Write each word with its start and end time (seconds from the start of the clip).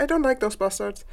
I 0.00 0.06
don't 0.06 0.22
like 0.22 0.40
those 0.40 0.56
bastards. 0.56 1.04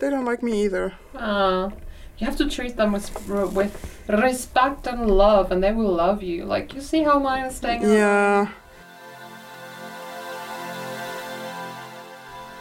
They 0.00 0.10
don't 0.10 0.24
like 0.24 0.42
me 0.42 0.64
either. 0.64 0.94
Uh, 1.14 1.70
you 2.18 2.26
have 2.26 2.36
to 2.38 2.50
treat 2.50 2.76
them 2.76 2.90
with 2.92 3.08
with 3.28 3.72
respect 4.08 4.88
and 4.88 5.08
love, 5.08 5.52
and 5.52 5.62
they 5.62 5.72
will 5.72 5.94
love 5.94 6.20
you. 6.20 6.44
Like 6.44 6.74
you 6.74 6.80
see 6.80 7.04
how 7.04 7.20
mine 7.20 7.44
is 7.44 7.56
staying. 7.56 7.84
on? 7.84 7.92
Yeah. 7.92 8.48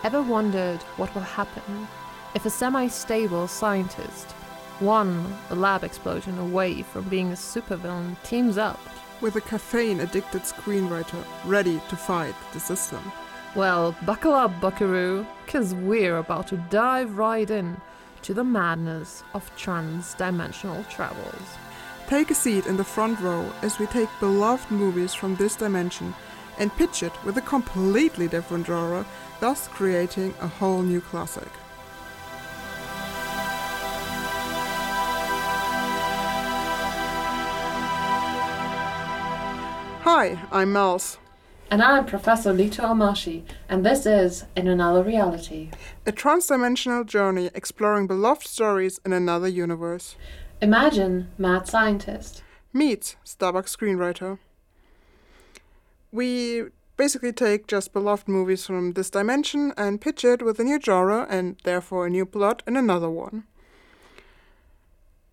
Ever 0.04 0.22
wondered 0.22 0.82
what 0.98 1.14
will 1.16 1.24
happen 1.24 1.88
if 2.36 2.46
a 2.46 2.52
semi 2.52 2.88
stable 2.88 3.48
scientist, 3.48 4.32
one 4.80 5.26
a 5.50 5.56
lab 5.56 5.84
explosion 5.84 6.38
away 6.38 6.84
from 6.84 7.10
being 7.10 7.32
a 7.32 7.36
supervillain, 7.36 8.16
teams 8.22 8.60
up? 8.60 8.80
With 9.22 9.36
a 9.38 9.42
caffeine 9.42 10.02
addicted 10.02 10.44
screenwriter 10.44 11.26
ready 11.46 11.82
to 11.90 11.96
fight 11.96 12.36
the 12.54 12.60
system. 12.60 13.02
Well, 13.58 13.96
buckle 14.06 14.36
up, 14.36 14.62
buckaroo, 14.62 15.26
because 15.44 15.74
we're 15.74 16.18
about 16.18 16.46
to 16.50 16.58
dive 16.70 17.18
right 17.18 17.50
in 17.50 17.82
to 18.22 18.36
the 18.36 18.44
madness 18.44 19.24
of 19.34 19.50
trans 19.58 20.14
dimensional 20.14 20.84
travels. 20.92 21.58
Take 22.08 22.30
a 22.30 22.36
seat 22.36 22.68
in 22.68 22.78
the 22.78 22.84
front 22.84 23.20
row 23.20 23.52
as 23.64 23.80
we 23.80 23.88
take 23.88 24.10
beloved 24.20 24.70
movies 24.70 25.16
from 25.16 25.36
this 25.38 25.56
dimension 25.56 26.14
and 26.60 26.72
pitch 26.76 27.02
it 27.02 27.12
with 27.26 27.36
a 27.38 27.42
completely 27.42 28.28
different 28.28 28.68
genre, 28.68 29.04
thus 29.40 29.68
creating 29.70 30.36
a 30.40 30.48
whole 30.48 30.84
new 30.84 31.02
classic. 31.02 31.50
Hi, 40.04 40.40
I'm 40.52 40.74
Mels, 40.74 41.18
And 41.70 41.84
I'm 41.84 42.06
Professor 42.06 42.54
Lito 42.54 42.84
Amashi, 42.86 43.44
and 43.68 43.86
this 43.86 44.06
is 44.06 44.46
In 44.56 44.68
Another 44.68 45.04
Reality. 45.04 45.70
a 46.06 46.12
transdimensional 46.14 47.06
journey 47.06 47.50
exploring 47.54 48.08
beloved 48.08 48.48
stories 48.48 49.02
in 49.06 49.12
another 49.12 49.50
universe. 49.50 50.16
Imagine 50.62 51.30
mad 51.38 51.68
scientist. 51.68 52.42
Meets 52.72 53.18
Starbucks 53.26 53.76
screenwriter. 53.76 54.40
We 56.12 56.64
basically 56.96 57.34
take 57.34 57.68
just 57.68 57.92
beloved 57.92 58.30
movies 58.30 58.66
from 58.66 58.94
this 58.94 59.10
dimension 59.10 59.74
and 59.76 60.00
pitch 60.00 60.24
it 60.24 60.42
with 60.42 60.60
a 60.60 60.64
new 60.64 60.80
genre 60.82 61.28
and 61.30 61.58
therefore 61.64 62.08
a 62.08 62.10
new 62.10 62.26
plot 62.26 62.64
in 62.66 62.78
another 62.78 63.10
one. 63.10 63.44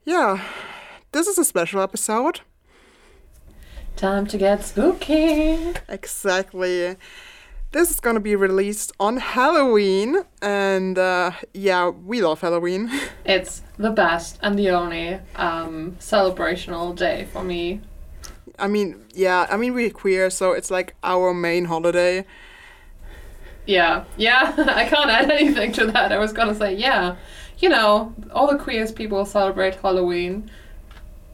Yeah, 0.05 0.43
this 1.13 1.29
is 1.29 1.39
a 1.39 1.45
special 1.45 1.81
episode. 1.81 2.41
Time 3.97 4.27
to 4.27 4.37
get 4.37 4.65
spooky. 4.65 5.73
Exactly. 5.89 6.97
This 7.71 7.91
is 7.91 8.01
gonna 8.01 8.21
be 8.21 8.37
released 8.37 8.93
on 8.99 9.17
Halloween, 9.17 10.19
and 10.43 10.99
uh, 10.99 11.33
yeah, 11.53 11.89
we 11.89 12.21
love 12.23 12.41
Halloween. 12.41 12.91
It's 13.25 13.63
the 13.79 13.91
best 13.91 14.39
and 14.43 14.59
the 14.59 14.71
only 14.71 15.21
um, 15.37 15.97
celebrational 15.99 16.93
day 16.93 17.27
for 17.33 17.43
me. 17.43 17.81
I 18.59 18.69
mean, 18.69 19.05
yeah, 19.15 19.47
I 19.51 19.57
mean, 19.57 19.75
we're 19.75 19.91
queer, 19.91 20.31
so 20.31 20.53
it's 20.53 20.71
like 20.71 20.95
our 21.03 21.33
main 21.33 21.65
holiday. 21.65 22.25
Yeah, 23.67 24.05
yeah, 24.17 24.55
I 24.75 24.87
can't 24.87 25.11
add 25.11 25.31
anything 25.31 25.73
to 25.73 25.87
that. 25.87 26.13
I 26.13 26.19
was 26.19 26.33
gonna 26.33 26.55
say, 26.55 26.75
yeah, 26.75 27.17
you 27.59 27.69
know, 27.69 28.13
all 28.33 28.47
the 28.47 28.59
queerest 28.59 28.95
people 28.97 29.25
celebrate 29.25 29.77
Halloween. 29.77 30.51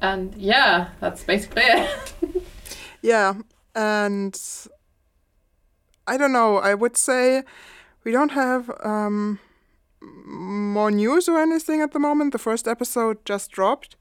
And 0.00 0.34
yeah, 0.36 0.88
that's 1.00 1.22
basically 1.24 1.62
it. 1.64 2.14
Yeah, 3.02 3.34
and 3.74 4.38
I 6.06 6.16
don't 6.16 6.32
know. 6.32 6.56
I 6.58 6.74
would 6.74 6.96
say 6.96 7.42
we 8.04 8.12
don't 8.12 8.32
have 8.32 8.70
um, 8.82 9.38
more 10.00 10.90
news 10.90 11.28
or 11.28 11.38
anything 11.38 11.80
at 11.80 11.92
the 11.92 11.98
moment. 11.98 12.32
The 12.32 12.38
first 12.38 12.66
episode 12.66 13.24
just 13.24 13.50
dropped. 13.50 13.96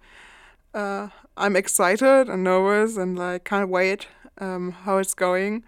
Uh, 0.74 1.10
I'm 1.38 1.56
excited 1.56 2.30
and 2.30 2.44
nervous 2.44 2.98
and 2.98 3.18
like 3.18 3.44
can't 3.44 3.70
wait 3.70 4.08
um, 4.40 4.72
how 4.72 4.98
it's 4.98 5.14
going. 5.14 5.64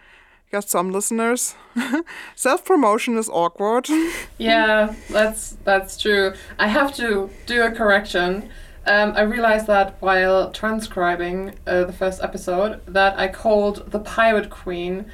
Got 0.51 0.69
some 0.69 0.91
listeners. 0.91 1.55
Self 2.35 2.65
promotion 2.65 3.17
is 3.17 3.29
awkward. 3.29 3.87
yeah, 4.37 4.93
that's 5.09 5.51
that's 5.63 5.97
true. 5.97 6.33
I 6.59 6.67
have 6.67 6.93
to 6.95 7.29
do 7.45 7.63
a 7.63 7.71
correction. 7.71 8.49
Um, 8.85 9.13
I 9.15 9.21
realized 9.21 9.67
that 9.67 9.95
while 10.01 10.51
transcribing 10.51 11.53
uh, 11.67 11.83
the 11.83 11.93
first 11.93 12.21
episode 12.23 12.81
that 12.87 13.17
I 13.19 13.27
called 13.27 13.91
the 13.91 13.99
Pirate 13.99 14.49
Queen 14.49 15.05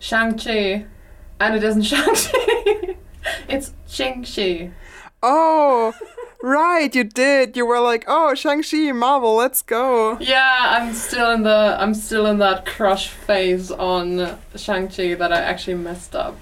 Shang-Chi, 0.00 0.86
and 1.38 1.54
it 1.54 1.62
isn't 1.62 1.82
Shang-Chi. 1.92 2.96
it's 3.48 3.72
Ching 3.88 4.24
Shih. 4.24 4.70
oh, 5.22 5.94
right, 6.42 6.92
you 6.92 7.04
did. 7.04 7.56
You 7.56 7.64
were 7.64 7.78
like, 7.78 8.04
oh, 8.08 8.34
Shang-Chi, 8.34 8.90
Marvel, 8.90 9.36
let's 9.36 9.62
go. 9.62 10.18
Yeah, 10.18 10.58
I'm 10.80 10.92
still 10.92 11.30
in 11.30 11.44
the 11.44 11.76
I'm 11.78 11.94
still 11.94 12.26
in 12.26 12.38
that 12.38 12.66
crush 12.66 13.06
phase 13.08 13.70
on 13.70 14.36
Shang-Chi 14.56 15.14
that 15.14 15.32
I 15.32 15.40
actually 15.40 15.74
messed 15.76 16.16
up. 16.16 16.36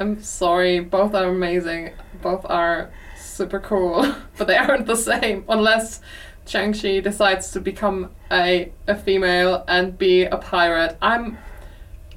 I'm 0.00 0.22
sorry, 0.22 0.80
both 0.80 1.14
are 1.14 1.26
amazing. 1.26 1.90
Both 2.22 2.46
are 2.48 2.90
super 3.38 3.60
cool, 3.60 4.14
but 4.36 4.46
they 4.46 4.56
aren't 4.56 4.86
the 4.86 4.96
same 4.96 5.44
unless 5.48 6.00
Shang-Chi 6.46 7.00
decides 7.00 7.50
to 7.52 7.60
become 7.60 8.10
a 8.30 8.72
a 8.86 8.96
female 8.96 9.64
and 9.68 9.96
be 9.96 10.24
a 10.24 10.36
pirate. 10.36 10.98
I'm 11.00 11.38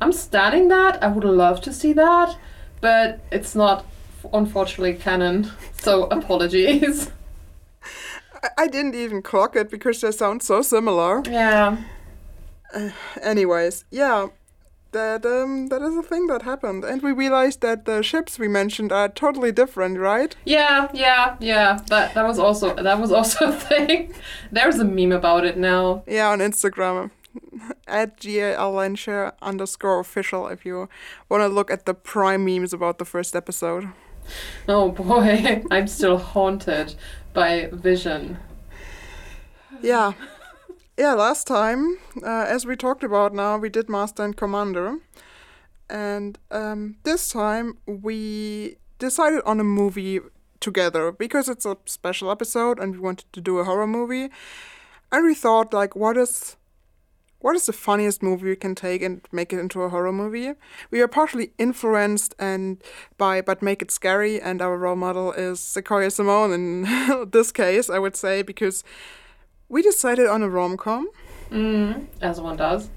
I'm 0.01 0.11
standing 0.11 0.67
that. 0.69 1.01
I 1.03 1.07
would 1.07 1.23
love 1.23 1.61
to 1.61 1.71
see 1.71 1.93
that, 1.93 2.37
but 2.81 3.19
it's 3.31 3.55
not 3.55 3.85
unfortunately 4.33 4.95
canon. 4.95 5.51
So 5.81 6.03
apologies. 6.19 7.09
I, 8.43 8.49
I 8.55 8.67
didn't 8.67 8.93
even 8.93 9.23
clock 9.23 9.55
it 9.55 9.71
because 9.71 9.99
they 10.01 10.11
sound 10.11 10.43
so 10.43 10.61
similar. 10.61 11.23
Yeah. 11.25 11.77
Uh, 12.71 12.91
anyways, 13.23 13.85
yeah, 13.89 14.27
that 14.91 15.25
um 15.25 15.67
that 15.67 15.81
is 15.81 15.95
a 15.95 16.03
thing 16.03 16.27
that 16.27 16.41
happened, 16.43 16.83
and 16.83 17.01
we 17.01 17.11
realized 17.11 17.61
that 17.61 17.85
the 17.85 18.01
ships 18.01 18.37
we 18.37 18.47
mentioned 18.47 18.91
are 18.91 19.09
totally 19.09 19.51
different, 19.51 19.97
right? 19.99 20.35
Yeah, 20.45 20.89
yeah, 20.93 21.35
yeah. 21.39 21.79
That 21.87 22.13
that 22.13 22.25
was 22.25 22.39
also 22.39 22.75
that 22.75 22.99
was 22.99 23.11
also 23.11 23.49
a 23.49 23.51
thing. 23.69 24.13
There's 24.51 24.79
a 24.79 24.85
meme 24.85 25.11
about 25.11 25.45
it 25.45 25.57
now. 25.57 26.03
Yeah, 26.07 26.29
on 26.29 26.39
Instagram. 26.39 27.11
At 27.87 28.19
jellehnsherr 28.19 29.33
underscore 29.41 29.99
official 29.99 30.47
if 30.47 30.65
you 30.65 30.89
want 31.29 31.41
to 31.41 31.47
look 31.47 31.71
at 31.71 31.85
the 31.85 31.93
prime 31.93 32.43
memes 32.43 32.73
about 32.73 32.97
the 32.97 33.05
first 33.05 33.35
episode. 33.35 33.89
Oh 34.67 34.91
boy, 34.91 35.63
I'm 35.71 35.87
still 35.87 36.17
haunted 36.17 36.95
by 37.33 37.69
Vision. 37.71 38.37
Yeah. 39.81 40.13
Yeah, 41.01 41.15
last 41.15 41.47
time, 41.47 41.97
uh, 42.21 42.45
as 42.47 42.67
we 42.67 42.75
talked 42.75 43.03
about 43.03 43.33
now, 43.33 43.57
we 43.57 43.69
did 43.69 43.89
Master 43.89 44.23
and 44.23 44.37
Commander. 44.37 44.99
And 45.89 46.37
um, 46.51 46.97
this 47.01 47.29
time 47.29 47.79
we 47.87 48.75
decided 48.99 49.41
on 49.43 49.59
a 49.59 49.63
movie 49.63 50.19
together 50.59 51.11
because 51.11 51.49
it's 51.49 51.65
a 51.65 51.75
special 51.87 52.29
episode 52.29 52.77
and 52.77 52.93
we 52.93 52.99
wanted 52.99 53.33
to 53.33 53.41
do 53.41 53.57
a 53.57 53.63
horror 53.63 53.87
movie. 53.87 54.29
And 55.11 55.25
we 55.25 55.33
thought, 55.33 55.73
like, 55.73 55.95
what 55.95 56.17
is. 56.17 56.55
What 57.39 57.55
is 57.55 57.65
the 57.65 57.73
funniest 57.73 58.21
movie 58.21 58.49
we 58.49 58.55
can 58.55 58.75
take 58.75 59.01
and 59.01 59.27
make 59.31 59.51
it 59.51 59.57
into 59.57 59.81
a 59.81 59.89
horror 59.89 60.13
movie? 60.13 60.53
We 60.91 61.01
are 61.01 61.07
partially 61.07 61.53
influenced 61.57 62.35
and 62.37 62.83
by 63.17 63.41
but 63.41 63.63
make 63.63 63.81
it 63.81 63.89
scary, 63.89 64.39
and 64.39 64.61
our 64.61 64.77
role 64.77 64.95
model 64.95 65.31
is 65.31 65.59
Sequoia 65.59 66.11
Simone 66.11 66.53
in 66.53 67.29
this 67.31 67.51
case, 67.51 67.89
I 67.89 67.97
would 67.97 68.15
say, 68.15 68.43
because 68.43 68.83
we 69.71 69.81
decided 69.81 70.27
on 70.27 70.43
a 70.43 70.49
rom 70.49 70.77
com. 70.77 71.09
Mm, 71.49 72.05
as 72.21 72.39
one 72.39 72.57
does. 72.57 72.89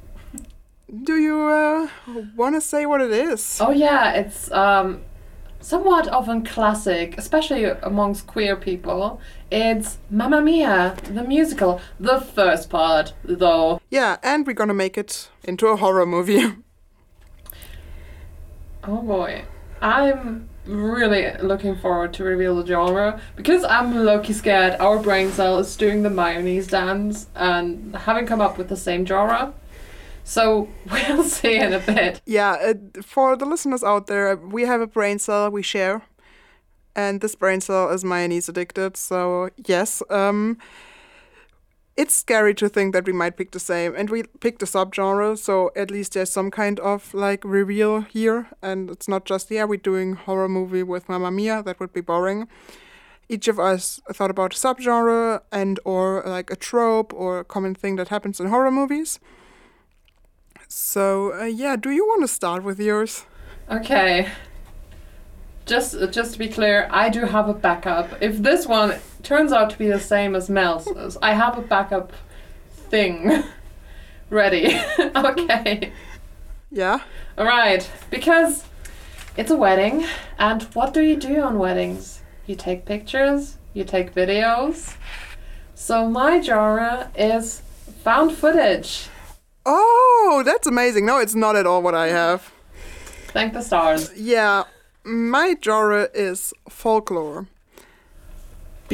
Do 1.03 1.17
you 1.17 1.41
uh, 1.41 1.89
want 2.37 2.57
to 2.57 2.61
say 2.61 2.85
what 2.85 3.00
it 3.00 3.11
is? 3.11 3.59
Oh 3.61 3.71
yeah, 3.71 4.12
it's 4.12 4.50
um, 4.50 5.03
somewhat 5.61 6.09
of 6.09 6.29
a 6.29 6.41
classic, 6.41 7.17
especially 7.17 7.65
amongst 7.65 8.26
queer 8.26 8.56
people. 8.56 9.21
It's 9.50 9.99
Mamma 10.11 10.43
Mia, 10.43 10.97
the 11.05 11.23
musical, 11.23 11.81
the 11.99 12.21
first 12.21 12.71
part, 12.71 13.15
though. 13.25 13.81
Yeah, 13.91 14.17
and 14.23 14.47
we're 14.47 14.55
gonna 14.55 14.75
make 14.75 14.99
it 14.99 15.31
into 15.44 15.69
a 15.69 15.77
horror 15.77 16.06
movie. 16.06 16.43
Oh 18.87 19.00
boy, 19.00 19.47
I'm 19.81 20.50
really 20.66 21.31
looking 21.43 21.76
forward 21.76 22.12
to 22.14 22.25
reveal 22.25 22.56
the 22.56 22.66
genre 22.66 23.20
because 23.37 23.64
I'm 23.64 24.05
low-key 24.05 24.32
scared 24.32 24.81
our 24.81 24.99
brain 24.99 25.31
cell 25.31 25.58
is 25.58 25.76
doing 25.76 26.02
the 26.02 26.11
mayonnaise 26.11 26.69
dance 26.69 27.26
and 27.34 27.94
having 27.94 28.26
come 28.26 28.40
up 28.40 28.58
with 28.58 28.69
the 28.69 28.76
same 28.76 29.05
genre. 29.05 29.52
So 30.25 30.69
we'll 30.90 31.25
see 31.25 31.56
in 31.56 31.72
a 31.72 31.81
bit. 31.81 32.20
yeah, 32.26 32.52
uh, 32.52 33.02
for 33.02 33.37
the 33.37 33.44
listeners 33.44 33.84
out 33.84 34.06
there, 34.06 34.37
we 34.37 34.62
have 34.62 34.81
a 34.81 34.87
brain 34.87 35.19
cell 35.19 35.50
we 35.50 35.62
share, 35.62 36.02
and 36.96 37.20
this 37.20 37.34
brain 37.34 37.60
cell 37.60 37.90
is 37.90 38.05
mayonnaise 38.05 38.49
addicted. 38.49 38.96
So 38.96 39.50
yes, 39.67 40.02
um, 40.08 40.58
it's 41.96 42.14
scary 42.14 42.55
to 42.55 42.69
think 42.69 42.93
that 42.93 43.06
we 43.06 43.12
might 43.12 43.37
pick 43.37 43.52
the 43.52 43.61
same, 43.61 43.94
and 43.94 44.11
we 44.11 44.25
picked 44.41 44.62
a 44.62 44.67
subgenre, 44.67 45.38
so 45.38 45.70
at 45.76 45.91
least 45.91 46.14
there's 46.14 46.31
some 46.31 46.50
kind 46.50 46.81
of 46.81 47.14
like 47.14 47.44
reveal 47.44 48.00
here, 48.00 48.49
and 48.62 48.91
it's 48.91 49.08
not 49.08 49.25
just 49.25 49.50
yeah 49.50 49.64
we're 49.64 49.76
doing 49.76 50.14
horror 50.14 50.49
movie 50.49 50.82
with 50.82 51.08
Mamma 51.08 51.31
Mia. 51.31 51.62
That 51.62 51.79
would 51.81 51.93
be 51.93 52.00
boring. 52.00 52.49
Each 53.29 53.49
of 53.49 53.58
us 53.58 54.00
thought 54.12 54.31
about 54.31 54.55
a 54.55 54.58
subgenre 54.58 55.41
and 55.50 55.81
or 55.85 56.23
like 56.26 56.50
a 56.50 56.56
trope 56.56 57.14
or 57.14 57.38
a 57.38 57.44
common 57.44 57.75
thing 57.75 57.96
that 57.96 58.08
happens 58.08 58.41
in 58.41 58.49
horror 58.49 58.70
movies. 58.70 59.19
So 60.69 61.32
uh, 61.41 61.44
yeah, 61.44 61.76
do 61.76 61.91
you 61.91 62.05
want 62.05 62.23
to 62.23 62.29
start 62.29 62.64
with 62.64 62.81
yours? 62.81 63.25
Okay. 63.70 64.29
Just 65.66 65.94
uh, 65.94 66.06
just 66.06 66.34
to 66.34 66.38
be 66.38 66.49
clear, 66.49 66.88
I 66.90 67.08
do 67.08 67.25
have 67.25 67.49
a 67.49 67.55
backup. 67.55 68.22
If 68.22 68.38
this 68.38 68.66
one 68.66 68.96
turns 69.22 69.52
out 69.52 69.70
to 69.70 69.78
be 69.78 69.87
the 69.87 70.00
same 70.00 70.34
as 70.34 70.50
Mel's, 70.50 71.16
I 71.22 71.32
have 71.32 71.56
a 71.56 71.62
backup 71.62 72.12
thing 72.90 73.44
ready. 74.31 74.78
okay. 74.99 75.93
Yeah. 76.70 77.00
All 77.38 77.46
right. 77.46 77.88
Because 78.11 78.64
it's 79.37 79.50
a 79.50 79.56
wedding, 79.56 80.06
and 80.38 80.62
what 80.75 80.93
do 80.93 81.00
you 81.00 81.16
do 81.16 81.40
on 81.40 81.58
weddings? 81.58 82.20
You 82.46 82.56
take 82.56 82.84
pictures, 82.84 83.56
you 83.72 83.84
take 83.84 84.14
videos. 84.14 84.96
So 85.75 86.08
my 86.08 86.40
genre 86.40 87.10
is 87.17 87.62
found 88.02 88.32
footage. 88.32 89.08
Oh, 89.67 90.43
that's 90.44 90.67
amazing. 90.67 91.06
No, 91.06 91.19
it's 91.19 91.34
not 91.34 91.56
at 91.56 91.67
all 91.67 91.82
what 91.82 91.94
I 91.94 92.08
have. 92.08 92.52
Thank 93.28 93.55
the 93.55 93.62
stars. 93.62 94.12
Yeah, 94.14 94.64
my 95.05 95.56
genre 95.62 96.09
is 96.15 96.53
folklore. 96.69 97.47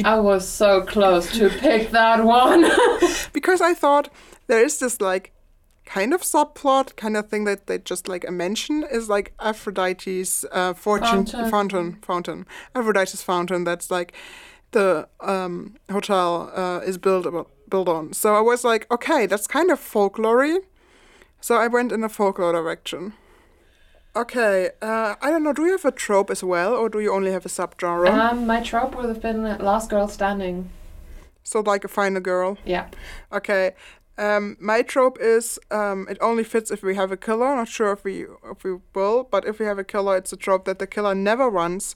I 0.03 0.19
was 0.19 0.47
so 0.47 0.81
close 0.81 1.31
to 1.37 1.49
pick 1.49 1.91
that 1.91 2.23
one. 2.23 2.65
because 3.33 3.61
I 3.61 3.73
thought 3.73 4.09
there 4.47 4.63
is 4.63 4.79
this 4.79 5.01
like 5.01 5.31
kind 5.85 6.13
of 6.13 6.21
subplot 6.21 6.95
kind 6.95 7.17
of 7.17 7.29
thing 7.29 7.43
that 7.43 7.67
they 7.67 7.77
just 7.77 8.07
like 8.07 8.25
a 8.27 8.31
mention 8.31 8.85
is 8.89 9.09
like 9.09 9.33
Aphrodite's 9.39 10.45
uh, 10.51 10.73
fortune 10.73 11.25
Fountain. 11.25 11.49
fountain 11.49 11.97
fountain 12.01 12.45
Aphrodite's 12.73 13.21
fountain 13.21 13.65
that's 13.65 13.91
like 13.91 14.13
the 14.71 15.07
um, 15.19 15.75
hotel 15.91 16.51
uh, 16.55 16.79
is 16.85 16.97
built 16.97 17.25
about, 17.25 17.49
built 17.69 17.89
on. 17.89 18.13
So 18.13 18.35
I 18.35 18.39
was 18.39 18.63
like, 18.63 18.89
okay, 18.89 19.25
that's 19.25 19.45
kind 19.47 19.69
of 19.69 19.79
folklory. 19.79 20.59
So 21.41 21.55
I 21.55 21.67
went 21.67 21.91
in 21.91 22.03
a 22.03 22.09
folklore 22.09 22.53
direction. 22.53 23.13
Okay, 24.15 24.69
uh, 24.81 25.15
I 25.21 25.29
don't 25.31 25.43
know. 25.43 25.53
Do 25.53 25.63
you 25.65 25.71
have 25.71 25.85
a 25.85 25.91
trope 25.91 26.29
as 26.29 26.43
well, 26.43 26.73
or 26.73 26.89
do 26.89 26.99
you 26.99 27.13
only 27.13 27.31
have 27.31 27.45
a 27.45 27.49
subgenre? 27.49 28.09
um, 28.09 28.45
my 28.45 28.61
trope 28.61 28.95
would 28.95 29.05
have 29.07 29.21
been 29.21 29.43
Last 29.59 29.89
Girl 29.89 30.07
Standing. 30.09 30.69
so 31.43 31.61
like 31.61 31.85
a 31.85 31.87
final 31.87 32.19
girl. 32.21 32.57
Yeah. 32.65 32.87
Okay. 33.31 33.71
Um, 34.17 34.57
my 34.59 34.81
trope 34.81 35.17
is 35.21 35.57
um, 35.71 36.07
it 36.09 36.17
only 36.21 36.43
fits 36.43 36.69
if 36.71 36.83
we 36.83 36.95
have 36.95 37.11
a 37.11 37.17
killer. 37.17 37.55
Not 37.55 37.69
sure 37.69 37.93
if 37.93 38.03
we 38.03 38.25
if 38.51 38.63
we 38.65 38.79
will, 38.93 39.23
but 39.23 39.45
if 39.45 39.59
we 39.59 39.65
have 39.65 39.79
a 39.79 39.83
killer, 39.85 40.17
it's 40.17 40.33
a 40.33 40.37
trope 40.37 40.65
that 40.65 40.79
the 40.79 40.87
killer 40.87 41.15
never 41.15 41.49
runs, 41.49 41.95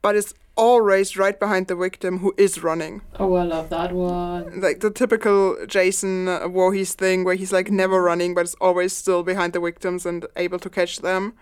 but 0.00 0.16
is 0.16 0.34
always 0.56 1.16
right 1.16 1.38
behind 1.38 1.66
the 1.66 1.76
victim 1.76 2.18
who 2.18 2.34
is 2.36 2.62
running. 2.62 3.02
Oh, 3.18 3.34
I 3.34 3.44
love 3.44 3.70
that 3.70 3.92
one. 3.92 4.60
Like 4.60 4.80
the 4.80 4.90
typical 4.90 5.56
Jason 5.66 6.26
Voorhees 6.26 6.94
thing, 6.94 7.24
where 7.24 7.34
he's 7.34 7.52
like 7.52 7.70
never 7.70 8.02
running, 8.02 8.34
but 8.34 8.44
is 8.44 8.54
always 8.60 8.92
still 8.92 9.22
behind 9.22 9.52
the 9.52 9.60
victims 9.60 10.06
and 10.06 10.26
able 10.36 10.58
to 10.58 10.70
catch 10.70 10.98
them. 10.98 11.34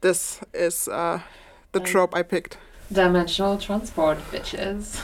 This 0.00 0.40
is 0.54 0.88
uh, 0.88 1.20
the 1.72 1.80
trope 1.80 2.14
I 2.14 2.22
picked. 2.22 2.58
Dimensional 2.92 3.58
transport, 3.58 4.18
bitches. 4.30 5.02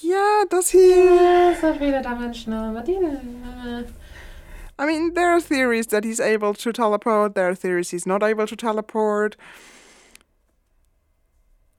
Yeah, 0.00 0.44
does 0.48 0.70
he? 0.70 0.90
Yeah, 0.90 1.50
it's 1.52 1.62
not 1.62 1.80
really 1.80 2.02
dimensional, 2.02 2.72
but 2.72 2.86
you 2.88 3.00
know. 3.00 3.84
I 4.78 4.86
mean, 4.86 5.14
there 5.14 5.30
are 5.30 5.40
theories 5.40 5.88
that 5.88 6.04
he's 6.04 6.20
able 6.20 6.54
to 6.54 6.72
teleport. 6.72 7.34
There 7.34 7.48
are 7.48 7.54
theories 7.54 7.90
he's 7.90 8.06
not 8.06 8.22
able 8.22 8.46
to 8.46 8.54
teleport. 8.54 9.36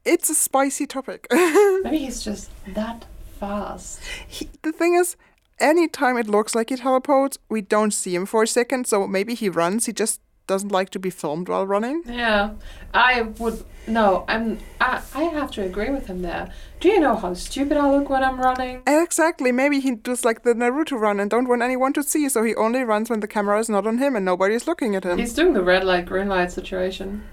It's 0.06 0.30
a 0.30 0.36
spicy 0.36 0.88
topic. 0.88 1.28
Maybe 1.32 2.00
he's 2.00 2.24
just 2.24 2.50
that 2.74 3.06
fast. 3.40 4.02
he, 4.28 4.50
the 4.62 4.72
thing 4.72 4.96
is, 4.96 5.16
anytime 5.60 6.18
it 6.18 6.28
looks 6.28 6.56
like 6.56 6.70
he 6.70 6.76
teleports, 6.76 7.38
we 7.50 7.62
don't 7.62 7.92
see 7.92 8.16
him 8.16 8.26
for 8.26 8.44
a 8.44 8.48
second. 8.48 8.88
So 8.88 9.08
maybe 9.08 9.36
he 9.36 9.50
runs. 9.50 9.86
He 9.86 9.94
just 9.94 10.22
doesn't 10.50 10.72
like 10.72 10.90
to 10.90 11.00
be 11.00 11.12
filmed 11.12 11.48
while 11.48 11.66
running. 11.66 12.02
Yeah, 12.06 12.56
I 12.94 13.22
would. 13.22 13.64
No, 13.88 14.26
I'm. 14.28 14.58
I, 14.82 15.02
I 15.16 15.24
have 15.24 15.52
to 15.52 15.64
agree 15.64 15.90
with 15.92 16.08
him 16.08 16.22
there. 16.24 16.52
Do 16.80 16.90
you 16.90 17.00
know 17.00 17.16
how 17.16 17.34
stupid 17.36 17.78
I 17.78 17.90
look 17.90 18.10
when 18.10 18.24
I'm 18.24 18.40
running? 18.40 18.82
Eh, 18.88 19.04
exactly. 19.04 19.52
Maybe 19.52 19.80
he 19.80 19.96
does 19.96 20.26
like 20.26 20.44
the 20.44 20.54
Naruto 20.54 21.00
run 21.00 21.20
and 21.20 21.30
don't 21.30 21.48
want 21.48 21.62
anyone 21.62 21.94
to 21.94 22.04
see, 22.04 22.28
so 22.30 22.44
he 22.44 22.56
only 22.56 22.84
runs 22.84 23.10
when 23.10 23.20
the 23.20 23.28
camera 23.28 23.60
is 23.60 23.70
not 23.70 23.86
on 23.86 24.00
him 24.00 24.16
and 24.16 24.26
nobody 24.26 24.56
is 24.56 24.68
looking 24.68 24.96
at 24.96 25.04
him. 25.06 25.20
He's 25.20 25.34
doing 25.34 25.54
the 25.54 25.64
red 25.64 25.84
light, 25.84 26.06
green 26.06 26.28
light 26.28 26.52
situation. 26.52 27.24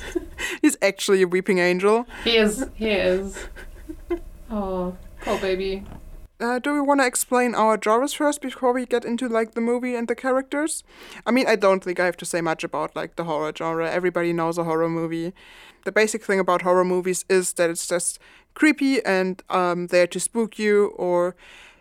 He's 0.62 0.76
actually 0.82 1.22
a 1.22 1.28
weeping 1.28 1.58
angel. 1.58 2.06
He 2.24 2.36
is. 2.36 2.66
He 2.74 2.90
is. 2.90 3.36
Oh, 4.50 4.96
poor 5.20 5.38
baby. 5.40 5.84
Uh, 6.40 6.58
do 6.58 6.72
we 6.72 6.80
want 6.80 7.00
to 7.00 7.06
explain 7.06 7.54
our 7.54 7.78
genres 7.82 8.14
first 8.14 8.40
before 8.40 8.72
we 8.72 8.86
get 8.86 9.04
into 9.04 9.28
like 9.28 9.52
the 9.52 9.60
movie 9.60 9.94
and 9.94 10.08
the 10.08 10.14
characters? 10.14 10.82
I 11.26 11.30
mean, 11.30 11.46
I 11.46 11.54
don't 11.56 11.84
think 11.84 12.00
I 12.00 12.06
have 12.06 12.16
to 12.18 12.24
say 12.24 12.40
much 12.40 12.64
about 12.64 12.96
like 12.96 13.16
the 13.16 13.24
horror 13.24 13.52
genre. 13.54 13.90
Everybody 13.90 14.32
knows 14.32 14.56
a 14.56 14.64
horror 14.64 14.88
movie. 14.88 15.34
The 15.84 15.92
basic 15.92 16.24
thing 16.24 16.40
about 16.40 16.62
horror 16.62 16.84
movies 16.84 17.24
is 17.28 17.52
that 17.54 17.68
it's 17.68 17.86
just 17.86 18.18
creepy 18.54 19.04
and 19.04 19.42
um, 19.50 19.88
there 19.88 20.06
to 20.06 20.18
spook 20.20 20.58
you 20.58 20.86
or 20.96 21.36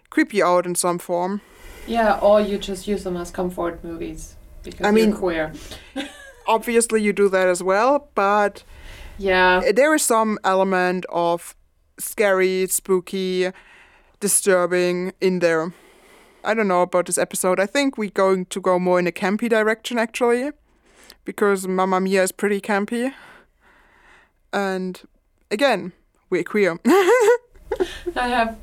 creep 0.10 0.34
you 0.34 0.44
out 0.44 0.66
in 0.66 0.76
some 0.76 1.00
form. 1.00 1.40
Yeah, 1.88 2.20
or 2.20 2.42
you 2.42 2.58
just 2.58 2.88
use 2.88 3.04
them 3.06 3.16
as 3.16 3.32
comfort 3.32 3.84
movies 3.84 4.36
because 4.64 4.82
I 4.82 4.84
you're 4.86 4.92
mean- 4.94 5.14
queer. 5.14 5.54
Obviously, 6.48 7.02
you 7.02 7.14
do 7.14 7.30
that 7.30 7.48
as 7.48 7.62
well, 7.64 8.10
but 8.16 8.64
Yeah. 9.18 9.72
there 9.74 9.94
is 9.96 10.02
some 10.04 10.38
element 10.44 11.06
of 11.10 11.56
scary, 12.00 12.66
spooky, 12.68 13.52
disturbing 14.20 15.14
in 15.22 15.40
there. 15.40 15.74
I 16.44 16.54
don't 16.54 16.68
know 16.68 16.82
about 16.82 17.08
this 17.08 17.18
episode. 17.18 17.60
I 17.60 17.66
think 17.66 17.98
we're 17.98 18.10
going 18.10 18.46
to 18.46 18.62
go 18.62 18.80
more 18.80 19.00
in 19.00 19.08
a 19.08 19.12
campy 19.12 19.50
direction 19.50 19.98
actually, 19.98 20.52
because 21.26 21.68
Mamma 21.68 22.00
Mia 22.00 22.24
is 22.24 22.32
pretty 22.32 22.62
campy. 22.62 23.14
And 24.54 25.02
again, 25.52 25.94
we're 26.30 26.44
queer. 26.44 26.80
I 28.16 28.28
have 28.28 28.58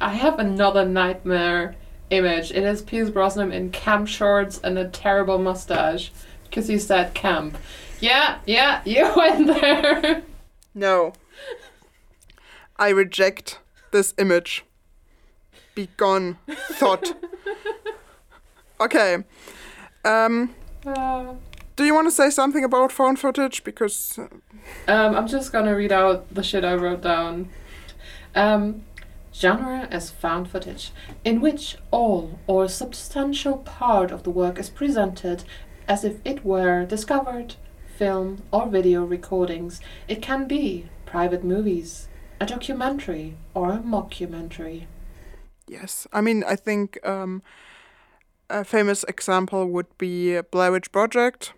I 0.00 0.14
have 0.14 0.38
another 0.38 0.86
nightmare 0.86 1.76
image. 2.10 2.50
It 2.50 2.64
is 2.64 2.82
Pierce 2.82 3.10
Brosnan 3.10 3.52
in 3.52 3.70
camp 3.70 4.08
shorts 4.08 4.60
and 4.62 4.78
a 4.78 4.88
terrible 4.88 5.38
mustache 5.38 6.10
because 6.44 6.68
he 6.68 6.78
said 6.78 7.14
camp. 7.14 7.56
Yeah, 8.00 8.38
yeah, 8.46 8.82
you 8.86 9.12
went 9.16 9.46
there. 9.46 10.22
no. 10.74 11.12
I 12.78 12.88
reject 12.90 13.58
this 13.90 14.14
image. 14.16 14.64
Be 15.74 15.88
gone, 15.96 16.38
thought. 16.72 17.14
okay. 18.80 19.24
Um, 20.04 20.54
Uh, 20.84 21.34
do 21.76 21.84
you 21.84 21.94
want 21.94 22.06
to 22.06 22.10
say 22.10 22.30
something 22.30 22.64
about 22.64 22.92
found 22.92 23.18
footage? 23.18 23.64
Because 23.64 24.18
uh, 24.18 24.92
um, 24.92 25.14
I'm 25.14 25.26
just 25.26 25.52
gonna 25.52 25.74
read 25.74 25.92
out 25.92 26.34
the 26.34 26.42
shit 26.42 26.64
I 26.64 26.74
wrote 26.74 27.02
down. 27.02 27.48
Um, 28.34 28.84
genre 29.34 29.88
as 29.90 30.10
found 30.10 30.50
footage, 30.50 30.92
in 31.24 31.40
which 31.40 31.76
all 31.90 32.38
or 32.46 32.68
substantial 32.68 33.58
part 33.58 34.10
of 34.10 34.24
the 34.24 34.30
work 34.30 34.58
is 34.58 34.68
presented 34.70 35.44
as 35.88 36.04
if 36.04 36.16
it 36.24 36.44
were 36.44 36.84
discovered, 36.84 37.54
film 37.96 38.42
or 38.52 38.66
video 38.66 39.04
recordings. 39.04 39.80
It 40.08 40.20
can 40.22 40.46
be 40.46 40.86
private 41.06 41.44
movies, 41.44 42.08
a 42.40 42.46
documentary, 42.46 43.36
or 43.54 43.72
a 43.72 43.78
mockumentary. 43.78 44.86
Yes, 45.70 46.08
I 46.12 46.20
mean, 46.20 46.42
I 46.42 46.56
think 46.56 46.98
um, 47.06 47.42
a 48.48 48.64
famous 48.64 49.04
example 49.04 49.66
would 49.66 49.86
be 49.98 50.40
Blair 50.50 50.72
Witch 50.72 50.90
Project. 50.90 51.52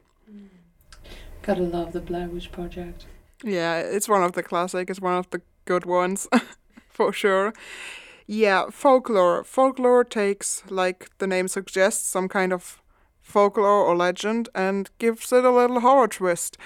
Gotta 1.40 1.62
love 1.62 1.92
the 1.92 2.00
Blair 2.00 2.28
Witch 2.28 2.52
Project. 2.52 3.06
Yeah, 3.42 3.78
it's 3.78 4.10
one 4.10 4.22
of 4.22 4.32
the 4.32 4.42
classic. 4.42 4.90
It's 4.90 5.00
one 5.00 5.14
of 5.14 5.30
the 5.30 5.40
good 5.64 5.86
ones, 5.86 6.28
for 6.90 7.10
sure. 7.10 7.54
Yeah, 8.26 8.66
folklore. 8.70 9.44
Folklore 9.44 10.04
takes, 10.04 10.62
like 10.68 11.08
the 11.16 11.26
name 11.26 11.48
suggests, 11.48 12.06
some 12.06 12.28
kind 12.28 12.52
of 12.52 12.82
folklore 13.22 13.86
or 13.86 13.96
legend 13.96 14.50
and 14.54 14.90
gives 14.98 15.32
it 15.32 15.42
a 15.42 15.50
little 15.50 15.80
horror 15.80 16.08
twist. 16.08 16.58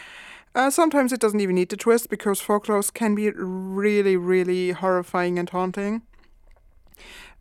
Uh, 0.52 0.68
sometimes 0.68 1.12
it 1.12 1.20
doesn't 1.20 1.40
even 1.40 1.54
need 1.54 1.68
the 1.68 1.76
twist 1.76 2.10
because 2.10 2.42
folklores 2.42 2.92
can 2.92 3.14
be 3.14 3.30
really, 3.30 4.16
really 4.16 4.72
horrifying 4.72 5.38
and 5.38 5.50
haunting. 5.50 6.02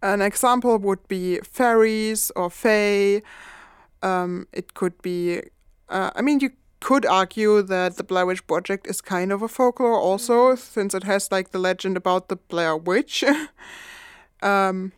An 0.05 0.21
example 0.21 0.77
would 0.77 1.07
be 1.07 1.39
fairies 1.39 2.31
or 2.35 2.51
fae. 2.51 3.23
Um, 4.03 4.47
it 4.53 4.75
could 4.75 5.01
be, 5.01 5.41
uh, 5.89 6.11
I 6.15 6.21
mean, 6.21 6.39
you 6.41 6.51
could 6.79 7.07
argue 7.07 7.63
that 7.63 7.97
the 7.97 8.03
Blair 8.03 8.27
Witch 8.27 8.45
Project 8.45 8.85
is 8.85 9.01
kind 9.01 9.31
of 9.31 9.41
a 9.41 9.47
folklore 9.47 9.99
also, 9.99 10.53
since 10.53 10.93
it 10.93 11.03
has 11.05 11.31
like 11.31 11.49
the 11.49 11.57
legend 11.57 11.97
about 11.97 12.29
the 12.29 12.35
Blair 12.35 12.77
Witch. 12.77 13.23
um, 14.43 14.91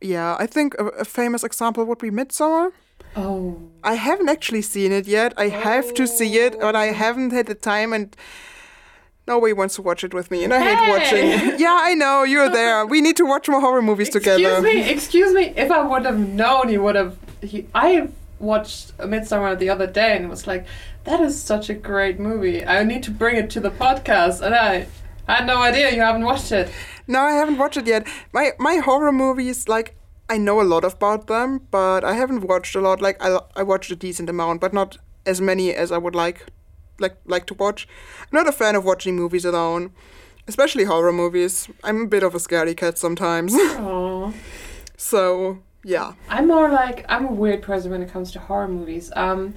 yeah, 0.00 0.36
I 0.38 0.46
think 0.46 0.74
a, 0.78 0.86
a 0.86 1.04
famous 1.04 1.44
example 1.44 1.84
would 1.84 1.98
be 1.98 2.10
Midsommar. 2.10 2.72
Oh. 3.16 3.60
I 3.84 3.96
haven't 3.96 4.30
actually 4.30 4.62
seen 4.62 4.90
it 4.90 5.06
yet. 5.06 5.34
I 5.36 5.48
have 5.48 5.92
to 5.94 6.06
see 6.06 6.38
it, 6.38 6.58
but 6.58 6.74
I 6.74 6.86
haven't 6.86 7.32
had 7.32 7.46
the 7.46 7.54
time 7.54 7.92
and 7.92 8.16
nobody 9.30 9.54
wants 9.60 9.74
to 9.76 9.82
watch 9.82 10.02
it 10.04 10.12
with 10.12 10.30
me, 10.32 10.38
and 10.44 10.52
I 10.52 10.60
hate 10.68 10.82
watching. 10.94 11.58
yeah, 11.64 11.78
I 11.90 11.94
know 11.94 12.24
you're 12.32 12.50
there. 12.50 12.84
We 12.94 13.00
need 13.06 13.16
to 13.22 13.26
watch 13.32 13.48
more 13.48 13.62
horror 13.66 13.84
movies 13.90 14.08
Excuse 14.08 14.36
together. 14.36 14.60
me, 14.60 14.90
excuse 14.96 15.32
me. 15.32 15.44
If 15.64 15.70
I 15.70 15.82
would 15.90 16.04
have 16.10 16.18
known, 16.18 16.68
you 16.74 16.82
would 16.82 16.96
have. 17.02 17.16
He, 17.50 17.58
I 17.74 18.08
watched 18.38 18.96
Midsommar 18.98 19.58
the 19.58 19.70
other 19.74 19.86
day 19.86 20.16
and 20.16 20.28
was 20.28 20.46
like, 20.52 20.66
"That 21.04 21.20
is 21.28 21.40
such 21.52 21.70
a 21.70 21.74
great 21.90 22.18
movie. 22.28 22.58
I 22.64 22.84
need 22.84 23.02
to 23.08 23.12
bring 23.22 23.36
it 23.42 23.48
to 23.54 23.60
the 23.60 23.70
podcast." 23.84 24.42
And 24.44 24.54
I, 24.54 24.86
I 25.28 25.32
had 25.36 25.46
no 25.46 25.58
idea 25.62 25.94
you 25.94 26.02
haven't 26.10 26.24
watched 26.24 26.52
it. 26.52 26.66
No, 27.06 27.20
I 27.20 27.32
haven't 27.40 27.58
watched 27.58 27.78
it 27.82 27.86
yet. 27.86 28.06
My 28.32 28.44
my 28.58 28.76
horror 28.76 29.12
movies, 29.12 29.68
like 29.68 29.88
I 30.28 30.36
know 30.46 30.60
a 30.60 30.68
lot 30.74 30.84
about 30.84 31.26
them, 31.26 31.60
but 31.70 32.04
I 32.04 32.14
haven't 32.22 32.42
watched 32.52 32.74
a 32.76 32.80
lot. 32.80 33.00
Like 33.00 33.16
I 33.26 33.38
I 33.60 33.62
watched 33.62 33.90
a 33.90 33.96
decent 34.06 34.28
amount, 34.28 34.60
but 34.60 34.72
not 34.72 34.98
as 35.26 35.40
many 35.40 35.74
as 35.74 35.92
I 35.92 35.98
would 35.98 36.14
like 36.14 36.46
like 37.00 37.16
like 37.24 37.46
to 37.46 37.54
watch. 37.54 37.88
I'm 38.20 38.36
not 38.36 38.48
a 38.48 38.52
fan 38.52 38.74
of 38.76 38.84
watching 38.84 39.16
movies 39.16 39.44
alone, 39.44 39.92
especially 40.46 40.84
horror 40.84 41.12
movies. 41.12 41.68
I'm 41.82 42.02
a 42.02 42.06
bit 42.06 42.22
of 42.22 42.34
a 42.34 42.38
scaredy 42.38 42.76
cat 42.76 42.98
sometimes. 42.98 43.54
Oh. 43.82 44.34
so 44.96 45.58
yeah. 45.82 46.12
I'm 46.28 46.46
more 46.46 46.68
like 46.68 47.04
I'm 47.08 47.26
a 47.26 47.32
weird 47.32 47.62
person 47.62 47.90
when 47.90 48.02
it 48.02 48.10
comes 48.10 48.32
to 48.32 48.38
horror 48.38 48.68
movies. 48.68 49.10
Um, 49.16 49.54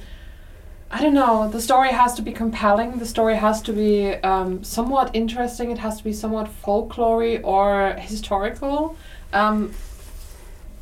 I 0.89 1.01
don't 1.01 1.15
know. 1.15 1.49
The 1.49 1.59
story 1.59 1.89
has 1.89 2.13
to 2.15 2.21
be 2.21 2.31
compelling. 2.31 2.99
The 2.99 3.05
story 3.05 3.35
has 3.35 3.61
to 3.63 3.73
be 3.73 4.13
um, 4.31 4.63
somewhat 4.63 5.09
interesting. 5.13 5.71
It 5.71 5.79
has 5.79 5.97
to 5.97 6.03
be 6.03 6.13
somewhat 6.13 6.49
folklory 6.63 7.41
or 7.43 7.93
historical. 7.99 8.95
Um, 9.33 9.73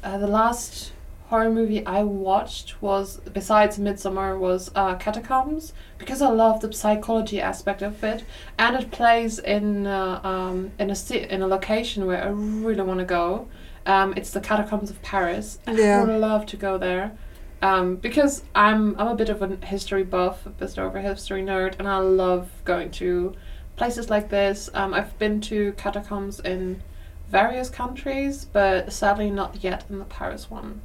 uh, 0.03 0.17
the 0.17 0.27
last 0.27 0.91
horror 1.31 1.50
movie 1.50 1.83
I 1.85 2.03
watched 2.03 2.81
was, 2.81 3.21
besides 3.33 3.79
Midsommar, 3.79 4.38
was 4.38 4.69
uh, 4.75 4.95
Catacombs 4.95 5.71
because 5.97 6.21
I 6.21 6.27
love 6.29 6.59
the 6.59 6.73
psychology 6.73 7.39
aspect 7.39 7.81
of 7.81 8.03
it, 8.03 8.25
and 8.59 8.75
it 8.75 8.91
plays 8.91 9.39
in 9.39 9.88
uh, 9.88 10.19
um, 10.23 10.71
in 10.77 10.89
a 10.89 10.95
ci- 10.95 11.27
in 11.35 11.41
a 11.41 11.47
location 11.47 12.05
where 12.05 12.21
I 12.21 12.27
really 12.27 12.81
want 12.81 13.00
to 13.00 13.05
go. 13.05 13.47
Um, 13.85 14.13
it's 14.17 14.31
the 14.31 14.41
Catacombs 14.41 14.89
of 14.89 15.01
Paris. 15.01 15.57
and 15.65 15.77
Yeah. 15.77 16.01
I 16.01 16.03
would 16.03 16.19
love 16.19 16.45
to 16.47 16.57
go 16.57 16.77
there. 16.77 17.13
Um, 17.61 17.95
because 17.95 18.43
I'm 18.53 19.00
I'm 19.00 19.07
a 19.07 19.15
bit 19.15 19.29
of 19.29 19.41
a 19.41 19.47
history 19.65 20.03
buff, 20.03 20.45
a 20.45 20.50
bit 20.50 20.77
of 20.77 20.95
a 20.95 21.01
history 21.01 21.43
nerd, 21.43 21.75
and 21.79 21.88
I 21.88 21.97
love 22.00 22.50
going 22.65 22.91
to 23.01 23.33
places 23.77 24.09
like 24.09 24.27
this. 24.29 24.69
Um, 24.73 24.93
I've 24.93 25.17
been 25.17 25.39
to 25.51 25.71
catacombs 25.83 26.41
in 26.41 26.83
various 27.29 27.69
countries, 27.69 28.43
but 28.43 28.91
sadly 28.91 29.31
not 29.31 29.63
yet 29.63 29.85
in 29.89 29.97
the 30.00 30.05
Paris 30.05 30.51
one. 30.51 30.81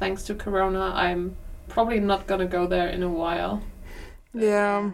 Thanks 0.00 0.24
to 0.24 0.34
Corona, 0.34 0.92
I'm 0.94 1.36
probably 1.68 2.00
not 2.00 2.26
gonna 2.26 2.46
go 2.46 2.66
there 2.66 2.88
in 2.88 3.02
a 3.02 3.08
while. 3.08 3.62
Yeah. 4.32 4.90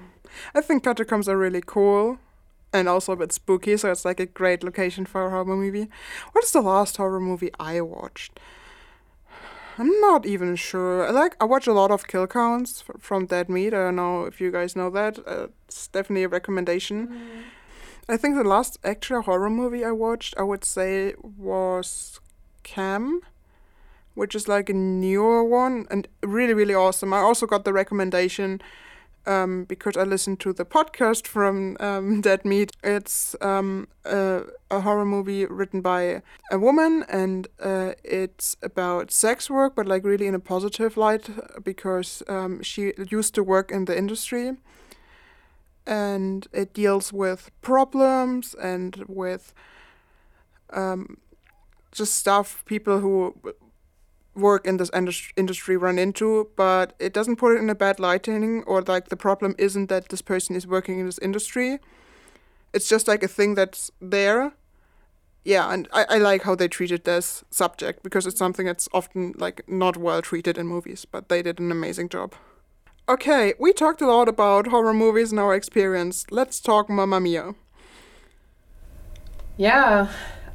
I 0.54 0.60
think 0.60 0.82
catacombs 0.82 1.28
are 1.28 1.38
really 1.38 1.62
cool 1.64 2.18
and 2.72 2.88
also 2.88 3.12
a 3.12 3.16
bit 3.16 3.32
spooky, 3.32 3.76
so 3.76 3.90
it's 3.90 4.04
like 4.04 4.20
a 4.20 4.26
great 4.26 4.62
location 4.64 5.06
for 5.06 5.26
a 5.26 5.30
horror 5.30 5.44
movie. 5.44 5.88
What 6.32 6.44
is 6.44 6.52
the 6.52 6.60
last 6.60 6.96
horror 6.96 7.20
movie 7.20 7.50
I 7.58 7.80
watched? 7.80 8.38
I'm 9.78 10.00
not 10.00 10.26
even 10.26 10.56
sure. 10.56 11.06
I 11.06 11.10
like 11.10 11.36
I 11.40 11.44
watch 11.44 11.66
a 11.66 11.72
lot 11.72 11.90
of 11.90 12.08
kill 12.08 12.26
counts 12.26 12.82
f- 12.88 13.00
from 13.00 13.26
Dead 13.26 13.48
Meat. 13.48 13.74
I 13.74 13.84
don't 13.84 13.96
know 13.96 14.24
if 14.24 14.40
you 14.40 14.50
guys 14.50 14.74
know 14.74 14.90
that. 14.90 15.18
Uh, 15.26 15.48
it's 15.68 15.86
definitely 15.88 16.24
a 16.24 16.28
recommendation. 16.28 17.44
I 18.08 18.16
think 18.16 18.36
the 18.36 18.44
last 18.44 18.78
actual 18.82 19.22
horror 19.22 19.50
movie 19.50 19.84
I 19.84 19.90
watched, 19.92 20.34
I 20.38 20.42
would 20.42 20.64
say, 20.64 21.14
was 21.20 22.20
Cam, 22.62 23.20
which 24.16 24.34
is 24.34 24.48
like 24.48 24.68
a 24.68 24.72
newer 24.72 25.44
one 25.44 25.86
and 25.90 26.08
really, 26.22 26.54
really 26.54 26.74
awesome. 26.74 27.12
I 27.12 27.18
also 27.18 27.46
got 27.46 27.64
the 27.64 27.72
recommendation 27.72 28.60
um, 29.26 29.64
because 29.64 29.96
I 29.96 30.04
listened 30.04 30.40
to 30.40 30.52
the 30.52 30.64
podcast 30.64 31.26
from 31.34 31.76
um, 31.80 32.22
Dead 32.22 32.44
Meat. 32.44 32.72
It's 32.82 33.36
um, 33.40 33.88
a, 34.04 34.42
a 34.70 34.80
horror 34.80 35.04
movie 35.04 35.44
written 35.44 35.80
by 35.82 36.22
a 36.50 36.58
woman, 36.58 37.04
and 37.08 37.46
uh, 37.60 37.92
it's 38.02 38.56
about 38.62 39.10
sex 39.10 39.50
work, 39.50 39.74
but 39.76 39.86
like 39.86 40.04
really 40.04 40.26
in 40.26 40.34
a 40.34 40.40
positive 40.40 40.96
light 40.96 41.28
because 41.62 42.22
um, 42.28 42.62
she 42.62 42.92
used 43.10 43.34
to 43.34 43.42
work 43.42 43.70
in 43.70 43.84
the 43.84 43.96
industry. 43.96 44.56
And 45.88 46.48
it 46.52 46.74
deals 46.74 47.12
with 47.12 47.50
problems 47.60 48.54
and 48.54 49.04
with 49.06 49.54
um, 50.70 51.18
just 51.92 52.14
stuff 52.14 52.64
people 52.66 52.98
who 52.98 53.36
work 54.36 54.66
in 54.66 54.76
this 54.76 54.90
indus- 54.94 55.32
industry 55.36 55.76
run 55.76 55.98
into, 55.98 56.48
but 56.56 56.94
it 56.98 57.12
doesn't 57.12 57.36
put 57.36 57.56
it 57.56 57.58
in 57.60 57.70
a 57.70 57.74
bad 57.74 57.98
lighting 57.98 58.62
or 58.64 58.82
like 58.82 59.08
the 59.08 59.16
problem 59.16 59.54
isn't 59.58 59.88
that 59.88 60.08
this 60.08 60.22
person 60.22 60.54
is 60.56 60.66
working 60.66 61.00
in 61.00 61.06
this 61.06 61.18
industry. 61.18 61.78
It's 62.72 62.88
just 62.88 63.08
like 63.08 63.22
a 63.22 63.28
thing 63.28 63.54
that's 63.54 63.90
there. 64.00 64.52
Yeah, 65.44 65.72
and 65.72 65.88
I, 65.92 66.06
I 66.10 66.18
like 66.18 66.42
how 66.42 66.54
they 66.56 66.68
treated 66.68 67.04
this 67.04 67.44
subject 67.50 68.02
because 68.02 68.26
it's 68.26 68.38
something 68.38 68.66
that's 68.66 68.88
often 68.92 69.32
like 69.38 69.62
not 69.68 69.96
well 69.96 70.20
treated 70.20 70.58
in 70.58 70.66
movies, 70.66 71.04
but 71.04 71.28
they 71.28 71.40
did 71.40 71.60
an 71.60 71.70
amazing 71.70 72.08
job. 72.08 72.34
Okay, 73.08 73.54
we 73.60 73.72
talked 73.72 74.00
a 74.00 74.06
lot 74.08 74.28
about 74.28 74.66
horror 74.66 74.92
movies 74.92 75.30
and 75.30 75.38
our 75.38 75.54
experience. 75.54 76.26
Let's 76.32 76.58
talk 76.58 76.90
Mamma 76.90 77.20
Mia. 77.20 77.54
Yeah, 79.56 80.08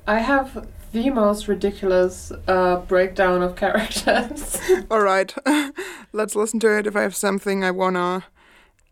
I 0.06 0.20
have 0.20 0.68
the 0.92 1.10
most 1.10 1.48
ridiculous 1.48 2.32
uh, 2.48 2.78
breakdown 2.78 3.42
of 3.42 3.56
characters. 3.64 4.58
All 4.92 5.02
right, 5.02 5.34
let's 6.14 6.36
listen 6.36 6.60
to 6.62 6.78
it. 6.78 6.88
If 6.88 6.96
I 6.96 7.02
have 7.02 7.16
something 7.16 7.64
I 7.64 7.72
wanna 7.72 8.26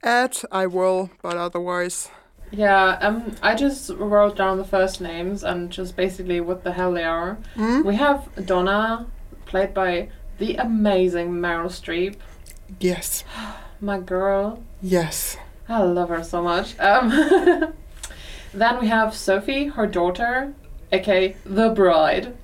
add, 0.03 0.37
I 0.51 0.65
will, 0.67 1.09
but 1.21 1.37
otherwise, 1.37 2.09
yeah, 2.51 2.97
um, 3.01 3.35
I 3.43 3.53
just 3.55 3.89
wrote 3.91 4.35
down 4.35 4.57
the 4.57 4.63
first 4.65 5.01
names 5.01 5.43
and 5.43 5.69
just 5.69 5.95
basically 5.95 6.39
what 6.41 6.63
the 6.63 6.71
hell 6.73 6.93
they 6.93 7.03
are. 7.03 7.37
hmm? 7.55 7.83
We 7.83 7.95
have 7.95 8.27
Donna, 8.45 9.05
played 9.45 9.73
by 9.73 10.09
the 10.39 10.55
amazing 10.55 11.31
Meryl 11.33 11.67
Streep, 11.69 12.15
yes, 12.79 13.23
my 13.81 13.99
girl. 13.99 14.63
yes, 14.81 15.37
I 15.67 15.83
love 15.83 16.09
her 16.09 16.23
so 16.23 16.41
much. 16.41 16.79
Um, 16.79 17.09
then 18.53 18.79
we 18.79 18.87
have 18.87 19.13
Sophie, 19.13 19.65
her 19.67 19.85
daughter, 19.85 20.55
aka 20.91 21.35
the 21.45 21.69
bride, 21.69 22.35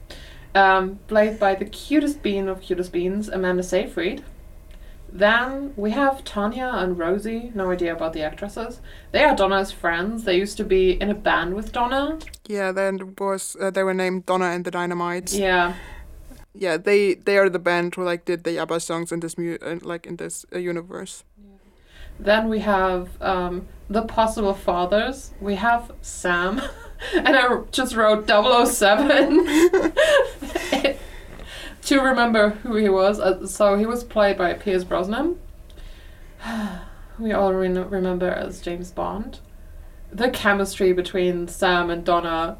um, 0.53 0.99
played 1.07 1.39
by 1.39 1.55
the 1.55 1.65
cutest 1.65 2.21
bean 2.21 2.47
of 2.47 2.61
cutest 2.61 2.91
beans, 2.91 3.27
Amanda 3.29 3.63
Seyfried. 3.63 4.23
Then 5.11 5.73
we 5.77 5.91
have 5.91 6.23
Tanya 6.25 6.71
and 6.75 6.97
Rosie. 6.99 7.51
No 7.55 7.71
idea 7.71 7.93
about 7.93 8.11
the 8.13 8.21
actresses. 8.21 8.81
They 9.13 9.23
are 9.23 9.33
Donna's 9.35 9.71
friends. 9.71 10.25
They 10.25 10.35
used 10.37 10.57
to 10.57 10.65
be 10.65 10.91
in 11.01 11.09
a 11.09 11.13
band 11.13 11.53
with 11.53 11.71
Donna. 11.71 12.19
yeah. 12.47 12.73
Then 12.73 13.15
was 13.17 13.55
uh, 13.61 13.69
they 13.71 13.83
were 13.83 13.93
named 13.93 14.25
Donna 14.25 14.45
and 14.47 14.65
the 14.65 14.71
Dynamites. 14.71 15.33
Yeah. 15.33 15.73
yeah, 16.53 16.75
they 16.77 17.13
they 17.15 17.37
are 17.37 17.49
the 17.49 17.59
band 17.59 17.95
who 17.95 18.03
like 18.03 18.25
did 18.25 18.43
the 18.43 18.57
ABBA 18.59 18.79
songs 18.81 19.11
in 19.11 19.19
this 19.21 19.37
mu- 19.37 19.57
uh, 19.61 19.77
like 19.83 20.05
in 20.05 20.17
this 20.17 20.45
uh, 20.53 20.57
universe. 20.57 21.23
Then 22.19 22.49
we 22.49 22.59
have 22.59 23.09
um, 23.21 23.67
the 23.89 24.01
possible 24.01 24.53
fathers. 24.53 25.31
We 25.39 25.55
have 25.55 25.91
Sam, 26.01 26.61
and 27.13 27.29
I 27.35 27.59
just 27.71 27.95
wrote 27.95 28.27
007 28.27 29.45
to 31.83 31.99
remember 32.01 32.49
who 32.49 32.75
he 32.75 32.89
was. 32.89 33.19
Uh, 33.19 33.45
so 33.47 33.77
he 33.77 33.85
was 33.85 34.03
played 34.03 34.37
by 34.37 34.53
Pierce 34.53 34.83
Brosnan. 34.83 35.39
we 37.19 37.31
all 37.31 37.53
re- 37.53 37.67
remember 37.69 38.29
as 38.29 38.61
James 38.61 38.91
Bond. 38.91 39.39
The 40.11 40.29
chemistry 40.29 40.93
between 40.93 41.47
Sam 41.47 41.89
and 41.89 42.03
Donna 42.05 42.57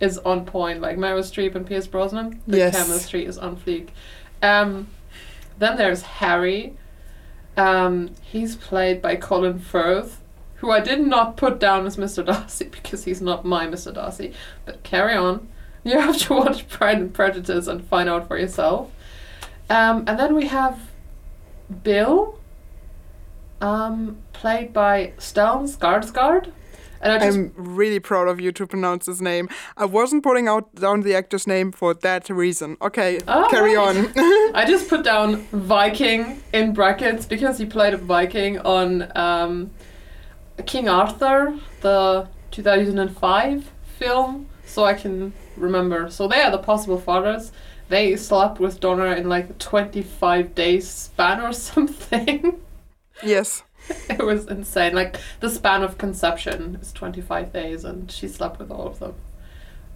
is 0.00 0.18
on 0.18 0.44
point, 0.44 0.80
like 0.80 0.96
Meryl 0.96 1.20
Streep 1.20 1.54
and 1.54 1.66
Pierce 1.66 1.86
Brosnan. 1.86 2.40
The 2.46 2.58
Yes. 2.58 2.76
chemistry 2.76 3.24
is 3.24 3.38
on 3.38 3.56
fleek. 3.56 3.88
Um, 4.42 4.88
then 5.58 5.76
there's 5.76 6.02
Harry. 6.02 6.76
Um, 7.56 8.10
he's 8.22 8.54
played 8.54 9.02
by 9.02 9.16
Colin 9.16 9.58
Firth, 9.58 10.20
who 10.58 10.70
I 10.70 10.80
did 10.80 11.00
not 11.06 11.36
put 11.36 11.58
down 11.58 11.86
as 11.86 11.96
Mr. 11.96 12.24
Darcy 12.24 12.64
because 12.70 13.04
he's 13.04 13.20
not 13.20 13.44
my 13.44 13.66
Mr. 13.66 13.92
Darcy. 13.92 14.32
But 14.64 14.82
carry 14.82 15.14
on. 15.16 15.48
You 15.84 15.98
have 16.00 16.18
to 16.18 16.34
watch 16.40 16.68
Pride 16.68 16.98
and 16.98 17.12
Prejudice 17.14 17.66
and 17.66 17.84
find 17.84 18.08
out 18.08 18.28
for 18.28 18.36
yourself. 18.38 18.90
Um, 19.70 20.04
and 20.06 20.18
then 20.18 20.34
we 20.34 20.46
have 20.46 20.78
Bill, 21.82 22.38
um, 23.60 24.18
played 24.32 24.72
by 24.72 25.12
Stellan 25.18 25.68
Skarsgård. 25.68 26.52
And 27.00 27.22
I 27.22 27.26
I'm 27.28 27.52
really 27.56 28.00
proud 28.00 28.26
of 28.26 28.40
you 28.40 28.50
to 28.52 28.66
pronounce 28.66 29.06
his 29.06 29.22
name. 29.22 29.48
I 29.76 29.84
wasn't 29.84 30.24
putting 30.24 30.48
out 30.48 30.74
down 30.74 31.02
the 31.02 31.14
actor's 31.14 31.46
name 31.46 31.70
for 31.70 31.94
that 31.94 32.28
reason. 32.28 32.76
Okay, 32.82 33.20
Oh, 33.28 33.46
carry 33.50 33.76
right. 33.76 33.96
on. 33.96 34.12
I 34.54 34.64
just 34.66 34.88
put 34.88 35.04
down 35.04 35.36
Viking 35.52 36.42
in 36.52 36.72
brackets 36.74 37.24
because 37.24 37.56
he 37.58 37.66
played 37.66 37.94
a 37.94 37.98
Viking 37.98 38.58
on 38.60 39.12
um, 39.16 39.70
King 40.66 40.88
Arthur, 40.88 41.58
the 41.80 42.28
2005 42.50 43.70
film, 43.98 44.46
so 44.64 44.84
I 44.84 44.94
can 44.94 45.32
remember. 45.56 46.10
So 46.10 46.28
they 46.28 46.40
are 46.42 46.50
the 46.50 46.58
possible 46.58 46.98
fathers. 46.98 47.52
they 47.88 48.16
slept 48.16 48.60
with 48.60 48.80
Donna 48.80 49.16
in 49.16 49.28
like 49.28 49.50
a 49.50 49.54
25 49.54 50.54
days 50.54 50.88
span 50.88 51.40
or 51.40 51.52
something. 51.68 52.60
Yes. 53.22 53.62
it 54.10 54.24
was 54.24 54.46
insane. 54.46 54.94
Like 54.94 55.16
the 55.40 55.50
span 55.50 55.82
of 55.82 55.98
conception 55.98 56.78
is 56.80 56.92
25 56.92 57.52
days, 57.52 57.84
and 57.84 58.10
she 58.10 58.28
slept 58.28 58.58
with 58.58 58.70
all 58.70 58.86
of 58.86 58.98
them. 58.98 59.14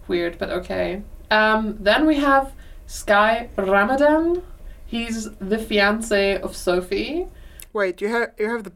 Weird, 0.07 0.37
but 0.37 0.49
okay. 0.49 1.03
Um, 1.29 1.77
then 1.79 2.05
we 2.05 2.15
have 2.15 2.53
Sky 2.87 3.49
Rymand. 3.57 4.41
He's 4.85 5.29
the 5.39 5.57
fiance 5.57 6.39
of 6.41 6.55
Sophie. 6.55 7.27
Wait, 7.71 8.01
you 8.01 8.09
have 8.09 8.31
you 8.37 8.49
have 8.49 8.63
the 8.63 8.73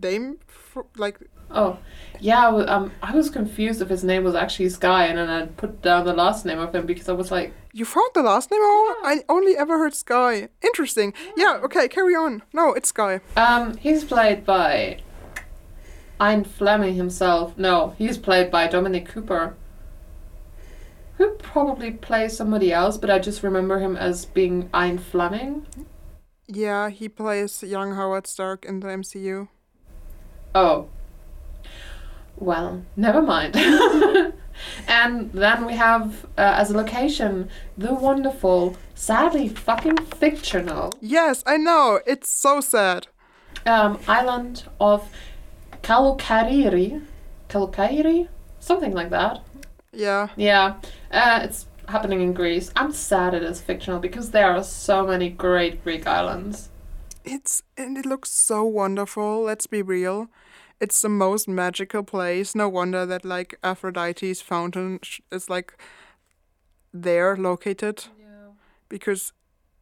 name 0.00 0.38
for 0.74 0.86
like 0.96 1.16
Oh, 1.50 1.78
yeah. 2.20 2.48
I 2.48 2.64
Um, 2.74 2.90
I 3.02 3.14
was 3.14 3.30
confused 3.30 3.80
if 3.80 3.88
his 3.88 4.02
name 4.02 4.24
was 4.24 4.34
actually 4.34 4.68
Sky, 4.70 5.06
and 5.06 5.16
then 5.18 5.28
I 5.30 5.46
put 5.46 5.82
down 5.82 6.04
the 6.04 6.12
last 6.12 6.44
name 6.44 6.58
of 6.58 6.74
him 6.74 6.84
because 6.84 7.08
I 7.08 7.12
was 7.12 7.30
like, 7.30 7.52
you 7.72 7.84
found 7.84 8.10
the 8.14 8.22
last 8.22 8.50
name? 8.50 8.60
Oh, 8.62 8.96
I 9.04 9.22
only 9.28 9.56
ever 9.56 9.78
heard 9.78 9.94
Sky. 9.94 10.48
Interesting. 10.62 11.12
Yeah. 11.36 11.60
Okay. 11.64 11.86
Carry 11.88 12.14
on. 12.14 12.42
No, 12.52 12.72
it's 12.72 12.88
Sky. 12.88 13.20
um, 13.36 13.76
he's 13.76 14.02
played 14.04 14.44
by 14.44 14.98
Ian 16.20 16.44
Fleming 16.44 16.94
himself. 16.94 17.56
No, 17.56 17.94
he's 17.98 18.18
played 18.18 18.50
by 18.50 18.66
Dominic 18.66 19.06
Cooper, 19.08 19.54
who 21.18 21.30
probably 21.52 21.92
plays 21.92 22.36
somebody 22.36 22.72
else, 22.72 22.96
but 22.98 23.10
I 23.10 23.18
just 23.20 23.42
remember 23.44 23.78
him 23.78 23.96
as 23.96 24.24
being 24.26 24.70
Ian 24.74 24.98
Fleming. 24.98 25.66
Yeah, 26.48 26.90
he 26.90 27.08
plays 27.08 27.62
young 27.62 27.94
Howard 27.94 28.26
Stark 28.26 28.64
in 28.64 28.80
the 28.80 28.88
MCU. 28.88 29.48
Oh. 30.54 30.88
Well, 32.36 32.82
never 32.96 33.22
mind. 33.22 33.56
and 34.88 35.32
then 35.32 35.66
we 35.66 35.74
have, 35.74 36.24
uh, 36.36 36.54
as 36.56 36.70
a 36.70 36.76
location, 36.76 37.48
the 37.78 37.94
wonderful, 37.94 38.76
sadly 38.94 39.48
fucking 39.48 39.96
fictional 39.98 40.92
Yes, 41.00 41.42
I 41.46 41.56
know. 41.56 42.00
It's 42.06 42.28
so 42.28 42.60
sad. 42.60 43.06
um, 43.66 43.98
island 44.08 44.64
of 44.80 45.08
Kalokairi. 45.82 47.02
Kalokairi? 47.48 48.28
Something 48.60 48.92
like 48.92 49.10
that. 49.10 49.40
Yeah. 49.92 50.28
Yeah. 50.36 50.74
Uh, 51.10 51.40
it's 51.44 51.66
happening 51.88 52.20
in 52.20 52.32
Greece. 52.32 52.70
I'm 52.74 52.92
sad 52.92 53.34
it 53.34 53.42
is 53.42 53.60
fictional 53.60 54.00
because 54.00 54.30
there 54.30 54.50
are 54.50 54.64
so 54.64 55.06
many 55.06 55.28
great 55.30 55.84
Greek 55.84 56.06
islands. 56.06 56.68
It's 57.24 57.62
and 57.76 57.96
it 57.96 58.04
looks 58.06 58.30
so 58.30 58.64
wonderful. 58.64 59.42
Let's 59.42 59.66
be 59.66 59.82
real. 59.82 60.28
It's 60.80 61.00
the 61.00 61.08
most 61.08 61.48
magical 61.48 62.02
place. 62.02 62.54
No 62.54 62.68
wonder 62.68 63.06
that 63.06 63.24
like 63.24 63.58
Aphrodite's 63.62 64.40
fountain 64.40 65.00
is 65.30 65.48
like 65.48 65.76
there 66.92 67.36
located 67.36 68.04
because 68.88 69.32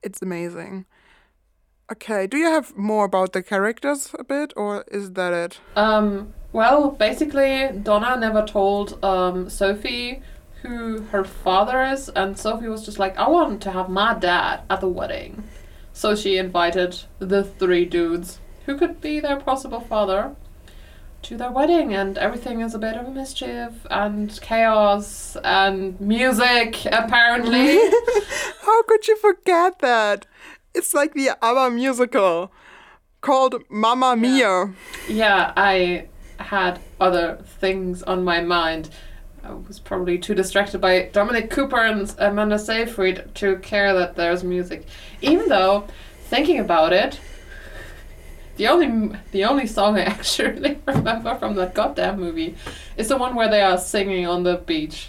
it's 0.02 0.22
amazing. 0.22 0.86
Okay, 1.90 2.26
do 2.26 2.36
you 2.38 2.46
have 2.46 2.76
more 2.76 3.04
about 3.04 3.32
the 3.32 3.42
characters 3.42 4.14
a 4.18 4.24
bit 4.24 4.52
or 4.56 4.84
is 4.90 5.12
that 5.12 5.32
it? 5.32 5.60
Um, 5.76 6.32
well, 6.52 6.90
basically, 6.90 7.68
Donna 7.82 8.16
never 8.16 8.46
told 8.46 9.02
um, 9.04 9.50
Sophie 9.50 10.22
who 10.62 11.00
her 11.10 11.24
father 11.24 11.82
is, 11.82 12.08
and 12.10 12.38
Sophie 12.38 12.68
was 12.68 12.84
just 12.84 12.98
like, 12.98 13.18
I 13.18 13.28
want 13.28 13.60
to 13.62 13.72
have 13.72 13.88
my 13.88 14.14
dad 14.14 14.60
at 14.70 14.80
the 14.80 14.88
wedding. 14.88 15.42
So 15.92 16.14
she 16.14 16.38
invited 16.38 17.02
the 17.18 17.44
three 17.44 17.84
dudes, 17.84 18.38
who 18.64 18.78
could 18.78 19.00
be 19.00 19.18
their 19.20 19.40
possible 19.40 19.80
father, 19.80 20.36
to 21.22 21.36
their 21.36 21.50
wedding, 21.50 21.94
and 21.94 22.18
everything 22.18 22.60
is 22.60 22.74
a 22.74 22.78
bit 22.78 22.96
of 22.96 23.06
a 23.06 23.10
mischief 23.10 23.86
and 23.90 24.40
chaos 24.40 25.36
and 25.44 26.00
music, 26.00 26.84
apparently. 26.86 27.76
How 28.62 28.82
could 28.84 29.06
you 29.06 29.16
forget 29.16 29.78
that? 29.78 30.26
It's 30.74 30.94
like 30.94 31.14
the 31.14 31.30
ABBA 31.40 31.70
musical 31.70 32.52
called 33.20 33.62
Mamma 33.68 34.16
Mia. 34.16 34.72
yeah, 35.08 35.52
I 35.56 36.08
had 36.38 36.80
other 37.00 37.38
things 37.60 38.02
on 38.02 38.24
my 38.24 38.40
mind. 38.40 38.90
I 39.44 39.52
was 39.54 39.78
probably 39.78 40.18
too 40.18 40.34
distracted 40.34 40.80
by 40.80 41.10
Dominic 41.12 41.50
Cooper 41.50 41.78
and 41.78 42.12
Amanda 42.18 42.58
Seyfried 42.58 43.34
to 43.34 43.56
care 43.58 43.92
that 43.94 44.16
there's 44.16 44.44
music. 44.44 44.86
Even 45.20 45.48
though, 45.48 45.86
thinking 46.24 46.58
about 46.60 46.92
it, 46.92 47.20
the 48.56 48.68
only 48.68 49.18
the 49.32 49.44
only 49.44 49.66
song 49.66 49.96
I 49.96 50.02
actually 50.16 50.78
remember 50.86 51.34
from 51.36 51.54
that 51.56 51.74
goddamn 51.74 52.20
movie 52.20 52.56
is 52.96 53.08
the 53.08 53.16
one 53.16 53.34
where 53.34 53.48
they 53.48 53.62
are 53.62 53.78
singing 53.78 54.26
on 54.26 54.42
the 54.42 54.56
beach. 54.56 55.08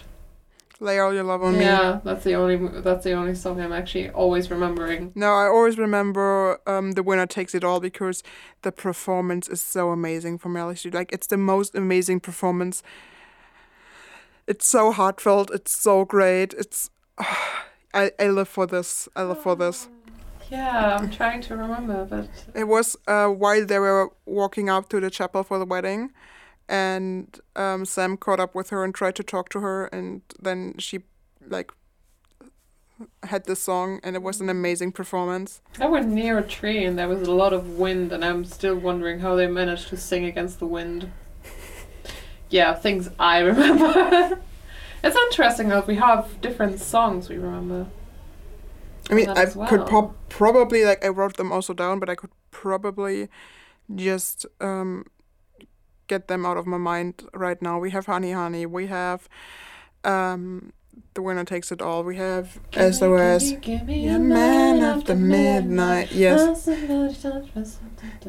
Lay 0.80 1.00
all 1.00 1.14
your 1.14 1.24
love 1.24 1.42
on 1.44 1.58
me. 1.58 1.64
Yeah, 1.64 2.02
that's 2.04 2.26
the 2.26 2.34
only 2.34 2.58
that's 2.82 3.06
the 3.06 3.14
only 3.14 3.36
song 3.36 3.62
I'm 3.62 3.72
actually 3.72 4.10
always 4.10 4.52
remembering. 4.52 5.14
No, 5.16 5.34
I 5.34 5.46
always 5.46 5.78
remember 5.78 6.60
um, 6.68 6.92
the 6.92 7.04
winner 7.04 7.26
takes 7.26 7.56
it 7.56 7.64
all 7.64 7.80
because 7.80 8.22
the 8.64 8.72
performance 8.72 9.48
is 9.48 9.62
so 9.62 9.92
amazing 9.92 10.40
from 10.40 10.56
Meryl 10.56 10.74
Streep. 10.74 10.94
Like 10.94 11.14
it's 11.14 11.28
the 11.28 11.38
most 11.38 11.74
amazing 11.76 12.20
performance. 12.20 12.84
It's 14.46 14.68
so 14.68 14.92
heartfelt. 14.92 15.52
It's 15.52 15.72
so 15.72 16.04
great. 16.04 16.54
It's 16.56 16.90
I 17.94 18.12
I 18.20 18.28
live 18.28 18.50
for 18.50 18.66
this. 18.66 19.08
I 19.16 19.24
live 19.24 19.42
for 19.42 19.56
this. 19.56 19.88
Yeah, 20.52 20.98
I'm 20.98 21.10
trying 21.10 21.42
to 21.42 21.56
remember, 21.58 22.06
but 22.06 22.30
It 22.54 22.66
was 22.66 22.96
uh, 23.08 23.28
while 23.28 23.66
they 23.66 23.80
were 23.80 24.10
walking 24.26 24.70
up 24.70 24.90
to 24.90 25.00
the 25.00 25.10
chapel 25.10 25.44
for 25.44 25.58
the 25.60 25.66
wedding, 25.66 26.12
and 26.70 27.40
um, 27.56 27.86
Sam 27.86 28.18
caught 28.18 28.40
up 28.40 28.54
with 28.56 28.70
her 28.70 28.84
and 28.84 28.94
tried 28.94 29.16
to 29.16 29.24
talk 29.24 29.50
to 29.50 29.60
her, 29.62 29.86
and 29.88 30.22
then 30.40 30.76
she 30.78 31.00
like 31.48 31.72
had 33.24 33.46
this 33.46 33.62
song, 33.62 34.00
and 34.04 34.16
it 34.16 34.22
was 34.22 34.40
an 34.42 34.50
amazing 34.50 34.92
performance. 34.92 35.62
I 35.80 35.88
went 35.88 36.08
near 36.10 36.38
a 36.38 36.44
tree 36.44 36.86
and 36.86 36.98
there 36.98 37.08
was 37.08 37.28
a 37.28 37.32
lot 37.32 37.52
of 37.54 37.78
wind, 37.78 38.12
and 38.12 38.24
I'm 38.24 38.46
still 38.46 38.76
wondering 38.76 39.20
how 39.20 39.36
they 39.36 39.48
managed 39.48 39.90
to 39.90 39.98
sing 39.98 40.26
against 40.26 40.60
the 40.60 40.68
wind. 40.68 41.12
Yeah, 42.50 42.76
things 42.76 43.10
I 43.18 43.40
remember. 43.52 44.38
it's 45.04 45.16
interesting 45.16 45.70
that 45.70 45.88
we 45.88 45.96
have 45.96 46.40
different 46.40 46.80
songs 46.80 47.28
we 47.28 47.38
remember. 47.38 47.88
I 49.10 49.14
mean, 49.16 49.30
I 49.30 49.44
as 49.44 49.54
could 49.54 49.80
well. 49.80 49.88
prob- 49.88 50.16
probably 50.30 50.86
like 50.86 51.04
I 51.04 51.10
wrote 51.10 51.38
them 51.38 51.52
also 51.52 51.74
down, 51.74 52.00
but 52.00 52.10
I 52.10 52.16
could 52.16 52.32
probably 52.52 53.28
just 53.94 54.46
um, 54.62 55.06
get 56.08 56.28
them 56.28 56.46
out 56.46 56.58
of 56.58 56.66
my 56.66 56.78
mind 56.78 57.24
right 57.34 57.62
now. 57.62 57.80
We 57.80 57.92
have 57.92 58.06
Honey 58.06 58.32
Honey. 58.32 58.66
We 58.66 58.88
have 58.88 59.28
um, 60.04 60.72
The 61.16 61.22
Winner 61.22 61.44
Takes 61.44 61.72
It 61.72 61.82
All. 61.82 62.04
We 62.04 62.16
have 62.16 62.60
SOS. 62.74 63.54
Give 63.62 63.86
me 63.86 64.06
Yeah, 64.06 64.18
man 64.18 64.82
after 64.82 65.16
midnight. 65.16 66.12
Yes, 66.12 66.66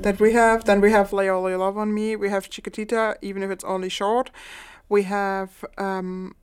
that 0.03 0.17
we 0.21 0.33
have. 0.33 0.65
Then 0.65 0.81
we 0.81 0.91
have 0.91 1.13
Lay 1.13 1.29
All 1.29 1.49
Your 1.49 1.59
Love 1.59 1.79
on 1.79 1.95
Me. 1.95 2.17
We 2.17 2.31
have 2.31 2.49
Chiquitita, 2.51 3.17
even 3.23 3.43
if 3.43 3.51
it's 3.51 3.65
only 3.65 3.89
short. 3.89 4.31
We 4.89 5.05
have 5.05 5.65
um, 5.79 6.35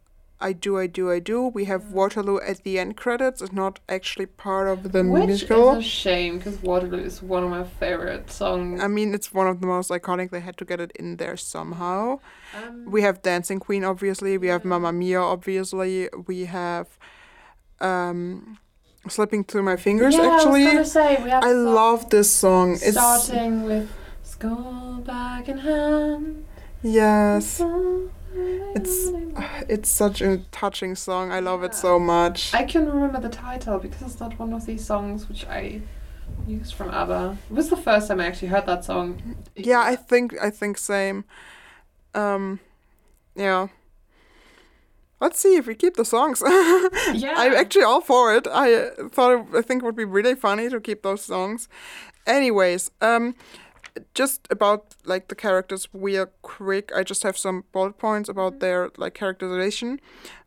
I 0.42 0.54
Do, 0.54 0.78
I 0.80 0.88
Do, 0.88 1.12
I 1.12 1.20
Do. 1.20 1.48
We 1.48 1.66
have 1.66 1.92
Waterloo 1.92 2.40
at 2.40 2.64
the 2.64 2.80
end 2.80 2.98
credits. 2.98 3.42
It's 3.42 3.52
not 3.54 3.80
actually 3.88 4.26
part 4.26 4.68
of 4.68 4.92
the 4.92 5.04
Which 5.04 5.28
musical. 5.28 5.74
is 5.74 5.86
a 5.86 5.88
shame 5.88 6.38
because 6.38 6.62
Waterloo 6.62 7.04
is 7.04 7.22
one 7.22 7.44
of 7.44 7.50
my 7.50 7.64
favorite 7.64 8.32
songs. 8.32 8.82
I 8.82 8.88
mean, 8.88 9.14
it's 9.14 9.34
one 9.34 9.48
of 9.48 9.62
the 9.62 9.68
most 9.68 9.90
iconic. 9.92 10.32
They 10.32 10.40
had 10.42 10.58
to 10.58 10.66
get 10.66 10.80
it 10.80 10.92
in 10.96 11.18
there 11.18 11.38
somehow. 11.38 12.20
Um, 12.58 12.86
We 12.92 13.02
have 13.04 13.22
Dancing 13.22 13.60
Queen, 13.60 13.84
obviously. 13.84 14.38
We 14.38 14.48
have 14.48 14.66
Mamma 14.66 14.92
Mia, 14.92 15.22
obviously. 15.22 16.10
We 16.28 16.46
have 16.46 16.88
um, 17.80 18.58
Slipping 19.08 19.44
Through 19.44 19.64
My 19.64 19.76
Fingers, 19.78 20.14
yeah, 20.16 20.22
I 20.22 20.28
was 20.28 20.46
actually. 20.46 20.66
gonna 20.66 20.86
say 20.86 21.18
I 21.32 21.52
love 21.52 22.10
this 22.10 22.32
song. 22.32 22.74
It's 22.74 22.92
starting 22.92 23.64
with 23.64 23.90
school 24.24 25.02
bag 25.06 25.50
in 25.50 25.58
hand. 25.60 26.46
yes, 26.84 27.62
it's 28.34 29.12
it's 29.70 29.89
such 29.89 30.22
a 30.22 30.38
touching 30.52 30.96
song. 30.96 31.32
I 31.32 31.39
love 31.39 31.63
it 31.63 31.74
so 31.74 32.00
much. 32.00 32.54
I 32.54 32.63
can 32.63 32.89
remember 32.89 33.20
the 33.20 33.30
title 33.30 33.80
because 33.80 34.02
it's 34.02 34.20
not 34.20 34.38
one 34.39 34.54
of 34.54 34.65
these 34.65 34.86
songs 34.86 35.28
which 35.28 35.46
I 35.48 35.82
used 36.48 36.74
from 36.74 36.89
ABBA. 36.91 37.38
It 37.50 37.54
was 37.54 37.70
the 37.70 37.78
first 37.78 38.08
time 38.08 38.20
I 38.20 38.28
actually 38.28 38.50
heard 38.50 38.65
that 38.65 38.86
song. 38.86 39.36
Yeah, 39.56 39.82
I 39.82 39.96
think 39.96 40.36
I 40.41 40.50
think 40.50 40.78
same. 40.78 41.26
Um, 42.13 42.60
yeah. 43.36 43.67
Let's 45.20 45.39
see 45.39 45.56
if 45.56 45.67
we 45.67 45.76
keep 45.76 45.96
the 45.96 46.06
songs. 46.06 46.41
Yeah. 47.13 47.34
I'm 47.36 47.54
actually 47.54 47.84
all 47.84 48.02
for 48.02 48.34
it. 48.34 48.48
I 48.48 48.89
thought 49.12 49.34
it, 49.34 49.46
I 49.56 49.62
think 49.62 49.84
it 49.84 49.86
would 49.86 49.96
be 49.96 50.06
really 50.06 50.34
funny 50.34 50.70
to 50.70 50.80
keep 50.80 51.04
those 51.04 51.24
songs. 51.24 51.67
Anyways, 52.26 52.89
um, 53.02 53.36
just 54.14 54.48
about 54.50 54.96
like 55.06 55.28
the 55.28 55.36
characters 55.36 55.88
real 55.94 56.28
quick. 56.42 56.92
I 56.96 57.04
just 57.04 57.24
have 57.24 57.38
some 57.38 57.64
bullet 57.72 57.98
points 57.98 58.30
about 58.30 58.60
their 58.60 58.90
like 58.98 59.14
characterization. 59.14 60.00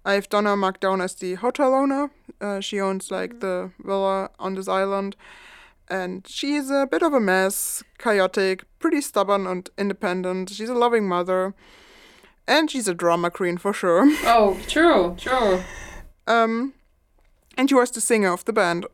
I 0.05 0.15
have 0.15 0.29
Donna 0.29 0.51
Markdown 0.51 1.03
as 1.03 1.15
the 1.15 1.35
hotel 1.35 1.75
owner. 1.75 2.11
Uh, 2.41 2.61
she 2.61 2.81
owns 2.81 3.11
like 3.11 3.41
the 3.41 3.71
villa 3.79 4.31
on 4.39 4.55
this 4.55 4.69
island, 4.69 5.17
and 5.89 6.27
she's 6.29 6.71
a 6.71 6.87
bit 6.91 7.03
of 7.03 7.13
a 7.13 7.21
mess, 7.21 7.83
chaotic, 7.99 8.65
pretty 8.79 9.01
stubborn 9.01 9.47
and 9.47 9.71
independent. 9.79 10.51
She's 10.51 10.69
a 10.69 10.75
loving 10.75 11.09
mother, 11.09 11.55
and 12.47 12.71
she's 12.71 12.89
a 12.89 12.95
drama 12.95 13.31
queen 13.31 13.59
for 13.59 13.73
sure. 13.73 14.05
Oh, 14.25 14.59
true, 14.69 15.15
true. 15.19 15.63
Um, 16.27 16.75
and 17.57 17.69
she 17.69 17.75
was 17.75 17.91
the 17.91 18.01
singer 18.01 18.33
of 18.33 18.45
the 18.45 18.53
band. 18.53 18.87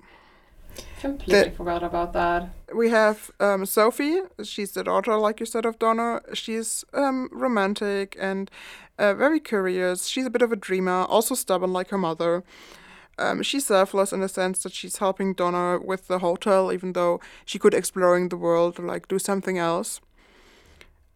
Completely 1.01 1.51
forgot 1.51 1.83
about 1.83 2.13
that. 2.13 2.51
We 2.75 2.91
have 2.91 3.31
um, 3.41 3.65
Sophie. 3.65 4.21
She's 4.43 4.73
the 4.73 4.85
daughter, 4.85 5.17
like 5.17 5.41
you 5.41 5.47
said, 5.47 5.65
of 5.65 5.79
Donna. 5.79 6.21
She's 6.35 6.85
um, 6.93 7.31
romantic 7.33 8.17
and 8.21 8.51
uh, 8.99 9.15
very 9.15 9.41
curious. 9.41 10.07
She's 10.07 10.27
a 10.27 10.31
bit 10.31 10.43
of 10.43 10.53
a 10.53 10.57
dreamer, 10.57 11.05
also 11.05 11.35
stubborn 11.35 11.73
like 11.73 11.89
her 11.89 11.99
mother. 11.99 12.45
Um, 13.19 13.43
she's 13.43 13.67
selfless 13.67 14.13
in 14.13 14.21
the 14.21 14.29
sense 14.29 14.63
that 14.63 14.75
she's 14.75 14.99
helping 14.99 15.33
Donna 15.33 15.79
with 15.83 16.07
the 16.07 16.19
hotel, 16.19 16.71
even 16.71 16.93
though 16.93 17.19
she 17.47 17.59
could 17.59 17.75
exploring 17.75 18.29
the 18.29 18.37
world 18.37 18.79
or 18.79 18.85
like 18.85 19.09
do 19.09 19.19
something 19.19 19.57
else. 19.57 20.01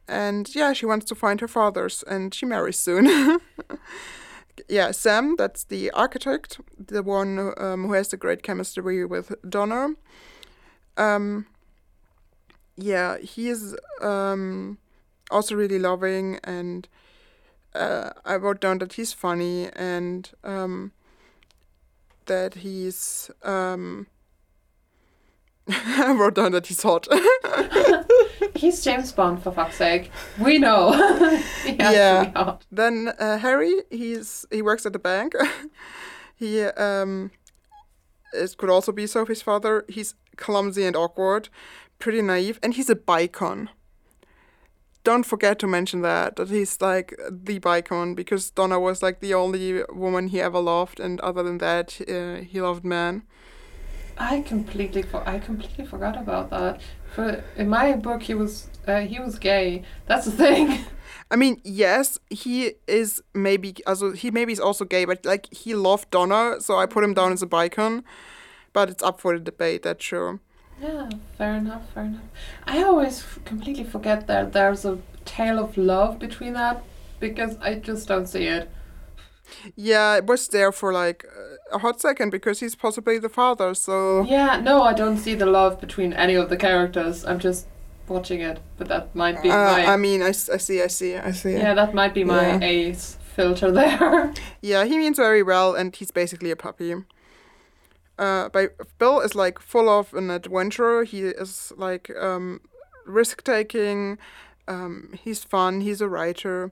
And 0.09 0.55
yeah, 0.55 0.73
she 0.73 0.87
wants 0.87 1.05
to 1.07 1.15
find 1.15 1.41
her 1.41 1.49
father's, 1.49 2.03
and 2.03 2.33
she 2.35 2.47
marries 2.47 2.79
soon. 2.79 3.07
yeah, 4.69 4.91
Sam, 4.91 5.37
that's 5.37 5.65
the 5.65 5.91
architect, 5.93 6.61
the 6.79 7.03
one 7.03 7.53
um, 7.57 7.87
who 7.87 7.93
has 7.93 8.09
the 8.09 8.17
great 8.17 8.43
chemistry 8.43 9.05
with 9.05 9.35
Donna. 9.49 9.95
Um, 10.97 11.47
yeah, 12.77 13.19
he 13.19 13.49
is 13.49 13.77
um, 14.01 14.79
also 15.31 15.55
really 15.55 15.79
loving, 15.79 16.39
and 16.45 16.89
uh, 17.75 18.11
I 18.25 18.37
wrote 18.37 18.61
down 18.61 18.79
that 18.79 18.95
he's 18.95 19.13
funny 19.13 19.69
and 19.75 20.31
um, 20.43 20.93
that 22.27 22.55
he's. 22.55 23.31
Um, 23.43 24.07
I 25.69 26.13
wrote 26.13 26.35
down 26.35 26.53
that 26.53 26.67
he's 26.67 26.83
hot. 26.83 27.09
He's 28.55 28.83
James 28.85 29.13
Bond 29.13 29.43
for 29.43 29.51
fuck's 29.53 29.77
sake. 29.77 30.11
We 30.39 30.59
know. 30.59 30.93
Yeah. 31.67 32.25
to 32.25 32.31
be 32.31 32.39
hot. 32.39 32.65
Then 32.71 33.13
uh, 33.19 33.39
Harry, 33.39 33.75
he's 33.91 34.47
he 34.51 34.63
works 34.63 34.87
at 34.87 34.93
the 34.93 34.99
bank. 34.99 35.35
he 36.37 36.63
um, 36.63 37.31
it 38.33 38.57
could 38.57 38.71
also 38.71 38.93
be 38.93 39.07
Sophie's 39.07 39.43
father. 39.43 39.85
He's 39.89 40.15
clumsy 40.37 40.85
and 40.85 40.97
awkward, 40.97 41.49
pretty 41.99 42.23
naive, 42.23 42.59
and 42.63 42.75
he's 42.75 42.91
a 42.91 42.95
bicon. 42.97 43.69
Don't 45.05 45.27
forget 45.27 45.59
to 45.59 45.67
mention 45.67 46.01
that 46.03 46.37
that 46.37 46.49
he's 46.49 46.81
like 46.81 47.15
the 47.31 47.59
bicon 47.61 48.15
because 48.15 48.51
Donna 48.51 48.79
was 48.81 49.03
like 49.03 49.21
the 49.21 49.35
only 49.35 49.83
woman 49.93 50.29
he 50.29 50.41
ever 50.41 50.61
loved, 50.61 51.01
and 51.01 51.21
other 51.21 51.43
than 51.43 51.59
that, 51.59 52.01
uh, 52.09 52.43
he 52.45 52.61
loved 52.61 52.85
men. 52.85 53.23
I 54.17 54.41
completely 54.43 55.03
for- 55.03 55.29
I 55.29 55.39
completely 55.41 55.85
forgot 55.85 56.17
about 56.17 56.51
that. 56.51 56.81
For 57.15 57.43
in 57.57 57.69
my 57.69 57.93
book, 57.95 58.23
he 58.25 58.35
was 58.35 58.69
uh, 58.87 59.01
he 59.01 59.19
was 59.21 59.39
gay. 59.39 59.83
That's 60.07 60.25
the 60.27 60.33
thing. 60.33 60.85
I 61.31 61.37
mean, 61.37 61.61
yes, 61.65 62.19
he 62.31 62.75
is 62.87 63.23
maybe 63.35 63.75
also 63.87 64.13
he 64.13 64.31
maybe 64.31 64.53
is 64.53 64.61
also 64.61 64.85
gay, 64.85 65.05
but 65.05 65.25
like 65.25 65.53
he 65.53 65.75
loved 65.75 66.11
Donna, 66.11 66.61
so 66.61 66.77
I 66.77 66.87
put 66.87 67.05
him 67.05 67.15
down 67.15 67.33
as 67.33 67.43
a 67.43 67.47
bicon. 67.47 68.03
But 68.73 68.91
it's 68.91 69.03
up 69.03 69.21
for 69.21 69.39
the 69.39 69.45
debate, 69.45 69.83
that's 69.83 70.05
sure. 70.05 70.41
yeah, 70.81 71.09
fair 71.39 71.55
enough. 71.55 71.83
Fair 71.95 72.05
enough. 72.05 72.25
I 72.67 72.83
always 72.83 73.21
f- 73.21 73.39
completely 73.45 73.85
forget 73.85 74.27
that 74.27 74.53
there's 74.53 74.85
a 74.85 74.99
tale 75.25 75.59
of 75.59 75.77
love 75.77 76.19
between 76.19 76.55
that 76.55 76.83
because 77.21 77.57
I 77.61 77.77
just 77.77 78.09
don't 78.09 78.27
see 78.27 78.47
it. 78.47 78.69
Yeah, 79.77 80.17
it 80.17 80.27
was 80.27 80.49
there 80.49 80.73
for 80.73 80.93
like 80.93 81.25
a 81.73 81.79
hot 81.79 82.01
second 82.01 82.31
because 82.31 82.61
he's 82.61 82.75
possibly 82.75 83.19
the 83.19 83.29
father. 83.29 83.75
So 83.75 84.25
Yeah, 84.25 84.61
no, 84.61 84.83
I 84.83 84.93
don't 84.95 85.17
see 85.19 85.35
the 85.35 85.47
love 85.47 85.81
between 85.81 86.13
any 86.13 86.35
of 86.35 86.49
the 86.49 86.57
characters. 86.57 87.25
I'm 87.25 87.39
just 87.39 87.67
watching 88.09 88.41
it, 88.41 88.59
but 88.77 88.89
that 88.89 89.15
might 89.15 89.43
be 89.43 89.51
uh, 89.51 89.57
my 89.57 89.87
I 89.87 89.97
mean, 89.97 90.23
I, 90.23 90.29
I 90.29 90.33
see, 90.59 90.83
I 90.83 90.89
see, 90.89 91.17
I 91.17 91.33
see. 91.33 91.53
yeah, 91.53 91.75
that 91.75 91.95
might 91.95 92.15
be 92.15 92.25
my 92.25 92.59
Yeah. 92.59 92.59
ace 92.63 93.17
filter 93.35 93.73
there. 93.73 94.33
Yeah, 94.63 94.85
he 94.85 94.99
means 94.99 95.17
very 95.19 95.43
well, 95.43 95.75
and 95.75 95.95
he's 95.97 96.11
basically 96.11 96.51
a 96.51 96.57
puppy. 96.57 96.95
Uh, 98.19 98.49
but 98.51 98.77
Bill 98.99 99.21
is 99.21 99.35
like 99.35 99.59
full 99.59 99.89
of 99.89 100.15
an 100.15 100.31
adventurer. 100.31 101.05
He 101.05 101.23
is 101.23 101.73
like 101.77 102.11
um, 102.17 102.61
risk 103.07 103.43
taking. 103.43 104.19
Um, 104.69 105.13
he's 105.25 105.43
fun. 105.45 105.81
He's 105.81 106.01
a 106.01 106.09
writer, 106.09 106.71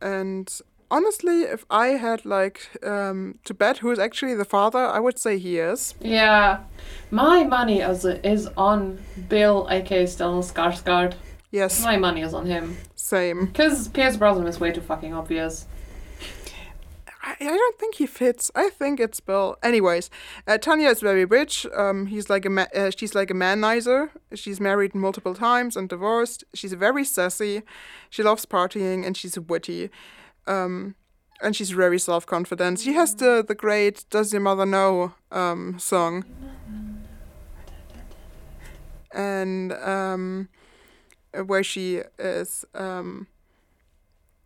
and 0.00 0.46
honestly, 0.90 1.42
if 1.42 1.64
I 1.70 1.88
had 1.88 2.24
like 2.24 2.70
um, 2.84 3.38
to 3.44 3.54
bet 3.54 3.78
who 3.78 3.90
is 3.90 3.98
actually 3.98 4.34
the 4.34 4.44
father, 4.44 4.78
I 4.78 5.00
would 5.00 5.18
say 5.18 5.38
he 5.38 5.58
is. 5.58 5.94
yeah, 6.00 6.60
my 7.10 7.44
money 7.44 7.80
is 7.80 8.04
is 8.04 8.48
on 8.56 8.98
Bill, 9.28 9.66
aka 9.70 10.04
Stellan 10.04 10.42
Skarsgård. 10.42 11.14
Yes, 11.50 11.82
My 11.84 11.96
money 11.96 12.22
is 12.22 12.34
on 12.34 12.46
him 12.46 12.76
same. 12.96 13.46
because 13.46 13.86
Pierce 13.88 14.16
Brosnan 14.16 14.48
is 14.48 14.58
way 14.58 14.72
too 14.72 14.80
fucking 14.80 15.14
obvious. 15.14 15.66
I, 17.22 17.36
I 17.40 17.44
don't 17.44 17.78
think 17.78 17.94
he 17.94 18.06
fits. 18.06 18.50
I 18.54 18.68
think 18.70 19.00
it's 19.00 19.20
Bill. 19.20 19.56
Anyways, 19.62 20.10
uh, 20.46 20.58
Tanya 20.58 20.88
is 20.90 21.00
very 21.00 21.24
rich. 21.24 21.64
Um, 21.74 22.06
he's 22.06 22.28
like 22.28 22.44
a 22.44 22.50
ma- 22.50 22.66
uh, 22.74 22.90
she's 22.90 23.14
like 23.14 23.30
a 23.30 23.34
manizer. 23.34 24.10
She's 24.34 24.60
married 24.60 24.94
multiple 24.94 25.34
times 25.34 25.76
and 25.76 25.88
divorced. 25.88 26.44
She's 26.54 26.72
very 26.74 27.04
sassy. 27.04 27.62
She 28.10 28.22
loves 28.22 28.44
partying 28.46 29.06
and 29.06 29.16
she's 29.16 29.38
witty. 29.38 29.90
Um, 30.46 30.94
and 31.42 31.54
she's 31.56 31.70
very 31.70 31.98
self 31.98 32.26
confident. 32.26 32.80
She 32.80 32.92
has 32.94 33.14
the 33.14 33.44
the 33.46 33.54
great 33.54 34.04
"Does 34.10 34.32
Your 34.32 34.40
Mother 34.42 34.66
Know" 34.66 35.12
um, 35.32 35.78
song. 35.78 36.24
And 39.12 39.72
um, 39.72 40.48
where 41.46 41.62
she 41.62 42.00
is. 42.18 42.64
Um, 42.74 43.26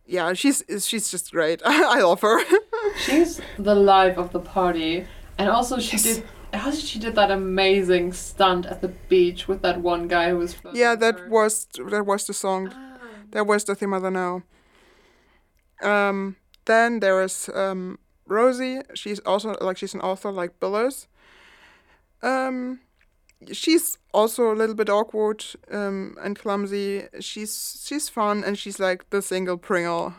yeah, 0.06 0.32
she's 0.34 0.62
she's 0.80 1.10
just 1.10 1.30
great. 1.32 1.62
I 1.66 2.00
love 2.00 2.20
her. 2.22 2.40
She's 2.96 3.40
the 3.58 3.74
life 3.74 4.16
of 4.16 4.32
the 4.32 4.40
party, 4.40 5.06
and 5.36 5.48
also 5.50 5.78
she 5.78 5.96
Yes. 5.96 6.02
did. 6.02 6.24
How 6.54 6.70
did 6.70 6.80
she 6.80 6.98
did 6.98 7.14
that 7.16 7.30
amazing 7.30 8.14
stunt 8.14 8.64
at 8.66 8.80
the 8.80 8.88
beach 8.88 9.46
with 9.46 9.60
that 9.62 9.80
one 9.82 10.08
guy 10.08 10.30
who 10.30 10.38
was? 10.38 10.56
Yeah, 10.72 10.96
that 10.96 11.18
her? 11.20 11.28
was 11.28 11.66
that 11.90 12.06
was 12.06 12.26
the 12.26 12.32
song. 12.32 12.72
Ah. 12.74 12.98
That 13.32 13.46
was 13.46 13.64
the 13.64 13.74
theme 13.74 13.92
of 13.92 14.02
the 14.02 14.10
now. 14.10 14.42
Um, 15.82 16.36
then 16.64 17.00
there 17.00 17.22
is 17.22 17.48
um, 17.54 17.98
Rosie. 18.26 18.80
She's 18.94 19.20
also 19.20 19.56
like 19.60 19.76
she's 19.76 19.94
an 19.94 20.00
author 20.00 20.30
like 20.30 20.60
Bill 20.60 20.76
is. 20.76 21.08
Um, 22.22 22.80
she's 23.52 23.98
also 24.12 24.52
a 24.52 24.56
little 24.56 24.74
bit 24.74 24.88
awkward 24.88 25.44
um, 25.70 26.16
and 26.22 26.38
clumsy. 26.38 27.04
She's 27.20 27.84
she's 27.86 28.08
fun 28.08 28.44
and 28.44 28.58
she's 28.58 28.78
like 28.78 29.08
the 29.10 29.22
single 29.22 29.56
Pringle 29.56 30.14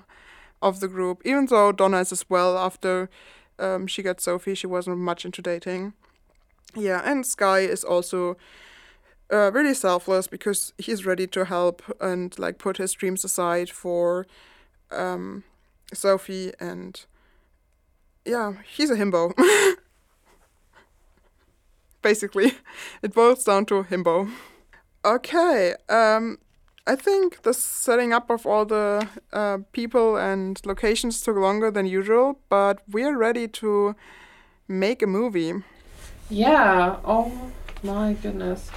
of 0.62 0.80
the 0.80 0.88
group. 0.88 1.22
Even 1.26 1.46
though 1.46 1.72
Donna 1.72 2.00
is 2.00 2.12
as 2.12 2.26
well. 2.30 2.58
After 2.58 3.10
um, 3.58 3.88
she 3.88 4.02
got 4.02 4.22
Sophie, 4.22 4.56
she 4.56 4.68
wasn't 4.68 4.98
much 4.98 5.26
into 5.26 5.42
dating. 5.42 5.94
Yeah, 6.76 7.02
and 7.04 7.26
Sky 7.26 7.60
is 7.60 7.84
also 7.84 8.38
uh, 9.32 9.52
really 9.52 9.74
selfless 9.74 10.28
because 10.28 10.74
he's 10.78 11.06
ready 11.06 11.28
to 11.28 11.46
help 11.46 11.82
and 12.00 12.38
like 12.38 12.58
put 12.58 12.78
his 12.78 12.94
dreams 12.94 13.24
aside 13.24 13.70
for 13.70 14.28
um, 14.92 15.44
Sophie 15.94 16.52
and 16.60 17.06
yeah, 18.26 18.54
he's 18.76 18.90
a 18.90 18.96
himbo. 18.96 19.34
Basically, 22.02 22.54
it 23.02 23.14
boils 23.14 23.44
down 23.44 23.66
to 23.66 23.84
himbo. 23.84 24.32
Okay, 25.04 25.76
um, 25.90 26.38
I 26.86 26.96
think 26.96 27.44
the 27.44 27.54
setting 27.54 28.14
up 28.14 28.30
of 28.30 28.46
all 28.46 28.66
the 28.66 29.08
uh, 29.32 29.60
people 29.74 30.18
and 30.18 30.60
locations 30.66 31.22
took 31.22 31.38
longer 31.38 31.72
than 31.72 31.86
usual, 31.86 32.40
but 32.50 32.82
we're 32.90 33.18
ready 33.18 33.48
to 33.48 33.96
make 34.68 35.02
a 35.02 35.08
movie. 35.08 35.54
Yeah. 36.30 36.98
Oh 37.04 37.52
my 37.84 38.14
goodness. 38.14 38.70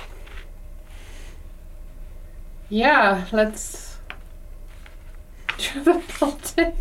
Yeah. 2.69 3.27
Let's 3.33 3.92
do 5.63 5.83
the 5.83 6.03
plotting. 6.09 6.75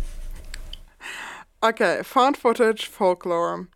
Okay, 1.62 2.02
found 2.02 2.36
footage, 2.36 2.86
folklore. 2.86 3.68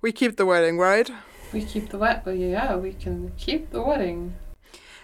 We 0.00 0.12
keep 0.12 0.36
the 0.36 0.46
wedding, 0.46 0.78
right? 0.78 1.10
We 1.52 1.64
keep 1.64 1.90
the 1.90 1.98
wedding. 1.98 2.50
Yeah, 2.50 2.76
we 2.76 2.92
can 2.92 3.32
keep 3.36 3.70
the 3.70 3.82
wedding. 3.82 4.34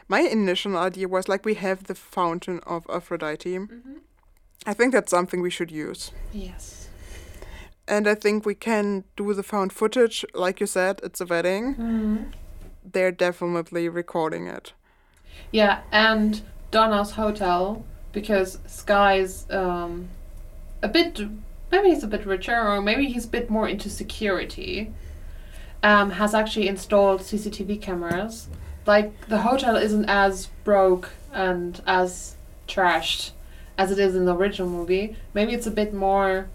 My 0.09 0.21
initial 0.21 0.77
idea 0.77 1.09
was 1.09 1.29
like 1.29 1.45
we 1.45 1.55
have 1.55 1.85
the 1.85 1.95
fountain 1.95 2.61
of 2.67 2.87
Aphrodite. 2.89 3.59
Mm-hmm. 3.59 3.95
I 4.67 4.75
think 4.75 4.93
that's 4.93 5.11
something 5.11 5.41
we 5.41 5.51
should 5.51 5.71
use. 5.71 6.13
Yes. 6.33 6.89
And 7.87 8.07
I 8.09 8.15
think 8.15 8.45
we 8.45 8.55
can 8.55 9.05
do 9.17 9.35
the 9.35 9.43
found 9.43 9.73
footage. 9.73 10.25
Like 10.35 10.61
you 10.61 10.67
said, 10.67 11.01
it's 11.03 11.21
a 11.21 11.27
wedding. 11.27 11.75
hmm 11.75 12.17
They're 12.85 13.13
definitely 13.13 13.89
recording 13.89 14.47
it. 14.47 14.73
Yeah, 15.53 15.81
and 15.93 16.43
Donna's 16.71 17.13
hotel 17.13 17.85
because 18.13 18.59
Sky's 18.67 19.47
um, 19.51 20.09
a 20.83 20.89
bit 20.89 21.21
maybe 21.71 21.91
he's 21.91 22.03
a 22.03 22.07
bit 22.09 22.25
richer 22.27 22.57
or 22.59 22.81
maybe 22.81 23.07
he's 23.07 23.25
a 23.27 23.29
bit 23.29 23.51
more 23.51 23.69
into 23.69 23.89
security. 23.91 24.93
Um, 25.83 26.11
has 26.11 26.35
actually 26.35 26.67
installed 26.67 27.21
CCTV 27.21 27.81
cameras. 27.81 28.49
Like 28.87 29.29
the 29.29 29.39
hotel 29.43 29.77
isn't 29.77 30.07
as 30.07 30.47
broke 30.65 31.11
and 31.33 31.81
as 31.87 32.35
trashed 32.67 33.31
as 33.77 33.93
it 33.93 33.99
is 34.01 34.17
in 34.17 34.25
the 34.25 34.35
original 34.35 34.69
movie. 34.69 35.17
Maybe 35.35 35.53
it's 35.53 35.67
a 35.69 35.71
bit 35.71 35.95
more 35.95 36.49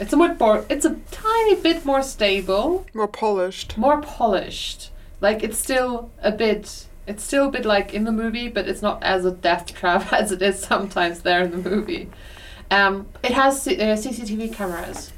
It's 0.00 0.12
a 0.14 0.16
bit 0.16 0.40
more. 0.40 0.64
It's 0.70 0.86
a 0.86 0.96
tiny 1.10 1.56
bit 1.56 1.84
more 1.84 2.02
stable, 2.02 2.86
More 2.94 3.08
polished. 3.08 3.76
more 3.76 4.00
polished. 4.00 4.90
Like 5.20 5.42
it's 5.42 5.58
still 5.58 6.10
a 6.22 6.32
bit. 6.32 6.86
It's 7.06 7.24
still 7.24 7.48
a 7.48 7.50
bit 7.50 7.64
like 7.64 7.92
in 7.94 8.04
the 8.04 8.12
movie, 8.12 8.48
but 8.48 8.68
it's 8.68 8.82
not 8.82 9.02
as 9.02 9.24
a 9.24 9.30
death 9.32 9.66
trap 9.74 10.12
as 10.20 10.30
it 10.32 10.42
is 10.42 10.60
sometimes 10.60 11.22
there 11.22 11.42
in 11.42 11.50
the 11.50 11.70
movie. 11.70 12.10
Um, 12.70 13.06
it 13.22 13.32
has 13.32 13.62
C- 13.62 13.76
uh, 13.80 13.96
CCTV 13.96 14.52
cameras. 14.54 15.12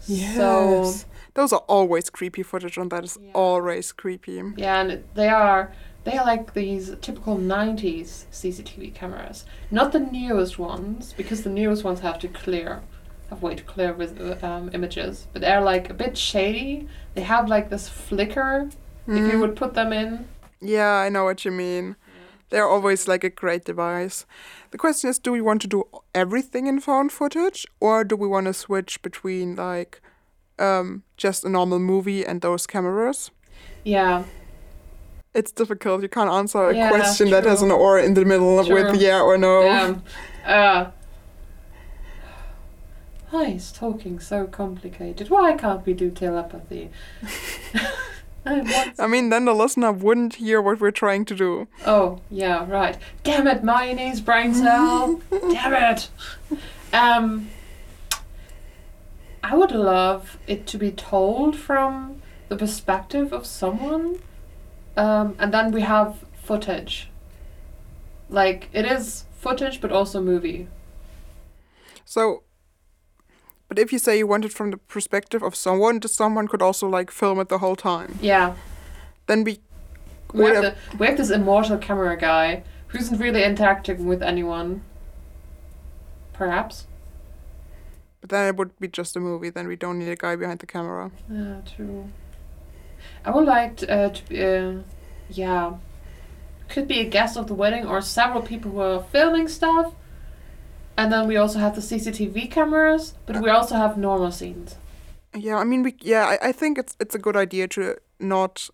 So 0.00 0.94
Those 1.34 1.52
are 1.52 1.62
always 1.68 2.10
creepy 2.10 2.42
footage, 2.42 2.76
and 2.78 2.90
that 2.90 3.04
is 3.04 3.18
Yeah. 3.22 3.30
always 3.34 3.92
creepy. 3.92 4.42
Yeah, 4.56 4.80
and 4.80 5.04
they 5.14 5.28
are 5.28 5.70
they 6.04 6.16
are 6.16 6.24
like 6.24 6.54
these 6.54 6.94
typical 7.02 7.36
'90s 7.36 8.24
CCTV 8.32 8.94
cameras, 8.94 9.44
not 9.70 9.92
the 9.92 10.00
newest 10.00 10.58
ones 10.58 11.12
because 11.16 11.42
the 11.42 11.50
newest 11.50 11.84
ones 11.84 12.00
have 12.00 12.18
to 12.20 12.28
clear, 12.28 12.80
have 13.30 13.42
way 13.42 13.54
to 13.54 13.62
clear 13.62 13.92
with 13.92 14.42
um, 14.42 14.70
images, 14.72 15.26
but 15.32 15.42
they're 15.42 15.60
like 15.60 15.90
a 15.90 15.94
bit 15.94 16.16
shady. 16.16 16.88
They 17.14 17.22
have 17.22 17.48
like 17.48 17.68
this 17.70 17.88
flicker 17.88 18.70
if 19.06 19.16
you 19.16 19.34
Mm. 19.38 19.40
would 19.40 19.56
put 19.56 19.74
them 19.74 19.92
in. 19.92 20.26
Yeah, 20.60 20.92
I 20.94 21.08
know 21.08 21.24
what 21.24 21.44
you 21.44 21.50
mean. 21.50 21.96
They're 22.50 22.68
always 22.68 23.06
like 23.06 23.24
a 23.24 23.30
great 23.30 23.64
device. 23.64 24.24
The 24.70 24.78
question 24.78 25.10
is 25.10 25.18
do 25.18 25.32
we 25.32 25.40
want 25.42 25.60
to 25.62 25.68
do 25.68 25.84
everything 26.14 26.66
in 26.66 26.80
found 26.80 27.12
footage 27.12 27.66
or 27.80 28.04
do 28.04 28.16
we 28.16 28.26
want 28.26 28.46
to 28.46 28.54
switch 28.54 29.02
between 29.02 29.54
like 29.56 30.00
um, 30.58 31.02
just 31.16 31.44
a 31.44 31.48
normal 31.48 31.78
movie 31.78 32.24
and 32.24 32.40
those 32.40 32.66
cameras? 32.66 33.30
Yeah, 33.84 34.24
It's 35.34 35.52
difficult. 35.52 36.02
You 36.02 36.08
can't 36.08 36.30
answer 36.30 36.70
a 36.70 36.74
Yeah, 36.74 36.88
question 36.88 37.30
that 37.30 37.44
has 37.44 37.62
an 37.62 37.70
or 37.70 37.98
in 37.98 38.14
the 38.14 38.24
middle 38.24 38.64
True. 38.64 38.74
with 38.74 39.00
yeah 39.00 39.20
or 39.20 39.36
no. 39.38 39.62
damn. 39.62 40.02
Uh, 40.46 40.90
why 43.30 43.44
is 43.44 43.70
talking 43.72 44.18
so 44.20 44.46
complicated? 44.46 45.28
Why 45.28 45.52
can't 45.54 45.84
we 45.86 45.92
do 45.92 46.10
telepathy? 46.10 46.90
I 48.46 49.06
mean, 49.06 49.30
then 49.30 49.44
the 49.44 49.54
listener 49.54 49.92
wouldn't 49.92 50.36
hear 50.36 50.60
what 50.62 50.80
we're 50.80 50.90
trying 50.90 51.24
to 51.26 51.34
do. 51.34 51.68
Oh, 51.84 52.20
yeah, 52.30 52.68
right. 52.68 52.96
Damn 53.22 53.46
it, 53.46 53.62
mayonnaise 53.62 54.20
brain 54.20 54.54
cell. 54.54 55.20
Damn 55.30 55.74
it. 55.74 56.08
Um, 56.92 57.50
I 59.42 59.54
would 59.54 59.72
love 59.72 60.38
it 60.46 60.66
to 60.68 60.78
be 60.78 60.90
told 60.90 61.56
from 61.56 62.20
the 62.48 62.56
perspective 62.56 63.32
of 63.32 63.46
someone, 63.46 64.20
um, 64.96 65.36
and 65.38 65.52
then 65.52 65.70
we 65.70 65.82
have 65.82 66.24
footage. 66.42 67.08
Like 68.30 68.68
it 68.72 68.84
is 68.84 69.24
footage, 69.38 69.80
but 69.80 69.92
also 69.92 70.20
movie. 70.20 70.68
So, 72.04 72.42
but 73.68 73.78
if 73.78 73.92
you 73.92 73.98
say 73.98 74.18
you 74.18 74.26
want 74.26 74.44
it 74.44 74.52
from 74.52 74.70
the 74.70 74.76
perspective 74.76 75.42
of 75.42 75.54
someone, 75.54 76.00
just 76.00 76.14
someone 76.16 76.48
could 76.48 76.62
also 76.62 76.88
like 76.88 77.10
film 77.10 77.38
it 77.40 77.48
the 77.48 77.58
whole 77.58 77.76
time. 77.76 78.18
Yeah, 78.20 78.54
Then 79.26 79.44
we 79.44 79.60
we 80.32 80.44
have, 80.44 80.62
the, 80.62 80.74
we 80.98 81.06
have 81.06 81.16
this 81.16 81.30
immortal 81.30 81.78
camera 81.78 82.16
guy 82.16 82.62
who 82.88 82.98
isn't 82.98 83.18
really 83.18 83.44
interacting 83.44 84.06
with 84.06 84.22
anyone. 84.22 84.82
Perhaps. 86.32 86.86
But 88.20 88.30
then 88.30 88.48
it 88.48 88.56
would 88.56 88.78
be 88.78 88.88
just 88.88 89.16
a 89.16 89.20
movie. 89.20 89.50
Then 89.50 89.66
we 89.68 89.76
don't 89.76 89.98
need 89.98 90.08
a 90.08 90.16
guy 90.16 90.36
behind 90.36 90.60
the 90.60 90.66
camera. 90.66 91.10
Yeah, 91.30 91.60
true. 91.76 92.10
I 93.24 93.30
would 93.30 93.46
like 93.46 93.76
to, 93.78 93.90
uh, 93.90 94.08
to 94.10 94.28
be, 94.28 94.44
uh, 94.44 94.72
yeah, 95.30 95.74
could 96.68 96.88
be 96.88 97.00
a 97.00 97.04
guest 97.04 97.36
of 97.36 97.46
the 97.46 97.54
wedding 97.54 97.86
or 97.86 98.00
several 98.00 98.42
people 98.42 98.70
who 98.72 98.80
are 98.80 99.02
filming 99.02 99.48
stuff. 99.48 99.94
And 100.98 101.12
then 101.12 101.28
we 101.28 101.36
also 101.36 101.60
have 101.60 101.76
the 101.76 101.80
CCTV 101.80 102.50
cameras, 102.50 103.14
but 103.24 103.40
we 103.40 103.48
also 103.48 103.76
have 103.76 103.96
normal 103.96 104.32
scenes. 104.32 104.74
Yeah, 105.32 105.56
I 105.56 105.62
mean, 105.62 105.84
we. 105.84 105.94
Yeah, 106.00 106.24
I, 106.26 106.48
I 106.48 106.52
think 106.52 106.76
it's 106.76 106.96
it's 106.98 107.14
a 107.14 107.20
good 107.20 107.36
idea 107.36 107.68
to 107.68 107.96
not 108.18 108.68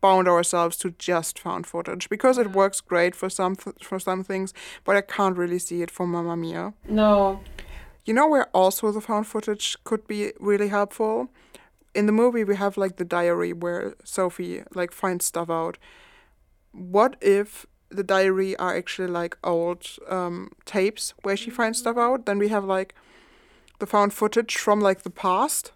bound 0.00 0.28
ourselves 0.28 0.76
to 0.76 0.90
just 0.90 1.36
found 1.38 1.66
footage 1.66 2.08
because 2.08 2.38
it 2.38 2.46
mm-hmm. 2.46 2.58
works 2.58 2.80
great 2.80 3.16
for 3.16 3.28
some 3.28 3.56
th- 3.56 3.82
for 3.82 3.98
some 3.98 4.22
things, 4.22 4.54
but 4.84 4.94
I 4.94 5.00
can't 5.00 5.36
really 5.36 5.58
see 5.58 5.82
it 5.82 5.90
for 5.90 6.06
Mamma 6.06 6.36
Mia. 6.36 6.74
No, 6.88 7.40
You 8.04 8.14
know 8.14 8.28
where 8.28 8.46
also 8.54 8.92
the 8.92 9.00
found 9.00 9.26
footage 9.26 9.76
could 9.82 10.06
be 10.06 10.32
really 10.38 10.68
helpful? 10.68 11.28
In 11.92 12.06
the 12.06 12.12
movie 12.12 12.44
we 12.44 12.54
have 12.54 12.76
like 12.76 12.96
the 12.96 13.04
diary 13.04 13.52
where 13.52 13.94
Sophie 14.04 14.62
like 14.74 14.92
finds 14.92 15.26
stuff 15.26 15.50
out. 15.50 15.76
What 16.70 17.16
if 17.20 17.66
the 17.90 18.02
diary 18.02 18.56
are 18.56 18.76
actually 18.76 19.08
like 19.08 19.36
old 19.42 19.86
um, 20.08 20.50
tapes 20.64 21.14
where 21.22 21.36
she 21.36 21.50
finds 21.50 21.78
stuff 21.78 21.96
out? 21.96 22.26
Then 22.26 22.38
we 22.38 22.48
have 22.48 22.64
like 22.64 22.94
the 23.78 23.86
found 23.86 24.12
footage 24.12 24.56
from 24.56 24.80
like 24.80 25.02
the 25.02 25.10
past 25.10 25.72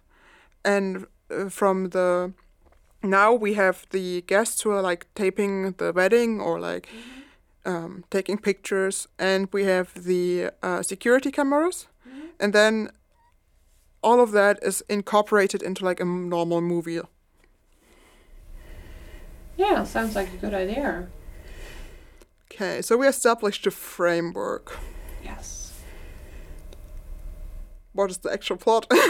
and 0.63 1.05
uh, 1.29 1.49
from 1.49 1.89
the 1.89 2.33
now 3.01 3.33
we 3.33 3.53
have 3.55 3.85
the 3.89 4.21
guests 4.21 4.61
who 4.61 4.71
are 4.71 4.81
like 4.81 5.07
taping 5.15 5.73
the 5.73 5.91
wedding 5.91 6.39
or 6.39 6.59
like 6.59 6.87
um, 7.65 8.03
taking 8.09 8.37
pictures 8.37 9.07
and 9.17 9.47
we 9.51 9.63
have 9.65 9.93
the 10.03 10.51
uh, 10.61 10.81
security 10.81 11.31
cameras 11.31 11.87
and 12.39 12.53
then 12.53 12.89
all 14.01 14.19
of 14.19 14.31
that 14.31 14.59
is 14.61 14.83
incorporated 14.89 15.63
into 15.63 15.85
like 15.85 15.99
a 15.99 16.05
normal 16.05 16.61
movie. 16.61 16.99
yeah, 19.55 19.83
sounds 19.83 20.15
like 20.15 20.33
a 20.33 20.37
good 20.37 20.53
idea. 20.53 21.07
Okay, 22.53 22.81
so 22.81 22.97
we 22.97 23.07
established 23.07 23.65
a 23.65 23.71
framework. 23.71 24.77
Yes. 25.23 25.73
What 27.93 28.11
is 28.11 28.17
the 28.19 28.31
actual 28.31 28.57
plot? 28.57 28.91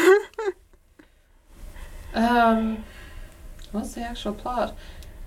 Um, 2.15 2.83
what's 3.71 3.95
the 3.95 4.01
actual 4.01 4.33
plot? 4.33 4.75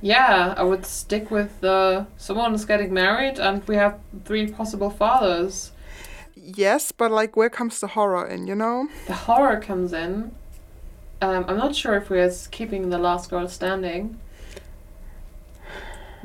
Yeah, 0.01 0.55
I 0.57 0.63
would 0.63 0.87
stick 0.87 1.33
with 1.33 1.61
the 1.61 2.07
someone's 2.17 2.65
getting 2.65 2.93
married, 2.95 3.41
and 3.41 3.67
we 3.67 3.75
have 3.75 3.99
three 4.25 4.47
possible 4.47 4.91
fathers. 4.91 5.73
yes, 6.37 6.93
but 6.93 7.11
like 7.11 7.37
where 7.37 7.51
comes 7.51 7.81
the 7.81 7.89
horror 7.89 8.25
in, 8.25 8.47
you 8.47 8.55
know? 8.55 8.89
The 9.09 9.15
horror 9.15 9.59
comes 9.59 9.93
in. 9.93 10.31
Um, 11.21 11.45
I'm 11.49 11.57
not 11.57 11.75
sure 11.75 11.95
if 11.97 12.09
we're 12.09 12.31
keeping 12.53 12.91
the 12.91 12.99
last 12.99 13.31
girl 13.31 13.49
standing. 13.49 14.21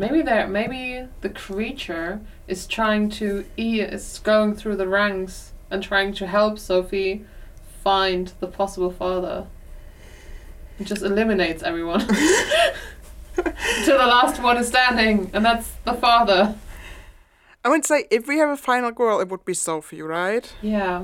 Maybe 0.02 0.24
there. 0.24 0.48
Maybe 0.48 1.08
the 1.22 1.30
creature 1.30 2.22
is 2.48 2.66
trying 2.66 3.12
to 3.22 3.46
e 3.56 3.82
is 3.82 4.20
going 4.24 4.56
through 4.56 4.78
the 4.78 4.88
ranks 4.88 5.52
and 5.70 5.84
trying 5.84 6.12
to 6.16 6.26
help 6.26 6.58
Sophie 6.58 7.24
find 7.84 8.34
the 8.40 8.48
possible 8.48 8.90
father. 8.90 9.46
It 10.80 10.88
just 10.88 11.04
eliminates 11.04 11.62
everyone. 11.62 12.00
Till 13.86 14.00
the 14.00 14.08
last 14.08 14.42
one 14.42 14.58
is 14.58 14.70
standing, 14.70 15.30
and 15.34 15.46
that's 15.46 15.70
the 15.86 15.94
father. 15.94 16.56
I 17.64 17.70
would 17.70 17.86
say 17.86 18.08
if 18.10 18.28
we 18.28 18.40
have 18.40 18.50
a 18.50 18.58
final 18.58 18.90
girl, 18.90 19.20
it 19.20 19.30
would 19.30 19.46
be 19.46 19.54
Sophie, 19.54 20.02
right? 20.02 20.52
Yeah. 20.64 21.04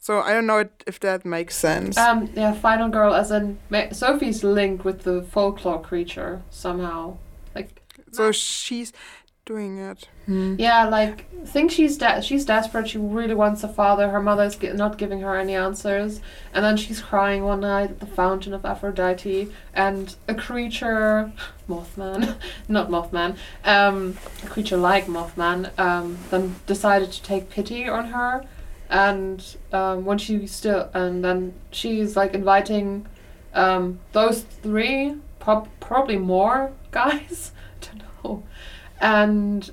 So 0.00 0.20
I 0.20 0.32
don't 0.34 0.46
know 0.46 0.68
if 0.86 1.00
that 1.00 1.26
makes 1.26 1.56
sense. 1.56 1.98
Um. 1.98 2.30
Yeah. 2.36 2.52
Final 2.52 2.90
girl, 2.90 3.12
as 3.12 3.32
in 3.32 3.58
Sophie's 3.90 4.44
linked 4.44 4.84
with 4.84 5.02
the 5.02 5.22
folklore 5.22 5.82
creature 5.82 6.42
somehow. 6.48 7.16
Like. 8.08 8.16
so 8.16 8.32
she's 8.32 8.92
doing 9.44 9.78
it. 9.78 10.08
Hmm. 10.26 10.56
Yeah, 10.58 10.86
like 10.88 11.24
think 11.46 11.70
she's 11.70 11.96
de- 11.96 12.20
she's 12.20 12.44
desperate. 12.44 12.86
She 12.88 12.98
really 12.98 13.34
wants 13.34 13.64
a 13.64 13.68
father. 13.68 14.10
Her 14.10 14.20
mother's 14.20 14.56
gi- 14.56 14.74
not 14.74 14.98
giving 14.98 15.20
her 15.22 15.36
any 15.36 15.54
answers, 15.54 16.20
and 16.52 16.62
then 16.62 16.76
she's 16.76 17.00
crying 17.00 17.44
one 17.44 17.60
night 17.60 17.90
at 17.92 18.00
the 18.00 18.06
fountain 18.06 18.52
of 18.52 18.66
Aphrodite, 18.66 19.50
and 19.72 20.14
a 20.28 20.34
creature, 20.34 21.32
Mothman, 21.68 22.36
not 22.68 22.90
Mothman, 22.90 23.36
um, 23.64 24.18
a 24.44 24.46
creature 24.48 24.76
like 24.76 25.06
Mothman, 25.06 25.76
um, 25.78 26.18
then 26.30 26.56
decided 26.66 27.10
to 27.12 27.22
take 27.22 27.48
pity 27.48 27.88
on 27.88 28.08
her, 28.08 28.44
and 28.90 29.56
um, 29.72 30.04
when 30.04 30.18
she 30.18 30.46
still, 30.46 30.90
and 30.92 31.24
then 31.24 31.54
she's 31.70 32.16
like 32.16 32.34
inviting, 32.34 33.06
um, 33.54 33.98
those 34.12 34.42
three, 34.42 35.14
prob- 35.38 35.68
probably 35.80 36.18
more 36.18 36.72
guys, 36.90 37.52
don't 38.28 38.44
and 39.00 39.70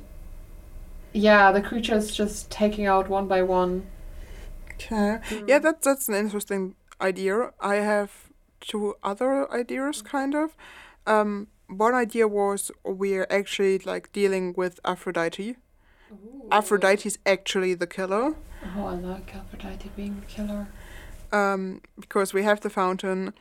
yeah, 1.14 1.52
the 1.52 1.62
creature's 1.62 2.12
just 2.12 2.52
taking 2.52 2.86
out 2.86 3.10
one 3.10 3.28
by 3.28 3.42
one. 3.42 3.88
Okay. 4.74 5.20
Yeah, 5.48 5.60
that 5.60 5.82
that's 5.82 6.10
an 6.10 6.16
interesting 6.16 6.76
idea. 7.00 7.52
I 7.62 7.76
have 7.76 8.12
two 8.62 8.96
other 9.04 9.52
ideas, 9.52 10.02
kind 10.02 10.36
of. 10.36 10.56
Um, 11.08 11.48
one 11.68 11.94
idea 11.96 12.28
was 12.28 12.72
we're 12.84 13.28
actually 13.30 13.80
like 13.80 14.12
dealing 14.12 14.54
with 14.58 14.80
Aphrodite. 14.84 15.56
Aphrodite's 16.52 17.18
actually 17.26 17.74
the 17.76 17.88
killer. 17.88 18.36
Oh, 18.78 18.86
I 18.88 18.96
like 18.96 19.36
Aphrodite 19.36 19.90
being 19.96 20.20
the 20.20 20.26
killer. 20.26 20.68
um, 21.32 21.82
because 22.00 22.34
we 22.34 22.44
have 22.44 22.62
the 22.62 22.70
fountain. 22.70 23.34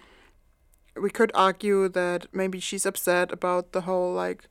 We 1.01 1.11
could 1.11 1.33
argue 1.35 1.89
that 1.89 2.27
maybe 2.33 2.61
she's 2.61 2.87
upset 2.87 3.33
about 3.33 3.73
the 3.73 3.83
whole 3.83 4.13
like 4.13 4.49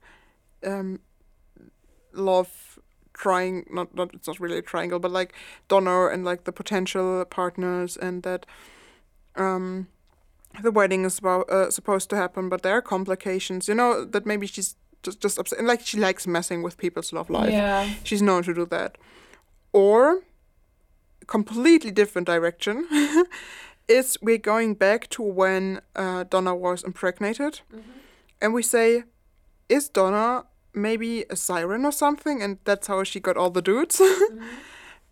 um, 0.64 1.00
love 2.12 2.78
trying 3.12 3.64
not 3.70 3.94
not 3.94 4.12
it's 4.14 4.26
not 4.26 4.40
really 4.40 4.58
a 4.58 4.62
triangle, 4.62 4.98
but 4.98 5.10
like 5.10 5.34
Donna 5.68 6.06
and 6.06 6.24
like 6.24 6.44
the 6.44 6.52
potential 6.52 7.24
partners, 7.24 7.96
and 7.96 8.22
that 8.22 8.46
um, 9.36 9.88
the 10.62 10.70
wedding 10.70 11.04
is 11.04 11.18
about, 11.18 11.48
uh, 11.50 11.70
supposed 11.70 12.10
to 12.10 12.16
happen, 12.16 12.48
but 12.48 12.62
there 12.62 12.72
are 12.72 12.82
complications. 12.82 13.68
You 13.68 13.74
know 13.74 14.04
that 14.04 14.26
maybe 14.26 14.46
she's 14.46 14.76
just 15.02 15.20
just 15.20 15.38
upset, 15.38 15.58
and 15.58 15.68
like 15.68 15.80
she 15.86 15.98
likes 15.98 16.26
messing 16.26 16.62
with 16.62 16.76
people's 16.76 17.12
love 17.12 17.30
life. 17.30 17.52
Yeah. 17.52 17.88
She's 18.02 18.22
known 18.22 18.42
to 18.44 18.54
do 18.54 18.66
that. 18.66 18.98
Or 19.72 20.22
completely 21.26 21.90
different 21.90 22.26
direction 22.26 22.86
is 23.88 24.16
we're 24.20 24.38
going 24.38 24.74
back 24.74 25.08
to 25.10 25.22
when 25.22 25.80
uh, 25.96 26.24
Donna 26.24 26.54
was 26.54 26.82
impregnated, 26.84 27.60
and 28.40 28.52
we 28.54 28.62
say, 28.62 29.04
is 29.68 29.88
Donna 29.88 30.44
maybe 30.74 31.24
a 31.30 31.36
siren 31.36 31.84
or 31.84 31.92
something, 31.92 32.42
and 32.42 32.58
that's 32.64 32.86
how 32.86 33.04
she 33.04 33.20
got 33.20 33.36
all 33.36 33.50
the 33.50 33.62
dudes. 33.62 34.00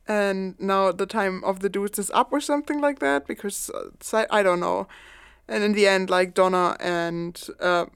And 0.08 0.58
now 0.58 0.92
the 0.92 1.06
time 1.06 1.44
of 1.44 1.60
the 1.60 1.68
dudes 1.68 1.98
is 1.98 2.10
up 2.10 2.32
or 2.32 2.40
something 2.40 2.80
like 2.80 2.98
that 2.98 3.26
because 3.26 3.70
uh, 3.70 4.26
I 4.30 4.42
don't 4.42 4.60
know. 4.60 4.88
And 5.48 5.62
in 5.62 5.72
the 5.72 5.86
end, 5.86 6.10
like 6.10 6.34
Donna 6.34 6.76
and 6.80 7.40
uh, 7.60 7.86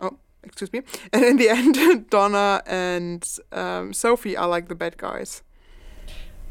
oh, 0.00 0.16
excuse 0.42 0.72
me. 0.72 0.82
And 1.12 1.24
in 1.24 1.36
the 1.36 1.48
end, 1.48 2.10
Donna 2.10 2.62
and 2.66 3.26
um, 3.52 3.92
Sophie 3.92 4.36
are 4.36 4.48
like 4.48 4.68
the 4.68 4.74
bad 4.74 4.96
guys. 4.96 5.42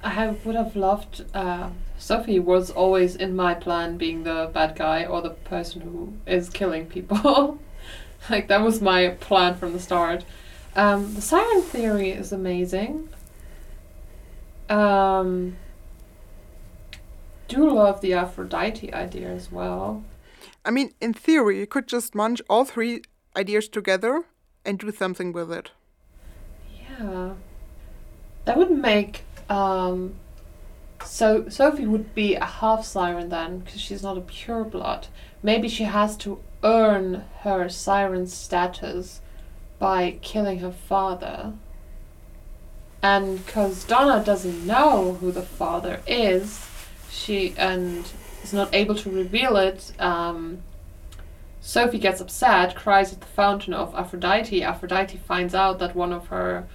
I 0.02 0.12
have, 0.12 0.46
would 0.46 0.56
have 0.56 0.78
loved. 0.78 1.26
Uh, 1.34 1.72
Sophie 1.98 2.40
was 2.40 2.72
always 2.72 3.18
in 3.18 3.36
my 3.36 3.54
plan 3.54 3.98
being 3.98 4.24
the 4.24 4.50
bad 4.54 4.78
guy 4.78 5.06
or 5.06 5.22
the 5.22 5.32
person 5.32 5.82
who 5.82 6.14
is 6.26 6.50
killing 6.50 6.86
people. 6.86 7.60
like 8.30 8.48
that 8.48 8.62
was 8.62 8.82
my 8.82 9.10
plan 9.20 9.56
from 9.56 9.74
the 9.74 9.80
start. 9.80 10.26
Um, 10.76 11.14
the 11.16 11.22
siren 11.22 11.62
theory 11.62 12.12
is 12.12 12.32
amazing. 12.32 13.10
Um, 14.70 15.58
do 17.48 17.70
love 17.70 18.02
the 18.02 18.14
Aphrodite 18.14 18.94
idea 18.94 19.30
as 19.30 19.52
well. 19.52 20.04
I 20.64 20.72
mean, 20.72 20.94
in 21.02 21.14
theory, 21.14 21.60
you 21.60 21.68
could 21.68 21.88
just 21.88 22.14
munch 22.14 22.42
all 22.50 22.66
three 22.66 23.02
ideas 23.36 23.68
together 23.68 24.26
and 24.64 24.78
do 24.78 24.92
something 24.92 25.34
with 25.34 25.52
it. 25.52 25.72
Yeah, 27.00 27.34
that 28.46 28.58
would 28.58 28.72
make 28.72 29.24
um. 29.50 30.16
So 31.06 31.48
Sophie 31.48 31.88
would 31.88 32.14
be 32.14 32.36
a 32.36 32.44
half 32.44 32.84
siren 32.84 33.30
then, 33.30 33.60
because 33.60 33.80
she's 33.80 34.04
not 34.04 34.18
a 34.18 34.22
pure 34.22 34.66
blood. 34.66 35.08
Maybe 35.42 35.70
she 35.70 35.86
has 35.86 36.18
to 36.18 36.40
earn 36.64 37.24
her 37.42 37.70
siren 37.70 38.28
status 38.28 39.22
by 39.78 40.18
killing 40.22 40.60
her 40.60 40.72
father. 40.72 41.54
And 43.02 43.46
because 43.46 43.86
Donna 43.86 44.24
doesn't 44.24 44.66
know 44.66 45.14
who 45.14 45.32
the 45.32 45.42
father 45.42 46.02
is, 46.06 46.68
she 47.10 47.54
and 47.58 48.06
is 48.44 48.54
not 48.54 48.74
able 48.74 48.96
to 48.96 49.10
reveal 49.10 49.56
it. 49.56 49.94
Um, 50.00 50.62
Sophie 51.62 52.00
gets 52.00 52.22
upset, 52.22 52.76
cries 52.76 53.14
at 53.14 53.22
the 53.22 53.28
fountain 53.28 53.74
of 53.74 53.94
Aphrodite. 53.96 54.64
Aphrodite 54.64 55.18
finds 55.18 55.56
out 55.56 55.80
that 55.80 55.96
one 55.96 56.12
of 56.12 56.28
her, 56.28 56.68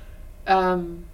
um, 0.47 1.05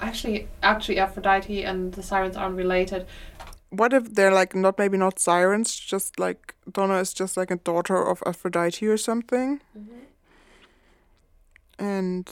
actually, 0.00 0.48
actually 0.62 0.98
Aphrodite 0.98 1.62
and 1.64 1.92
the 1.92 2.02
sirens 2.02 2.36
aren't 2.36 2.56
related. 2.56 3.06
What 3.70 3.92
if 3.92 4.14
they're 4.14 4.32
like 4.32 4.54
not 4.54 4.78
maybe 4.78 4.96
not 4.96 5.18
sirens, 5.18 5.78
just 5.78 6.18
like 6.18 6.54
Donna 6.72 6.98
is 6.98 7.12
just 7.12 7.36
like 7.36 7.50
a 7.50 7.56
daughter 7.56 7.96
of 7.96 8.22
Aphrodite 8.26 8.86
or 8.86 8.96
something? 8.96 9.60
And 11.78 12.26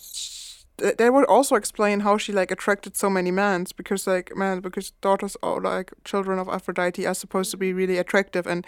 th- 0.78 0.96
they 0.96 1.10
would 1.10 1.24
also 1.26 1.54
explain 1.54 2.00
how 2.00 2.18
she 2.18 2.32
like 2.32 2.50
attracted 2.50 2.96
so 2.96 3.08
many 3.08 3.30
men 3.30 3.66
because 3.76 4.06
like 4.06 4.36
men 4.36 4.60
because 4.60 4.90
daughters 5.00 5.36
or 5.42 5.60
like 5.60 5.92
children 6.04 6.38
of 6.38 6.48
Aphrodite 6.48 7.06
are 7.06 7.14
supposed 7.14 7.50
to 7.52 7.56
be 7.56 7.72
really 7.72 7.98
attractive 7.98 8.46
and 8.46 8.66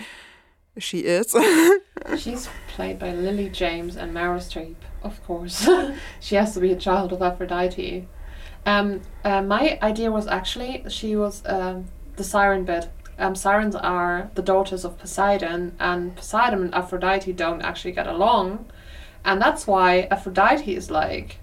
she 0.79 1.01
is. 1.01 1.35
She's 2.19 2.49
played 2.69 2.99
by 2.99 3.13
Lily 3.13 3.49
James 3.49 3.97
and 3.97 4.15
Meryl 4.15 4.39
Streep, 4.39 4.77
of 5.03 5.23
course. 5.25 5.69
she 6.21 6.37
has 6.37 6.55
to 6.55 6.61
be 6.61 6.73
a 6.73 6.77
child 6.77 7.13
of 7.13 7.21
Aphrodite. 7.21 8.07
Um, 8.65 9.01
uh, 9.25 9.43
my 9.43 9.79
idea 9.83 10.11
was 10.11 10.27
actually 10.27 10.85
she 10.89 11.17
was 11.17 11.43
um, 11.47 11.87
the 12.17 12.25
siren 12.25 12.65
bit. 12.65 12.91
Um, 13.19 13.35
sirens 13.35 13.75
are 13.75 14.31
the 14.35 14.43
daughters 14.43 14.85
of 14.85 14.99
Poseidon, 14.99 15.75
and 15.81 16.15
Poseidon 16.15 16.63
and 16.63 16.75
Aphrodite 16.75 17.33
don't 17.33 17.63
actually 17.63 17.93
get 17.93 18.07
along, 18.07 18.67
and 19.25 19.43
that's 19.43 19.67
why 19.67 20.03
Aphrodite 20.11 20.75
is 20.75 20.91
like, 20.91 21.39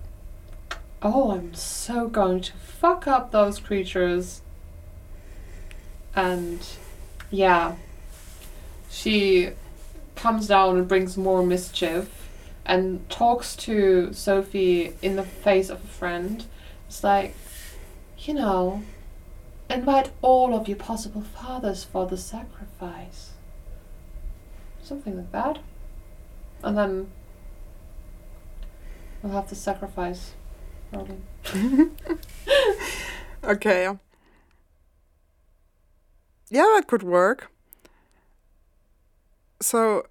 "Oh, 1.01 1.31
I'm 1.31 1.53
so 1.53 2.07
going 2.07 2.41
to 2.41 2.53
fuck 2.53 3.07
up 3.07 3.31
those 3.31 3.59
creatures." 3.59 4.41
And 6.15 6.65
yeah, 7.29 7.75
she 8.89 9.51
comes 10.15 10.47
down 10.47 10.77
and 10.77 10.87
brings 10.87 11.17
more 11.17 11.43
mischief 11.45 12.29
and 12.65 13.07
talks 13.09 13.55
to 13.55 14.11
Sophie 14.13 14.93
in 15.01 15.17
the 15.17 15.23
face 15.23 15.69
of 15.69 15.83
a 15.83 15.87
friend. 15.87 16.45
It's 16.87 17.03
like, 17.03 17.35
you 18.19 18.33
know, 18.33 18.81
invite 19.69 20.11
all 20.21 20.53
of 20.53 20.67
your 20.67 20.77
possible 20.77 21.21
fathers 21.21 21.83
for 21.83 22.05
the 22.05 22.17
sacrifice. 22.17 23.31
Something 24.81 25.17
like 25.17 25.31
that. 25.31 25.59
And 26.63 26.77
then 26.77 27.11
we'll 29.21 29.33
have 29.33 29.49
the 29.49 29.55
sacrifice 29.55 30.33
rolling. 30.91 31.23
okay. 33.43 33.89
Yeah, 36.49 36.71
that 36.75 36.85
could 36.87 37.03
work. 37.03 37.51
So 39.61 40.05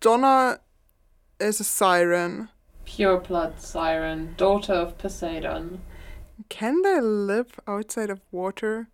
Donna 0.00 0.60
is 1.40 1.60
a 1.60 1.64
siren. 1.64 2.48
Pure 2.84 3.20
blood 3.20 3.60
siren, 3.60 4.34
daughter 4.36 4.72
of 4.72 4.98
Poseidon. 4.98 5.80
Can 6.48 6.82
they 6.82 7.00
live 7.00 7.60
outside 7.66 8.10
of 8.10 8.20
water? 8.32 8.88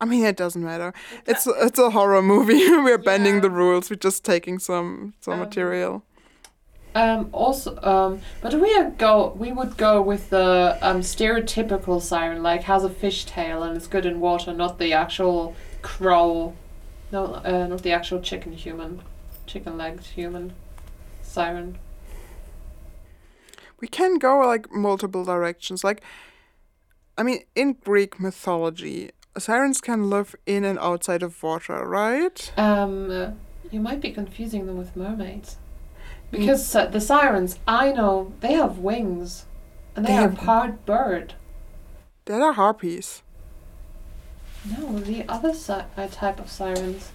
I 0.00 0.04
mean, 0.04 0.24
it 0.24 0.36
doesn't 0.36 0.62
matter. 0.62 0.92
It's 1.26 1.46
it's 1.46 1.78
a 1.78 1.90
horror 1.90 2.20
movie. 2.22 2.68
We're 2.68 2.98
bending 2.98 3.36
Yeah. 3.36 3.40
the 3.42 3.50
rules. 3.50 3.88
We're 3.90 3.96
just 3.96 4.24
taking 4.24 4.58
some 4.58 5.14
some 5.20 5.34
Um, 5.34 5.40
material. 5.40 6.02
Um, 6.94 7.28
also, 7.32 7.76
um, 7.82 8.20
but 8.40 8.54
we 8.54 8.74
would 8.76 8.96
go. 8.98 9.34
We 9.38 9.52
would 9.52 9.76
go 9.76 10.00
with 10.02 10.30
the 10.30 10.78
um, 10.80 11.00
stereotypical 11.00 12.00
siren, 12.00 12.42
like 12.42 12.62
has 12.64 12.84
a 12.84 12.90
fish 12.90 13.24
tail 13.26 13.62
and 13.62 13.76
is 13.76 13.86
good 13.86 14.06
in 14.06 14.18
water, 14.20 14.52
not 14.54 14.78
the 14.78 14.92
actual 14.94 15.54
crow, 15.82 16.54
no, 17.12 17.34
uh, 17.44 17.66
not 17.66 17.82
the 17.82 17.92
actual 17.92 18.20
chicken 18.20 18.52
human, 18.52 19.02
chicken-legged 19.46 20.06
human 20.06 20.54
siren. 21.22 21.78
We 23.80 23.88
can 23.88 24.16
go 24.18 24.38
like 24.38 24.72
multiple 24.72 25.24
directions. 25.24 25.84
Like, 25.84 26.02
I 27.18 27.22
mean, 27.22 27.40
in 27.54 27.74
Greek 27.84 28.20
mythology, 28.20 29.10
sirens 29.38 29.80
can 29.80 30.10
live 30.10 30.34
in 30.46 30.64
and 30.64 30.78
outside 30.78 31.22
of 31.22 31.42
water, 31.42 31.84
right? 31.86 32.52
Um, 32.56 33.10
uh, 33.10 33.30
you 33.70 33.80
might 33.80 34.00
be 34.00 34.12
confusing 34.12 34.66
them 34.66 34.76
with 34.78 34.94
mermaids, 34.96 35.56
because 36.30 36.74
uh, 36.74 36.86
the 36.86 37.00
sirens 37.00 37.58
I 37.66 37.92
know 37.92 38.32
they 38.40 38.52
have 38.52 38.78
wings, 38.78 39.46
and 39.94 40.04
they, 40.06 40.12
They 40.12 40.18
are 40.18 40.28
have- 40.30 40.38
part 40.38 40.84
bird. 40.86 41.34
That 42.26 42.42
are 42.42 42.52
harpies. 42.54 43.22
No, 44.68 44.98
the 44.98 45.24
other 45.28 45.54
si- 45.54 45.72
uh, 45.96 46.08
type 46.10 46.40
of 46.40 46.50
sirens. 46.50 47.12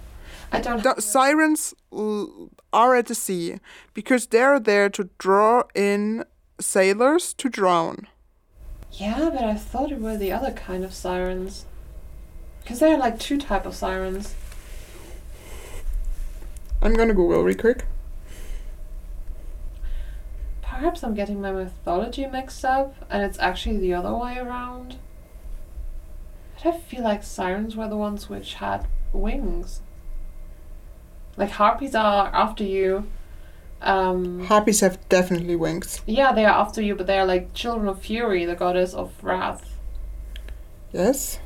I 0.53 0.61
don't. 0.61 0.81
The 0.83 1.01
sirens 1.01 1.73
l- 1.91 2.49
are 2.71 2.95
at 2.95 3.07
the 3.07 3.15
sea 3.15 3.57
because 3.93 4.27
they're 4.27 4.59
there 4.59 4.89
to 4.91 5.09
draw 5.17 5.63
in 5.75 6.23
sailors 6.61 7.33
to 7.35 7.49
drown. 7.49 8.07
Yeah, 8.93 9.29
but 9.33 9.43
I 9.43 9.55
thought 9.55 9.91
it 9.91 10.01
were 10.01 10.17
the 10.17 10.31
other 10.31 10.51
kind 10.51 10.83
of 10.83 10.93
sirens. 10.93 11.65
Because 12.61 12.79
there 12.79 12.93
are 12.93 12.97
like 12.97 13.19
two 13.19 13.37
type 13.37 13.65
of 13.65 13.75
sirens. 13.75 14.35
I'm 16.81 16.93
gonna 16.93 17.13
Google 17.13 17.43
real 17.43 17.55
quick. 17.55 17.85
Perhaps 20.61 21.03
I'm 21.03 21.13
getting 21.13 21.41
my 21.41 21.51
mythology 21.51 22.25
mixed 22.25 22.65
up, 22.65 22.95
and 23.09 23.23
it's 23.23 23.39
actually 23.39 23.77
the 23.77 23.93
other 23.93 24.13
way 24.13 24.37
around. 24.37 24.97
But 26.55 26.73
I 26.73 26.77
feel 26.77 27.03
like 27.03 27.23
sirens 27.23 27.75
were 27.75 27.87
the 27.87 27.97
ones 27.97 28.29
which 28.29 28.55
had 28.55 28.87
wings. 29.13 29.81
Like 31.37 31.51
harpies 31.51 31.95
are 31.95 32.27
after 32.33 32.63
you. 32.63 33.07
Um, 33.81 34.45
Harpies 34.45 34.81
have 34.81 34.97
definitely 35.09 35.55
wings. 35.55 36.01
yeah, 36.05 36.31
they 36.33 36.45
are 36.45 36.59
after 36.59 36.81
you, 36.81 36.95
but 36.95 37.07
they 37.07 37.17
are 37.17 37.25
like 37.25 37.53
children 37.53 37.87
of 37.87 37.99
fury, 38.01 38.45
the 38.45 38.55
goddess 38.55 38.93
of 38.93 39.11
wrath. 39.23 39.75
Yes. 40.93 41.39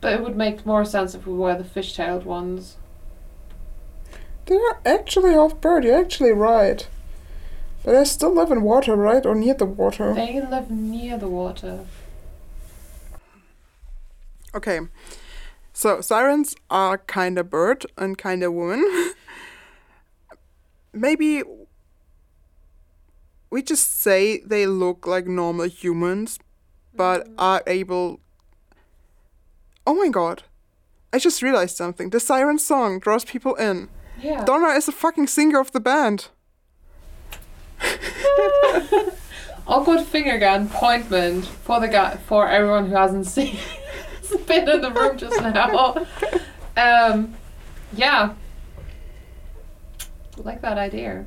But 0.00 0.12
it 0.14 0.22
would 0.22 0.36
make 0.36 0.66
more 0.66 0.84
sense 0.84 1.14
if 1.14 1.26
we 1.26 1.32
were 1.34 1.56
the 1.56 1.64
fish-tailed 1.64 2.24
ones. 2.24 2.76
They're 4.46 4.80
actually 4.84 5.32
half 5.32 5.60
bird. 5.60 5.84
You're 5.84 5.98
actually 6.00 6.32
right. 6.32 6.86
But 7.84 7.94
I 7.94 8.04
still 8.04 8.34
live 8.34 8.50
in 8.50 8.62
water, 8.62 8.96
right? 8.96 9.24
Or 9.24 9.34
near 9.34 9.54
the 9.54 9.64
water. 9.64 10.12
They 10.12 10.40
live 10.40 10.70
near 10.70 11.16
the 11.16 11.28
water. 11.28 11.86
Okay. 14.54 14.80
So 15.72 16.00
sirens 16.00 16.54
are 16.68 16.98
kind 16.98 17.38
of 17.38 17.48
bird 17.48 17.86
and 17.96 18.18
kind 18.18 18.42
of 18.42 18.52
woman. 18.52 18.84
Maybe 20.92 21.42
we 23.50 23.62
just 23.62 24.00
say 24.00 24.38
they 24.40 24.66
look 24.66 25.06
like 25.06 25.26
normal 25.26 25.66
humans, 25.66 26.38
but 26.94 27.28
are 27.38 27.62
able. 27.66 28.20
Oh 29.86 29.94
my 29.94 30.08
god. 30.08 30.44
I 31.12 31.18
just 31.18 31.42
realized 31.42 31.76
something. 31.76 32.10
The 32.10 32.20
siren 32.20 32.58
song 32.58 33.00
draws 33.00 33.24
people 33.24 33.56
in. 33.56 33.88
Yeah. 34.22 34.44
Donna 34.44 34.68
is 34.68 34.86
the 34.86 34.92
fucking 34.92 35.26
singer 35.26 35.58
of 35.58 35.72
the 35.72 35.80
band. 35.80 36.28
Awkward 39.66 40.02
finger 40.02 40.38
gun 40.38 40.66
appointment 40.66 41.46
for 41.46 41.80
the 41.80 41.88
guy 41.88 42.16
for 42.16 42.48
everyone 42.48 42.88
who 42.88 42.94
hasn't 42.94 43.26
seen 43.26 43.56
been 44.46 44.68
in 44.68 44.80
the 44.80 44.90
room 44.90 45.16
just 45.16 45.40
now. 45.40 46.06
Um, 46.76 47.34
yeah, 47.94 48.34
like 50.44 50.62
that 50.62 50.78
idea. 50.78 51.26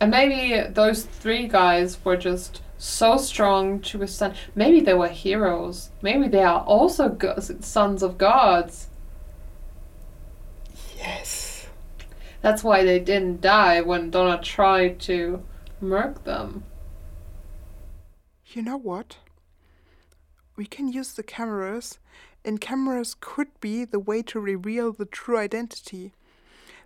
And 0.00 0.10
maybe 0.10 0.68
those 0.68 1.04
three 1.04 1.46
guys 1.46 2.04
were 2.04 2.16
just 2.16 2.60
so 2.76 3.16
strong 3.16 3.78
to 3.80 3.98
withstand. 3.98 4.34
Maybe 4.54 4.80
they 4.80 4.94
were 4.94 5.08
heroes. 5.08 5.90
Maybe 6.02 6.26
they 6.26 6.42
are 6.42 6.62
also 6.62 7.08
go- 7.08 7.38
sons 7.38 8.02
of 8.02 8.18
gods. 8.18 8.88
Yes. 10.96 11.68
That's 12.40 12.64
why 12.64 12.82
they 12.82 12.98
didn't 12.98 13.40
die 13.40 13.80
when 13.80 14.10
Donna 14.10 14.42
tried 14.42 14.98
to 15.00 15.44
murk 15.80 16.24
them. 16.24 16.64
You 18.46 18.62
know 18.62 18.76
what? 18.76 19.18
We 20.56 20.66
can 20.66 20.88
use 20.88 21.12
the 21.12 21.22
cameras, 21.22 21.98
and 22.44 22.60
cameras 22.60 23.16
could 23.18 23.48
be 23.60 23.84
the 23.84 24.00
way 24.00 24.22
to 24.22 24.40
reveal 24.40 24.92
the 24.92 25.06
true 25.06 25.38
identity. 25.38 26.12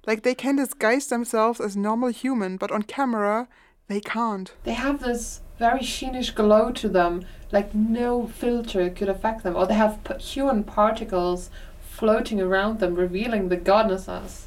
Like 0.07 0.23
they 0.23 0.35
can 0.35 0.57
disguise 0.57 1.09
themselves 1.09 1.61
as 1.61 1.77
normal 1.77 2.11
human, 2.11 2.57
but 2.57 2.71
on 2.71 2.83
camera 2.83 3.49
they 3.89 4.01
can't. 4.01 4.53
They 4.65 4.75
have 4.75 5.01
this 5.01 5.41
very 5.59 5.81
sheenish 5.81 6.35
glow 6.35 6.71
to 6.73 6.89
them, 6.89 7.25
like 7.51 7.75
no 7.75 8.27
filter 8.27 8.89
could 8.91 9.09
affect 9.09 9.43
them. 9.43 9.57
Or 9.57 9.67
they 9.67 9.75
have 9.75 10.03
p- 10.05 10.23
human 10.23 10.65
particles 10.65 11.51
floating 11.81 12.41
around 12.41 12.79
them, 12.79 12.95
revealing 12.95 13.49
the 13.49 13.57
godnesses. 13.57 14.47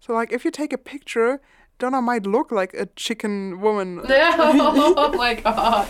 So 0.00 0.12
like 0.12 0.32
if 0.32 0.44
you 0.44 0.50
take 0.50 0.72
a 0.72 0.78
picture, 0.78 1.40
Donna 1.78 2.00
might 2.00 2.26
look 2.26 2.52
like 2.52 2.74
a 2.74 2.86
chicken 2.94 3.60
woman. 3.60 4.00
oh 4.08 5.12
my 5.16 5.34
god. 5.34 5.88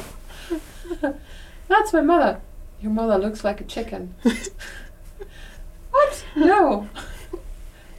That's 1.69 1.93
my 1.93 2.01
mother. 2.01 2.41
Your 2.81 2.93
mother 2.93 3.19
looks 3.19 3.45
like 3.45 3.61
a 3.61 3.65
chicken. 3.65 4.15
what? 5.91 6.25
No. 6.37 6.89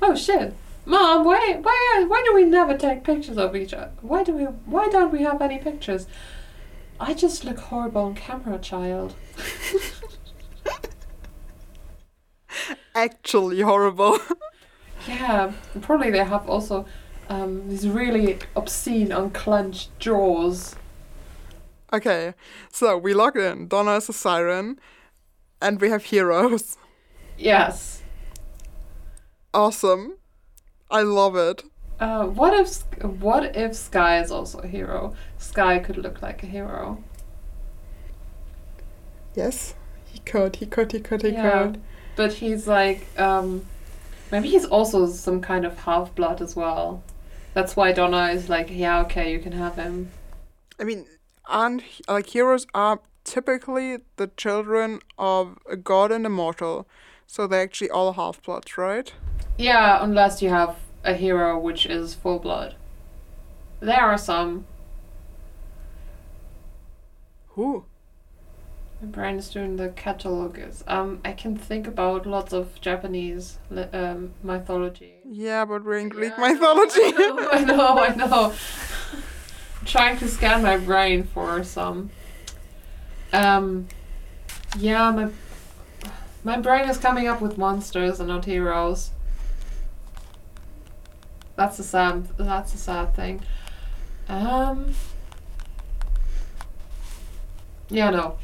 Oh 0.01 0.15
shit. 0.15 0.53
Mom, 0.85 1.23
why 1.23 1.59
why 1.61 2.05
why 2.07 2.21
do 2.25 2.33
we 2.33 2.43
never 2.45 2.75
take 2.77 3.03
pictures 3.03 3.37
of 3.37 3.55
each 3.55 3.73
other? 3.73 3.91
Why 4.01 4.23
do 4.23 4.33
we 4.33 4.43
why 4.43 4.87
don't 4.89 5.11
we 5.11 5.21
have 5.23 5.41
any 5.41 5.59
pictures? 5.59 6.07
I 6.99 7.13
just 7.13 7.45
look 7.45 7.59
horrible 7.59 8.01
on 8.03 8.15
camera, 8.15 8.57
child. 8.59 9.13
Actually 12.95 13.61
horrible. 13.61 14.17
Yeah, 15.07 15.53
probably 15.81 16.11
they 16.11 16.23
have 16.25 16.47
also 16.47 16.85
um, 17.29 17.67
these 17.69 17.87
really 17.87 18.37
obscene 18.55 19.11
unclenched 19.13 19.97
jaws. 19.97 20.75
okay, 21.91 22.33
so 22.69 22.97
we 22.97 23.13
log 23.13 23.37
in. 23.37 23.67
Donna 23.69 23.95
is 23.95 24.09
a 24.09 24.13
siren, 24.13 24.77
and 25.61 25.79
we 25.81 25.89
have 25.89 26.03
heroes. 26.03 26.77
Yes. 27.37 28.03
Awesome. 29.53 30.17
I 30.91 31.01
love 31.03 31.35
it. 31.35 31.63
Uh, 31.99 32.25
what 32.25 32.53
if 32.53 32.77
what 33.21 33.55
if 33.55 33.75
Sky 33.75 34.21
is 34.21 34.31
also 34.31 34.59
a 34.59 34.67
hero? 34.67 35.13
Sky 35.37 35.79
could 35.79 35.97
look 35.97 36.21
like 36.21 36.43
a 36.43 36.45
hero. 36.45 37.03
Yes, 39.35 39.75
he 40.05 40.19
could, 40.19 40.57
he 40.57 40.65
could, 40.65 40.91
he 40.91 40.99
could, 40.99 41.21
he 41.21 41.29
Yeah. 41.29 41.63
could. 41.67 41.81
But 42.15 42.33
he's 42.33 42.67
like 42.67 43.07
um, 43.19 43.65
maybe 44.31 44.49
he's 44.49 44.65
also 44.65 45.07
some 45.07 45.41
kind 45.41 45.65
of 45.65 45.77
half 45.79 46.15
blood 46.15 46.41
as 46.41 46.55
well. 46.55 47.03
That's 47.53 47.75
why 47.75 47.91
Donna 47.91 48.29
is 48.29 48.47
like, 48.49 48.69
yeah, 48.71 49.01
okay, 49.01 49.31
you 49.31 49.39
can 49.39 49.51
have 49.53 49.75
him. 49.75 50.09
I 50.79 50.83
mean, 50.85 51.05
and 51.49 51.83
like 52.07 52.27
heroes 52.27 52.65
are 52.73 52.99
typically 53.23 53.97
the 54.15 54.27
children 54.37 54.99
of 55.17 55.57
a 55.69 55.75
god 55.75 56.11
and 56.11 56.25
a 56.25 56.29
mortal, 56.29 56.87
so 57.27 57.45
they're 57.45 57.61
actually 57.63 57.89
all 57.89 58.13
half 58.13 58.41
bloods, 58.41 58.77
right? 58.77 59.11
Yeah, 59.59 60.01
unless 60.01 60.41
you 60.41 60.47
have 60.49 60.77
a 61.03 61.13
hero 61.13 61.59
which 61.59 61.85
is 61.85 62.13
full 62.13 62.39
blood. 62.39 62.75
There 63.81 63.99
are 63.99 64.17
some. 64.17 64.65
Who? 67.49 67.83
My 69.01 69.07
brain 69.07 69.35
is 69.35 69.49
doing 69.49 69.75
the 69.75 69.89
catalogs. 69.89 70.85
Um, 70.87 71.19
I 71.25 71.33
can 71.33 71.57
think 71.57 71.87
about 71.87 72.25
lots 72.25 72.53
of 72.53 72.79
Japanese 72.79 73.57
um, 73.91 74.31
mythology. 74.43 75.15
Yeah, 75.25 75.65
but 75.65 75.83
we're 75.83 75.97
in 75.97 76.07
Greek 76.07 76.31
Yeah, 76.37 76.53
mythology. 76.53 77.01
I 77.03 77.63
know, 77.67 77.99
I 77.99 78.15
know. 78.15 78.53
I'm 79.81 79.85
trying 79.85 80.17
to 80.19 80.29
scan 80.29 80.63
my 80.63 80.77
brain 80.77 81.23
for 81.23 81.65
some. 81.65 82.11
Um, 83.33 83.89
yeah, 84.77 85.11
my 85.11 85.29
my 86.45 86.57
brain 86.57 86.89
is 86.89 86.97
coming 86.97 87.27
up 87.27 87.41
with 87.41 87.57
monsters 87.57 88.21
and 88.21 88.29
not 88.29 88.45
heroes. 88.45 89.11
That's 91.59 91.77
a 91.77 91.83
sad. 91.83 92.25
That's 92.37 92.73
a 92.73 92.77
sad 92.77 93.13
thing. 93.13 93.41
Um. 94.29 94.93
Yeah, 97.89 98.11
no. 98.11 98.37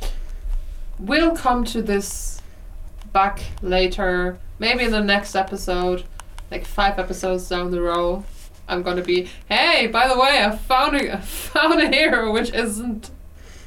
We'll 0.99 1.34
come 1.34 1.63
to 1.63 1.82
this 1.82 2.41
back 3.13 3.39
later. 3.61 4.38
Maybe 4.59 4.84
in 4.84 4.91
the 4.91 4.99
next 4.99 5.34
episode 5.34 6.03
like 6.51 6.66
five 6.66 6.99
episodes 6.99 7.47
down 7.47 7.72
the 7.72 7.82
road, 7.82 8.26
I'm 8.68 8.84
gonna 8.84 9.01
be, 9.01 9.30
hey, 9.47 9.88
by 9.88 10.09
the 10.09 10.20
way, 10.20 10.43
I 10.43 10.53
found 10.53 10.97
a 10.97 11.13
I 11.18 11.22
found 11.22 11.82
a 11.82 11.88
hero 11.88 12.34
which 12.34 12.53
isn't 12.53 13.11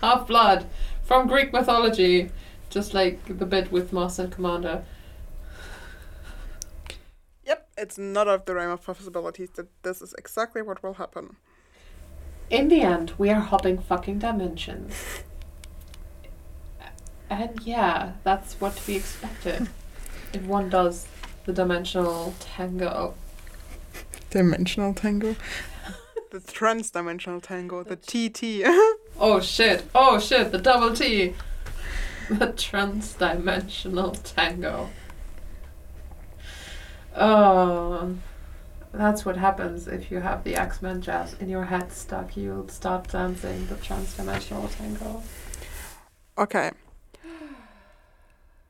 half 0.02 0.26
blood 0.26 0.66
from 1.04 1.26
Greek 1.26 1.54
mythology, 1.54 2.30
just 2.68 2.92
like 2.92 3.38
the 3.38 3.46
bit 3.46 3.72
with 3.72 3.94
Master 3.94 4.24
and 4.24 4.32
Commander. 4.32 4.84
Yep, 7.78 7.86
it's 7.86 7.98
not 7.98 8.28
out 8.28 8.34
of 8.34 8.44
the 8.44 8.54
realm 8.54 8.70
of 8.72 8.84
possibilities 8.84 9.50
that 9.50 9.66
this 9.82 10.02
is 10.02 10.14
exactly 10.18 10.62
what 10.62 10.82
will 10.82 10.94
happen. 10.94 11.36
In 12.50 12.68
the 12.68 12.80
end, 12.80 13.12
we 13.18 13.30
are 13.30 13.40
hopping 13.40 13.78
fucking 13.78 14.18
dimensions. 14.18 14.94
And 17.30 17.60
yeah, 17.62 18.12
that's 18.24 18.54
what 18.54 18.76
to 18.76 18.86
be 18.86 18.96
expected 18.96 19.68
if 20.32 20.42
one 20.44 20.70
does 20.70 21.06
the 21.44 21.52
dimensional 21.52 22.34
tango. 22.40 23.14
Dimensional 24.30 24.94
tango. 24.94 25.36
the 26.30 26.40
trans-dimensional 26.40 27.40
tango, 27.40 27.82
the 27.82 27.96
TT. 27.96 28.64
Oh 29.20 29.40
shit, 29.40 29.84
oh 29.96 30.20
shit, 30.20 30.52
the 30.52 30.58
double 30.58 30.94
T. 30.94 31.34
The 32.30 32.52
trans-dimensional 32.52 34.12
tango. 34.12 34.90
Oh, 37.20 38.14
that's 38.92 39.24
what 39.24 39.36
happens 39.36 39.86
if 39.88 40.10
you 40.10 40.20
have 40.20 40.44
the 40.44 40.54
X-Men 40.56 41.02
jazz 41.02 41.34
in 41.40 41.48
your 41.48 41.64
head 41.64 41.92
stuck. 41.92 42.36
You'll 42.36 42.68
start 42.68 43.08
dancing 43.08 43.66
the 43.66 43.76
trans-dimensional 43.76 44.68
tango. 44.68 45.22
okay. 46.36 46.70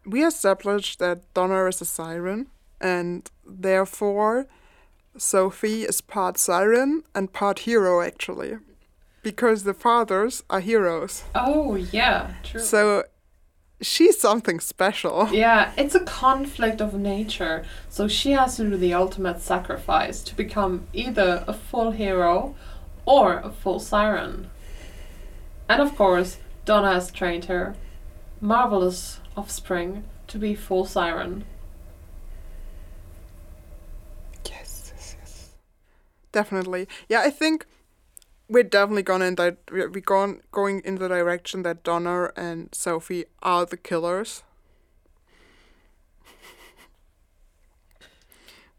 We 0.06 0.24
established 0.24 0.98
that 1.00 1.22
Donna 1.34 1.66
is 1.66 1.82
a 1.82 1.84
siren, 1.84 2.46
and 2.80 3.30
therefore 3.46 4.46
Sophie 5.18 5.82
is 5.82 6.00
part 6.00 6.38
siren 6.38 7.02
and 7.14 7.30
part 7.32 7.60
hero, 7.60 8.00
actually. 8.00 8.56
Because 9.22 9.64
the 9.64 9.74
fathers 9.74 10.42
are 10.48 10.60
heroes. 10.60 11.24
Oh 11.34 11.74
yeah, 11.74 12.34
true. 12.42 12.60
So 12.60 13.04
she's 13.80 14.20
something 14.20 14.60
special. 14.60 15.28
Yeah, 15.32 15.72
it's 15.76 15.94
a 15.94 16.00
conflict 16.00 16.80
of 16.80 16.94
nature. 16.94 17.64
So 17.88 18.08
she 18.08 18.32
has 18.32 18.56
to 18.56 18.70
do 18.70 18.76
the 18.76 18.94
ultimate 18.94 19.40
sacrifice 19.40 20.22
to 20.22 20.34
become 20.34 20.86
either 20.92 21.44
a 21.46 21.52
full 21.52 21.92
hero 21.92 22.54
or 23.04 23.38
a 23.38 23.50
full 23.50 23.80
siren. 23.80 24.50
And 25.68 25.80
of 25.80 25.96
course, 25.96 26.38
Donna 26.64 26.92
has 26.92 27.10
trained 27.10 27.46
her 27.46 27.76
marvelous 28.40 29.20
offspring 29.36 30.04
to 30.28 30.38
be 30.38 30.54
full 30.54 30.84
siren. 30.84 31.44
Yes, 34.48 34.92
yes, 34.94 35.16
yes. 35.18 35.50
Definitely. 36.32 36.88
Yeah, 37.08 37.20
I 37.20 37.30
think 37.30 37.66
we're 38.48 38.62
definitely 38.62 39.02
gonna 39.02 39.26
in 39.26 39.34
that 39.34 39.58
we're 39.70 39.90
we 39.90 40.00
going 40.00 40.40
going 40.52 40.80
in 40.84 40.96
the 40.96 41.08
direction 41.08 41.62
that 41.62 41.82
Donna 41.84 42.30
and 42.36 42.74
Sophie 42.74 43.26
are 43.42 43.66
the 43.66 43.76
killers. 43.76 44.42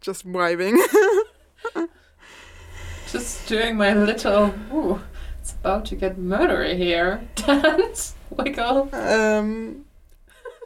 Just 0.01 0.25
vibing. 0.27 0.77
Just 3.11 3.47
doing 3.47 3.77
my 3.77 3.93
little. 3.93 4.53
Ooh, 4.73 5.01
it's 5.39 5.53
about 5.53 5.85
to 5.85 5.95
get 5.95 6.17
murdery 6.17 6.75
here. 6.77 7.21
Dance, 7.35 8.15
wiggle. 8.29 8.89
um, 8.93 9.85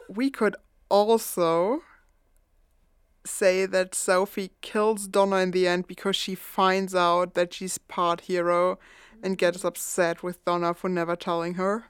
we 0.08 0.30
could 0.30 0.56
also 0.90 1.82
say 3.24 3.66
that 3.66 3.94
Sophie 3.94 4.52
kills 4.60 5.06
Donna 5.06 5.36
in 5.36 5.50
the 5.50 5.66
end 5.66 5.86
because 5.86 6.16
she 6.16 6.34
finds 6.34 6.94
out 6.94 7.34
that 7.34 7.52
she's 7.54 7.78
part 7.78 8.22
hero 8.22 8.78
and 9.22 9.38
gets 9.38 9.64
upset 9.64 10.22
with 10.22 10.44
Donna 10.44 10.74
for 10.74 10.88
never 10.88 11.16
telling 11.16 11.54
her. 11.54 11.84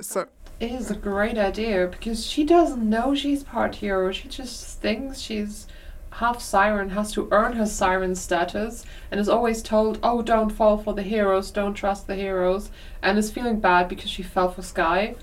So 0.00 0.28
It 0.60 0.72
is 0.72 0.90
a 0.90 0.96
great 0.96 1.38
idea 1.38 1.86
because 1.86 2.26
she 2.26 2.44
doesn't 2.44 2.88
know 2.88 3.14
she's 3.14 3.42
part 3.42 3.76
hero. 3.76 4.12
She 4.12 4.28
just 4.28 4.80
thinks 4.80 5.20
she's 5.20 5.66
half 6.10 6.40
siren, 6.40 6.90
has 6.90 7.12
to 7.12 7.28
earn 7.30 7.52
her 7.54 7.66
siren 7.66 8.14
status, 8.14 8.84
and 9.10 9.20
is 9.20 9.28
always 9.28 9.62
told, 9.62 9.98
"Oh, 10.02 10.22
don't 10.22 10.50
fall 10.50 10.78
for 10.78 10.94
the 10.94 11.02
heroes, 11.02 11.50
don't 11.50 11.74
trust 11.74 12.06
the 12.06 12.16
heroes," 12.16 12.70
and 13.02 13.18
is 13.18 13.30
feeling 13.30 13.60
bad 13.60 13.88
because 13.88 14.10
she 14.10 14.22
fell 14.22 14.50
for 14.50 14.62
Sky, 14.62 15.14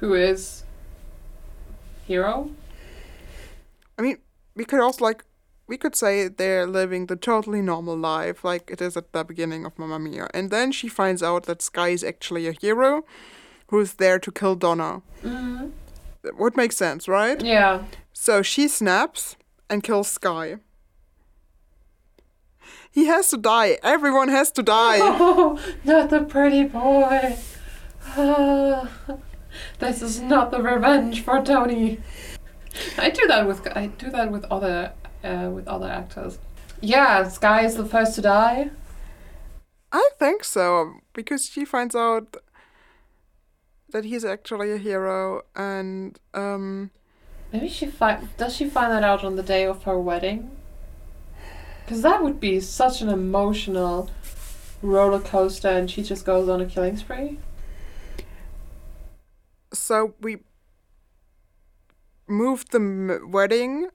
who 0.00 0.14
is 0.14 0.64
hero. 2.06 2.50
I 3.98 4.02
mean, 4.02 4.18
we 4.54 4.64
could 4.64 4.80
also 4.80 5.04
like 5.04 5.24
we 5.66 5.78
could 5.78 5.94
say 5.94 6.28
they're 6.28 6.66
living 6.66 7.06
the 7.06 7.16
totally 7.16 7.62
normal 7.62 7.96
life 7.96 8.44
like 8.44 8.70
it 8.70 8.80
is 8.80 8.96
at 8.96 9.12
the 9.12 9.24
beginning 9.24 9.64
of 9.64 9.78
Mamma 9.78 9.98
Mia. 9.98 10.28
And 10.34 10.50
then 10.50 10.72
she 10.72 10.88
finds 10.88 11.22
out 11.22 11.44
that 11.44 11.62
Sky 11.62 11.88
is 11.88 12.04
actually 12.04 12.46
a 12.46 12.52
hero 12.52 13.04
who's 13.68 13.94
there 13.94 14.18
to 14.18 14.30
kill 14.30 14.54
Donna. 14.54 15.02
Mm-hmm. 15.22 15.68
Would 16.38 16.56
make 16.56 16.72
sense, 16.72 17.08
right? 17.08 17.42
Yeah. 17.42 17.84
So 18.12 18.42
she 18.42 18.68
snaps 18.68 19.36
and 19.70 19.82
kills 19.82 20.08
Sky. 20.08 20.56
He 22.90 23.06
has 23.06 23.30
to 23.30 23.38
die. 23.38 23.78
Everyone 23.82 24.28
has 24.28 24.50
to 24.52 24.62
die. 24.62 24.98
Oh, 25.02 25.58
not 25.84 26.10
the 26.10 26.20
pretty 26.20 26.64
boy. 26.64 27.36
This 29.78 30.00
is 30.00 30.20
not 30.20 30.50
the 30.50 30.62
revenge 30.62 31.22
for 31.22 31.42
Tony. 31.42 32.00
I 32.98 33.10
do 33.10 33.26
that 33.26 33.46
with 33.46 33.66
I 33.76 33.86
do 33.86 34.10
that 34.10 34.30
with 34.30 34.44
other 34.50 34.92
uh, 35.24 35.50
with 35.52 35.68
other 35.68 35.88
actors. 35.88 36.38
Yeah, 36.80 37.28
Sky 37.28 37.64
is 37.64 37.76
the 37.76 37.86
first 37.86 38.14
to 38.16 38.22
die. 38.22 38.70
I 39.92 40.08
think 40.18 40.42
so 40.44 40.94
because 41.12 41.46
she 41.46 41.64
finds 41.64 41.94
out 41.94 42.36
that 43.90 44.04
he's 44.04 44.24
actually 44.24 44.72
a 44.72 44.78
hero 44.78 45.42
and 45.54 46.18
um 46.34 46.90
Maybe 47.52 47.68
she 47.68 47.86
find 47.86 48.34
does 48.38 48.56
she 48.56 48.68
find 48.68 48.90
that 48.92 49.04
out 49.04 49.22
on 49.22 49.36
the 49.36 49.42
day 49.42 49.64
of 49.64 49.84
her 49.84 49.98
wedding? 50.00 50.50
Because 51.84 52.02
that 52.02 52.22
would 52.22 52.40
be 52.40 52.60
such 52.60 53.02
an 53.02 53.08
emotional 53.08 54.08
roller 54.80 55.20
coaster, 55.20 55.68
and 55.68 55.90
she 55.90 56.02
just 56.02 56.24
goes 56.24 56.48
on 56.48 56.60
a 56.60 56.66
killing 56.66 56.96
spree. 56.96 57.38
so 59.72 60.14
we 60.20 60.38
moved 62.32 62.72
the 62.72 62.78
m- 62.78 63.30
wedding 63.30 63.88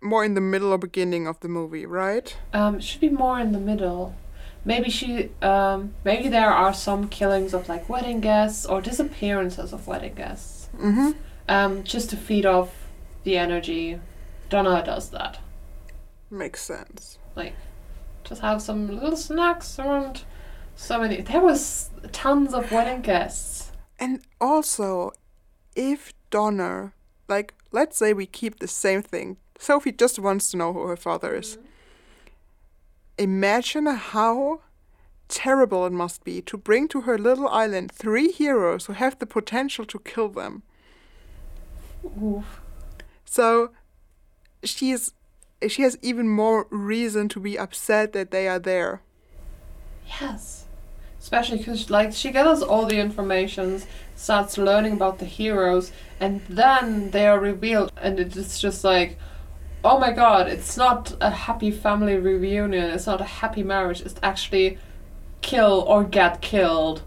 more 0.00 0.24
in 0.24 0.34
the 0.34 0.40
middle 0.40 0.72
or 0.72 0.78
beginning 0.78 1.26
of 1.26 1.40
the 1.40 1.48
movie, 1.48 1.86
right? 1.86 2.36
Um, 2.52 2.78
should 2.80 3.00
be 3.00 3.08
more 3.08 3.40
in 3.40 3.52
the 3.52 3.58
middle. 3.58 4.14
Maybe 4.64 4.90
she, 4.90 5.30
um, 5.42 5.94
maybe 6.04 6.28
there 6.28 6.50
are 6.50 6.74
some 6.74 7.08
killings 7.08 7.54
of 7.54 7.68
like 7.68 7.88
wedding 7.88 8.20
guests 8.20 8.66
or 8.66 8.80
disappearances 8.80 9.72
of 9.72 9.86
wedding 9.86 10.14
guests. 10.14 10.68
Mm-hmm. 10.76 11.12
Um, 11.48 11.82
just 11.82 12.10
to 12.10 12.16
feed 12.16 12.44
off 12.46 12.70
the 13.24 13.36
energy. 13.36 13.98
Donna 14.50 14.84
does 14.84 15.10
that. 15.10 15.38
Makes 16.30 16.62
sense. 16.62 17.18
Like, 17.34 17.54
just 18.24 18.42
have 18.42 18.60
some 18.60 18.88
little 18.88 19.16
snacks 19.16 19.78
around. 19.78 20.24
So 20.76 21.00
many. 21.00 21.22
There 21.22 21.40
was 21.40 21.90
tons 22.12 22.54
of 22.54 22.70
wedding 22.70 23.00
guests. 23.00 23.72
And 23.98 24.20
also, 24.40 25.12
if 25.74 26.12
Donna, 26.30 26.92
like, 27.28 27.54
let's 27.72 27.96
say 27.96 28.12
we 28.12 28.26
keep 28.26 28.58
the 28.58 28.68
same 28.68 29.02
thing. 29.02 29.36
Sophie 29.58 29.92
just 29.92 30.18
wants 30.18 30.50
to 30.50 30.56
know 30.56 30.72
who 30.72 30.86
her 30.86 30.96
father 30.96 31.34
is. 31.34 31.56
Mm-hmm. 31.56 31.64
Imagine 33.18 33.86
how 33.86 34.60
terrible 35.28 35.84
it 35.84 35.92
must 35.92 36.24
be 36.24 36.40
to 36.42 36.56
bring 36.56 36.88
to 36.88 37.02
her 37.02 37.18
little 37.18 37.48
island 37.48 37.92
three 37.92 38.30
heroes 38.30 38.86
who 38.86 38.92
have 38.94 39.18
the 39.18 39.26
potential 39.26 39.84
to 39.84 39.98
kill 39.98 40.28
them. 40.28 40.62
Oof. 42.22 42.60
So 43.24 43.70
she's 44.62 45.12
she 45.66 45.82
has 45.82 45.98
even 46.02 46.28
more 46.28 46.66
reason 46.70 47.28
to 47.30 47.40
be 47.40 47.58
upset 47.58 48.12
that 48.12 48.30
they 48.30 48.46
are 48.46 48.60
there. 48.60 49.02
Yes. 50.20 50.66
Especially 51.20 51.58
because, 51.58 51.90
like, 51.90 52.12
she 52.12 52.30
gathers 52.30 52.62
all 52.62 52.86
the 52.86 52.98
information, 53.00 53.82
starts 54.18 54.58
learning 54.58 54.94
about 54.94 55.20
the 55.20 55.24
heroes, 55.24 55.92
and 56.18 56.40
then 56.48 57.10
they 57.12 57.26
are 57.26 57.38
revealed, 57.38 57.92
and 57.96 58.18
it's 58.18 58.58
just 58.60 58.82
like, 58.82 59.16
oh 59.84 59.98
my 59.98 60.10
god, 60.12 60.48
it's 60.48 60.76
not 60.76 61.16
a 61.20 61.30
happy 61.30 61.70
family 61.70 62.16
reunion, 62.16 62.90
it's 62.90 63.06
not 63.06 63.20
a 63.20 63.24
happy 63.24 63.62
marriage, 63.62 64.00
it's 64.00 64.16
actually 64.22 64.76
kill 65.40 65.84
or 65.86 66.02
get 66.02 66.40
killed. 66.40 67.02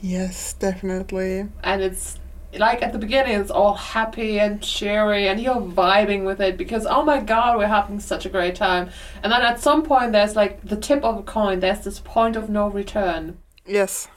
Yes, 0.00 0.52
definitely. 0.54 1.48
And 1.62 1.80
it's 1.80 2.18
like 2.54 2.82
at 2.82 2.92
the 2.92 2.98
beginning, 2.98 3.40
it's 3.40 3.50
all 3.52 3.74
happy 3.74 4.40
and 4.40 4.60
cheery, 4.60 5.28
and 5.28 5.40
you're 5.40 5.54
vibing 5.54 6.24
with 6.24 6.40
it 6.40 6.56
because, 6.56 6.86
oh 6.86 7.04
my 7.04 7.20
god, 7.20 7.56
we're 7.56 7.68
having 7.68 8.00
such 8.00 8.26
a 8.26 8.28
great 8.28 8.56
time. 8.56 8.90
And 9.22 9.32
then 9.32 9.42
at 9.42 9.60
some 9.60 9.84
point, 9.84 10.10
there's 10.10 10.34
like 10.34 10.60
the 10.64 10.76
tip 10.76 11.04
of 11.04 11.18
a 11.18 11.22
coin, 11.22 11.60
there's 11.60 11.84
this 11.84 12.00
point 12.00 12.34
of 12.34 12.50
no 12.50 12.68
return. 12.68 13.38
Yes. 13.64 14.08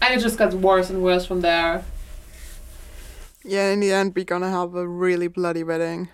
And 0.00 0.14
it 0.14 0.22
just 0.22 0.38
gets 0.38 0.54
worse 0.54 0.90
and 0.90 1.02
worse 1.02 1.26
from 1.26 1.40
there. 1.40 1.84
Yeah, 3.44 3.70
in 3.70 3.80
the 3.80 3.92
end, 3.92 4.14
we're 4.14 4.24
gonna 4.24 4.50
have 4.50 4.74
a 4.74 4.86
really 4.86 5.28
bloody 5.28 5.64
wedding. 5.64 6.08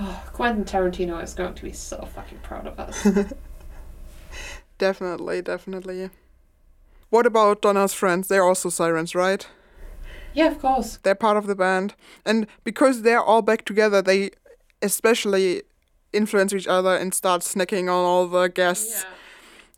Oh, 0.00 0.22
Quentin 0.32 0.64
Tarantino 0.64 1.22
is 1.22 1.34
going 1.34 1.54
to 1.54 1.62
be 1.62 1.72
so 1.72 2.08
fucking 2.14 2.38
proud 2.42 2.66
of 2.66 2.78
us. 2.80 3.06
Definitely, 4.78 5.42
definitely. 5.42 6.10
What 7.10 7.24
about 7.24 7.62
Donna's 7.62 7.94
friends? 7.94 8.26
They're 8.26 8.42
also 8.42 8.68
sirens, 8.68 9.14
right? 9.14 9.46
yeah, 10.34 10.48
of 10.48 10.58
course. 10.58 10.98
They're 11.02 11.14
part 11.14 11.36
of 11.36 11.46
the 11.46 11.54
band. 11.54 11.94
And 12.24 12.48
because 12.64 13.02
they're 13.02 13.22
all 13.22 13.42
back 13.42 13.64
together, 13.64 14.02
they 14.02 14.30
especially 14.80 15.62
influence 16.12 16.52
each 16.52 16.66
other 16.66 16.96
and 16.96 17.14
start 17.14 17.42
snacking 17.42 17.82
on 17.82 18.04
all 18.04 18.26
the 18.26 18.48
guests. 18.48 19.04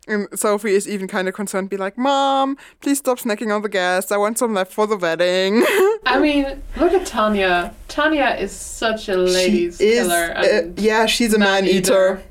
And 0.07 0.27
Sophie 0.37 0.73
is 0.75 0.87
even 0.87 1.07
kind 1.07 1.27
of 1.27 1.33
concerned, 1.33 1.69
be 1.69 1.77
like, 1.77 1.97
Mom, 1.97 2.57
please 2.81 2.99
stop 2.99 3.19
snacking 3.19 3.53
on 3.53 3.61
the 3.63 3.69
guests. 3.69 4.11
I 4.11 4.17
want 4.17 4.37
some 4.37 4.53
left 4.53 4.71
for 4.71 4.85
the 4.85 4.97
wedding. 4.97 5.63
I 6.05 6.19
mean, 6.19 6.61
look 6.77 6.93
at 6.93 7.05
Tanya. 7.07 7.73
Tanya 7.87 8.35
is 8.39 8.51
such 8.51 9.09
a 9.09 9.17
ladies 9.17 9.77
she 9.77 9.87
is, 9.87 10.07
killer. 10.07 10.33
uh, 10.37 10.61
yeah, 10.77 11.05
she's 11.07 11.33
a 11.33 11.39
man 11.39 11.65
man-eater. 11.65 12.21
eater. 12.21 12.23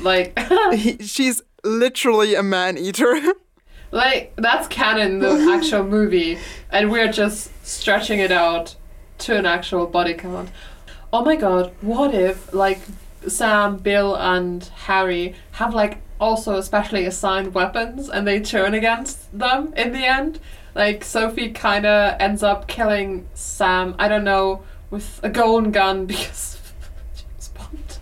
like, 0.00 0.38
He, 0.74 0.98
she's 0.98 1.40
literally 1.64 2.34
a 2.34 2.42
man 2.42 2.76
eater. 2.76 3.18
like 3.90 4.32
that's 4.36 4.68
canon, 4.68 5.20
the 5.20 5.48
actual 5.52 5.84
movie, 5.84 6.38
and 6.70 6.90
we're 6.90 7.12
just 7.12 7.50
stretching 7.66 8.18
it 8.18 8.32
out 8.32 8.74
to 9.18 9.36
an 9.36 9.46
actual 9.46 9.86
body 9.86 10.14
count. 10.14 10.50
Oh 11.12 11.24
my 11.24 11.36
god, 11.36 11.72
what 11.80 12.14
if 12.14 12.52
like 12.52 12.80
Sam, 13.28 13.76
Bill, 13.78 14.16
and 14.16 14.64
Harry 14.64 15.34
have 15.52 15.74
like 15.74 15.98
also 16.22 16.56
especially 16.56 17.04
assigned 17.04 17.52
weapons 17.52 18.08
and 18.08 18.26
they 18.26 18.40
turn 18.40 18.74
against 18.74 19.36
them 19.36 19.74
in 19.76 19.92
the 19.92 20.06
end? 20.06 20.38
Like 20.74 21.04
Sophie 21.04 21.50
kind 21.50 21.84
of 21.84 22.16
ends 22.20 22.42
up 22.42 22.68
killing 22.68 23.28
Sam. 23.34 23.94
I 23.98 24.08
don't 24.08 24.24
know 24.24 24.62
with 24.90 25.20
a 25.22 25.28
golden 25.28 25.72
gun 25.72 26.06
because 26.12 26.58
James 27.16 27.48
Bond. 27.48 27.98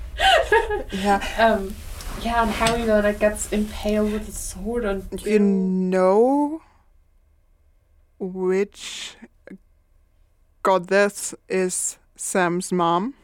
yeah. 0.92 1.24
um, 1.38 1.74
yeah, 2.22 2.42
and 2.42 2.50
Harry 2.50 2.84
then 2.84 3.04
like, 3.04 3.18
gets 3.18 3.50
impaled 3.50 4.12
with 4.12 4.28
a 4.28 4.32
sword 4.32 4.84
on. 4.84 5.08
You 5.24 5.38
know 5.38 6.60
which 8.18 9.16
goddess 10.62 11.34
is 11.48 11.96
Sam's 12.14 12.70
mom? 12.70 13.14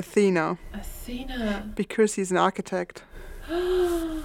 Athena, 0.00 0.56
Athena. 0.72 1.70
because 1.74 2.14
he's 2.14 2.30
an 2.30 2.38
architect. 2.38 3.04
oh 3.50 4.22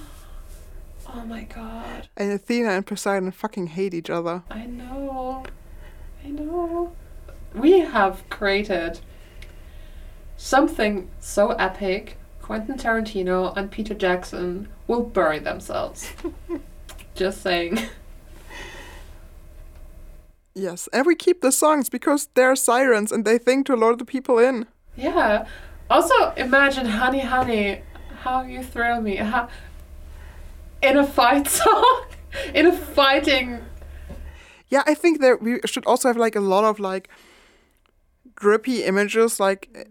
my 1.26 1.42
god. 1.42 2.08
And 2.16 2.32
Athena 2.32 2.70
and 2.70 2.86
Poseidon 2.86 3.30
fucking 3.30 3.66
hate 3.68 3.92
each 3.92 4.08
other. 4.08 4.42
I 4.50 4.64
know. 4.64 5.44
I 6.24 6.28
know. 6.28 6.92
We 7.54 7.80
have 7.80 8.26
created 8.30 9.00
something 10.38 11.10
so 11.20 11.50
epic, 11.50 12.16
Quentin 12.40 12.76
Tarantino 12.78 13.54
and 13.54 13.70
Peter 13.70 13.92
Jackson 13.92 14.68
will 14.86 15.02
bury 15.02 15.40
themselves. 15.40 16.10
Just 17.14 17.42
saying. 17.42 17.80
Yes, 20.54 20.88
and 20.90 21.04
we 21.04 21.14
keep 21.14 21.42
the 21.42 21.52
songs 21.52 21.90
because 21.90 22.30
they're 22.32 22.56
sirens 22.56 23.12
and 23.12 23.26
they 23.26 23.36
think 23.36 23.66
to 23.66 23.76
lure 23.76 23.94
the 23.94 24.06
people 24.06 24.38
in. 24.38 24.66
Yeah. 24.96 25.46
Also, 25.88 26.32
imagine 26.36 26.86
Honey 26.86 27.20
Honey, 27.20 27.82
how 28.22 28.42
you 28.42 28.62
thrill 28.62 29.00
me. 29.00 29.16
How, 29.16 29.48
in 30.82 30.96
a 30.96 31.06
fight 31.06 31.46
song, 31.58 32.04
in 32.54 32.66
a 32.66 32.72
fighting. 32.72 33.60
Yeah, 34.68 34.82
I 34.86 34.94
think 34.94 35.20
that 35.20 35.40
we 35.40 35.60
should 35.64 35.86
also 35.86 36.08
have 36.08 36.16
like 36.16 36.34
a 36.34 36.40
lot 36.40 36.64
of 36.64 36.80
like 36.80 37.08
drippy 38.34 38.84
images, 38.84 39.38
like 39.38 39.88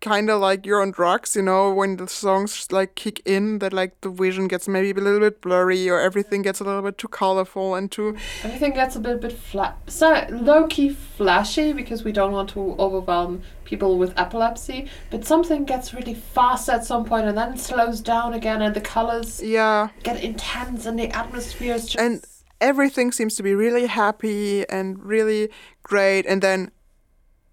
kind 0.00 0.30
of 0.30 0.40
like 0.40 0.64
you're 0.64 0.80
on 0.80 0.90
drugs, 0.90 1.34
you 1.34 1.42
know, 1.42 1.72
when 1.72 1.96
the 1.96 2.06
songs 2.06 2.70
like 2.70 2.94
kick 2.94 3.20
in, 3.24 3.58
that 3.58 3.72
like 3.72 4.00
the 4.00 4.10
vision 4.10 4.48
gets 4.48 4.68
maybe 4.68 4.90
a 5.00 5.02
little 5.02 5.20
bit 5.20 5.40
blurry 5.40 5.88
or 5.88 6.00
everything 6.00 6.42
gets 6.42 6.60
a 6.60 6.64
little 6.64 6.82
bit 6.82 6.98
too 6.98 7.08
colorful 7.08 7.74
and 7.74 7.90
too. 7.90 8.16
Everything 8.42 8.72
gets 8.72 8.96
a 8.96 9.00
bit 9.00 9.20
bit 9.20 9.32
flat, 9.32 9.76
so 9.86 10.26
low 10.30 10.66
key 10.66 10.90
flashy 10.90 11.72
because 11.72 12.04
we 12.04 12.12
don't 12.12 12.32
want 12.32 12.50
to 12.50 12.76
overwhelm 12.78 13.42
people 13.64 13.98
with 13.98 14.18
epilepsy. 14.18 14.88
But 15.10 15.24
something 15.24 15.64
gets 15.64 15.92
really 15.92 16.14
fast 16.14 16.68
at 16.68 16.84
some 16.84 17.04
point 17.04 17.26
and 17.26 17.36
then 17.36 17.54
it 17.54 17.58
slows 17.58 18.00
down 18.00 18.34
again, 18.34 18.62
and 18.62 18.74
the 18.74 18.80
colors 18.80 19.42
Yeah, 19.42 19.88
get 20.02 20.22
intense 20.22 20.86
and 20.86 20.98
the 20.98 21.08
atmosphere 21.16 21.74
is 21.74 21.86
just. 21.86 21.98
And- 21.98 22.24
everything 22.60 23.12
seems 23.12 23.36
to 23.36 23.42
be 23.42 23.54
really 23.54 23.86
happy 23.86 24.68
and 24.68 25.04
really 25.04 25.48
great, 25.84 26.26
and 26.26 26.42
then 26.42 26.70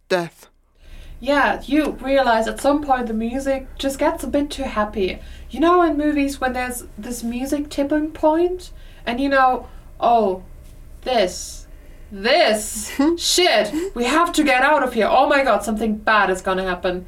death. 0.10 0.50
Yeah, 1.20 1.62
you 1.66 1.92
realize 1.92 2.48
at 2.48 2.60
some 2.60 2.84
point 2.84 3.08
the 3.08 3.14
music 3.14 3.68
just 3.78 4.00
gets 4.00 4.24
a 4.24 4.28
bit 4.28 4.52
too 4.52 4.64
happy. 4.64 5.20
You 5.50 5.60
know, 5.60 5.82
in 5.82 5.98
movies 5.98 6.42
when 6.42 6.54
there's 6.54 6.86
this 6.98 7.24
music 7.24 7.70
tipping 7.70 8.12
point, 8.12 8.72
and 9.06 9.20
you 9.20 9.30
know, 9.30 9.68
oh, 10.00 10.44
this, 11.02 11.68
this, 12.12 12.92
shit, 13.18 13.96
we 13.96 14.06
have 14.06 14.34
to 14.34 14.44
get 14.44 14.64
out 14.64 14.84
of 14.84 14.94
here. 14.94 15.08
Oh 15.10 15.28
my 15.28 15.44
god, 15.44 15.64
something 15.64 15.96
bad 15.98 16.30
is 16.30 16.42
gonna 16.42 16.64
happen. 16.64 17.06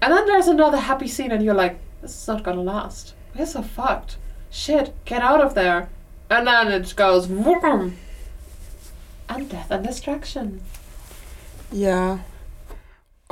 And 0.00 0.12
then 0.12 0.26
there's 0.26 0.48
another 0.48 0.78
happy 0.78 1.08
scene, 1.08 1.30
and 1.30 1.44
you're 1.44 1.54
like, 1.54 1.78
this 2.00 2.22
is 2.22 2.28
not 2.28 2.42
gonna 2.42 2.62
last. 2.62 3.14
We're 3.36 3.46
so 3.46 3.62
fucked. 3.62 4.16
Shit, 4.50 4.94
get 5.04 5.22
out 5.22 5.40
of 5.40 5.54
there. 5.54 5.88
And 6.28 6.46
then 6.46 6.68
it 6.72 6.94
goes, 6.96 7.26
vroom, 7.26 7.96
and 9.28 9.48
death 9.48 9.70
and 9.70 9.86
destruction. 9.86 10.62
Yeah. 11.70 12.20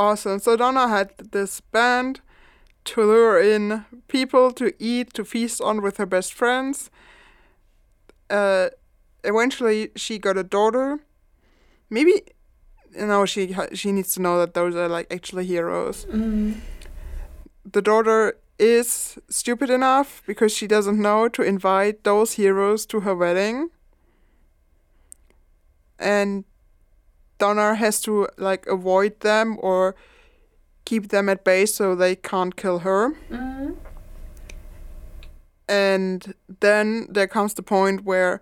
Awesome. 0.00 0.38
So 0.38 0.56
Donna 0.56 0.88
had 0.88 1.10
this 1.18 1.60
band 1.60 2.22
to 2.84 3.02
lure 3.02 3.38
in 3.38 3.84
people 4.08 4.50
to 4.52 4.72
eat, 4.78 5.12
to 5.12 5.26
feast 5.26 5.60
on 5.60 5.82
with 5.82 5.98
her 5.98 6.06
best 6.06 6.32
friends. 6.32 6.90
Uh, 8.30 8.70
eventually, 9.24 9.90
she 9.96 10.18
got 10.18 10.38
a 10.38 10.42
daughter. 10.42 11.00
Maybe, 11.90 12.22
you 12.98 13.08
know, 13.08 13.26
she 13.26 13.54
she 13.74 13.92
needs 13.92 14.14
to 14.14 14.22
know 14.22 14.38
that 14.38 14.54
those 14.54 14.74
are 14.74 14.88
like 14.88 15.12
actually 15.12 15.44
heroes. 15.44 16.06
Mm. 16.06 16.60
The 17.70 17.82
daughter 17.82 18.38
is 18.58 19.18
stupid 19.28 19.68
enough 19.68 20.22
because 20.26 20.50
she 20.50 20.66
doesn't 20.66 20.98
know 20.98 21.28
to 21.28 21.42
invite 21.42 22.04
those 22.04 22.32
heroes 22.32 22.86
to 22.86 23.00
her 23.00 23.14
wedding. 23.14 23.68
And 25.98 26.44
Donna 27.40 27.74
has 27.74 28.00
to 28.02 28.28
like 28.36 28.66
avoid 28.68 29.18
them 29.20 29.58
or 29.60 29.96
keep 30.84 31.08
them 31.08 31.28
at 31.28 31.44
bay 31.44 31.66
so 31.66 31.94
they 31.94 32.14
can't 32.14 32.54
kill 32.54 32.80
her. 32.80 33.14
Mm. 33.28 33.76
And 35.68 36.34
then 36.60 37.06
there 37.10 37.26
comes 37.26 37.54
the 37.54 37.62
point 37.62 38.04
where 38.04 38.40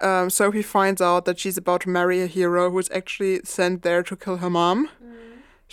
um, 0.00 0.30
Sophie 0.30 0.62
finds 0.62 1.00
out 1.00 1.24
that 1.26 1.38
she's 1.38 1.58
about 1.58 1.82
to 1.82 1.88
marry 1.88 2.22
a 2.22 2.26
hero 2.26 2.70
who's 2.70 2.90
actually 2.90 3.40
sent 3.44 3.82
there 3.82 4.02
to 4.02 4.16
kill 4.16 4.38
her 4.38 4.50
mom. 4.50 4.88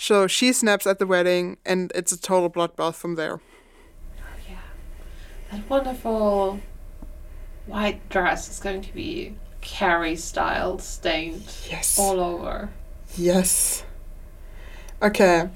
So 0.00 0.28
she 0.28 0.52
snaps 0.52 0.86
at 0.86 1.00
the 1.00 1.06
wedding, 1.06 1.56
and 1.66 1.90
it's 1.92 2.12
a 2.12 2.20
total 2.20 2.48
bloodbath 2.48 2.94
from 2.94 3.16
there. 3.16 3.40
Oh, 3.40 4.22
yeah. 4.48 4.58
That 5.50 5.68
wonderful 5.68 6.60
white 7.66 8.08
dress 8.08 8.48
is 8.48 8.60
going 8.60 8.82
to 8.82 8.92
be 8.94 9.34
Carrie 9.72 10.16
style 10.16 10.78
stained 10.78 11.44
Yes. 11.70 11.98
all 11.98 12.20
over. 12.20 12.70
Yes. 13.16 13.84
Okay. 15.02 15.48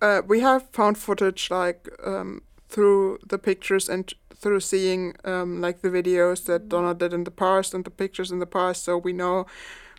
Uh, 0.00 0.22
we 0.26 0.40
have 0.40 0.62
found 0.70 0.96
footage 0.96 1.50
like 1.50 1.88
um, 2.04 2.42
through 2.68 3.18
the 3.28 3.38
pictures 3.38 3.88
and 3.88 4.12
through 4.34 4.60
seeing 4.60 5.14
um, 5.24 5.60
like 5.60 5.82
the 5.82 5.88
videos 5.90 6.44
that 6.46 6.68
Donna 6.68 6.94
did 6.94 7.12
in 7.12 7.24
the 7.24 7.30
past 7.30 7.74
and 7.74 7.84
the 7.84 7.90
pictures 7.90 8.30
in 8.30 8.38
the 8.38 8.46
past, 8.46 8.84
so 8.84 8.96
we 8.96 9.12
know 9.12 9.46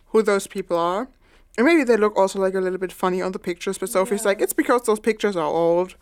who 0.06 0.22
those 0.22 0.46
people 0.46 0.76
are. 0.76 1.08
And 1.56 1.66
maybe 1.66 1.84
they 1.84 1.96
look 1.96 2.16
also 2.16 2.38
like 2.40 2.54
a 2.54 2.60
little 2.60 2.78
bit 2.78 2.92
funny 2.92 3.22
on 3.22 3.32
the 3.32 3.38
pictures, 3.38 3.78
but 3.78 3.90
Sophie's 3.90 4.22
Yeah. 4.22 4.28
like, 4.28 4.40
it's 4.40 4.52
because 4.54 4.82
those 4.82 5.00
pictures 5.00 5.36
are 5.36 5.46
old. 5.46 5.94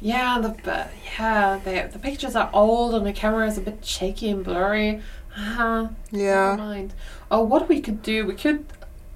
Yeah, 0.00 0.38
the 0.42 0.88
yeah 1.18 1.58
the 1.64 1.88
the 1.92 1.98
pictures 1.98 2.36
are 2.36 2.50
old 2.52 2.94
and 2.94 3.06
the 3.06 3.12
camera 3.14 3.46
is 3.48 3.56
a 3.58 3.62
bit 3.62 3.82
shaky 3.84 4.28
and 4.28 4.44
blurry. 4.44 5.00
Uh-huh. 5.36 5.88
Yeah. 6.10 6.50
Never 6.50 6.56
mind. 6.56 6.94
Oh, 7.30 7.42
what 7.42 7.68
we 7.68 7.80
could 7.80 8.02
do? 8.02 8.26
We 8.26 8.34
could 8.34 8.64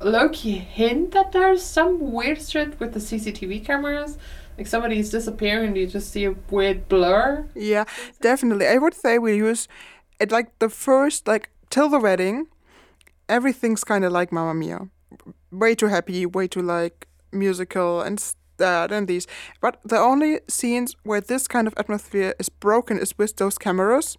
low-key 0.00 0.58
hint 0.58 1.12
that 1.12 1.32
there's 1.32 1.62
some 1.62 2.12
weird 2.12 2.40
shit 2.40 2.78
with 2.80 2.92
the 2.92 3.00
CCTV 3.00 3.64
cameras. 3.64 4.18
Like 4.58 4.66
somebody's 4.66 5.10
disappearing 5.10 5.76
you 5.76 5.86
just 5.86 6.10
see 6.10 6.26
a 6.26 6.34
weird 6.50 6.88
blur. 6.88 7.46
Yeah, 7.54 7.84
definitely. 8.20 8.66
I 8.66 8.76
would 8.76 8.94
say 8.94 9.18
we 9.18 9.36
use 9.36 9.68
it 10.18 10.30
like 10.30 10.58
the 10.58 10.68
first, 10.68 11.26
like 11.26 11.50
till 11.70 11.88
the 11.88 11.98
wedding, 11.98 12.48
everything's 13.28 13.84
kind 13.84 14.04
of 14.04 14.12
like 14.12 14.32
Mamma 14.32 14.54
Mia. 14.54 14.88
Way 15.50 15.74
too 15.74 15.86
happy, 15.86 16.26
way 16.26 16.46
too 16.46 16.62
like 16.62 17.08
musical 17.32 18.02
and 18.02 18.22
that 18.58 18.92
and 18.92 19.08
these. 19.08 19.26
But 19.60 19.80
the 19.82 19.98
only 19.98 20.40
scenes 20.48 20.94
where 21.04 21.20
this 21.20 21.48
kind 21.48 21.66
of 21.66 21.74
atmosphere 21.76 22.34
is 22.38 22.48
broken 22.48 22.98
is 22.98 23.16
with 23.16 23.36
those 23.36 23.56
cameras. 23.56 24.18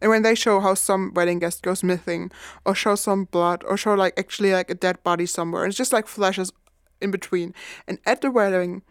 And 0.00 0.10
when 0.10 0.22
they 0.22 0.34
show 0.34 0.60
how 0.60 0.74
some 0.74 1.12
wedding 1.14 1.38
guest 1.38 1.62
goes 1.62 1.82
missing, 1.82 2.30
or 2.64 2.74
show 2.74 2.94
some 2.94 3.24
blood, 3.24 3.64
or 3.66 3.76
show 3.76 3.94
like 3.94 4.18
actually 4.18 4.52
like 4.52 4.70
a 4.70 4.74
dead 4.74 5.02
body 5.02 5.26
somewhere, 5.26 5.66
it's 5.66 5.76
just 5.76 5.92
like 5.92 6.06
flashes 6.06 6.52
in 7.00 7.10
between. 7.10 7.54
And 7.86 7.98
at 8.06 8.20
the 8.20 8.30
wedding, 8.30 8.82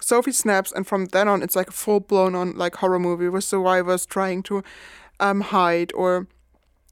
Sophie 0.00 0.32
snaps, 0.32 0.72
and 0.72 0.86
from 0.86 1.06
then 1.06 1.28
on, 1.28 1.42
it's 1.42 1.56
like 1.56 1.68
a 1.68 1.72
full 1.72 2.00
blown 2.00 2.34
on 2.34 2.56
like 2.56 2.76
horror 2.76 2.98
movie 2.98 3.28
with 3.28 3.44
survivors 3.44 4.06
trying 4.06 4.42
to 4.44 4.62
um, 5.20 5.40
hide 5.40 5.92
or 5.94 6.26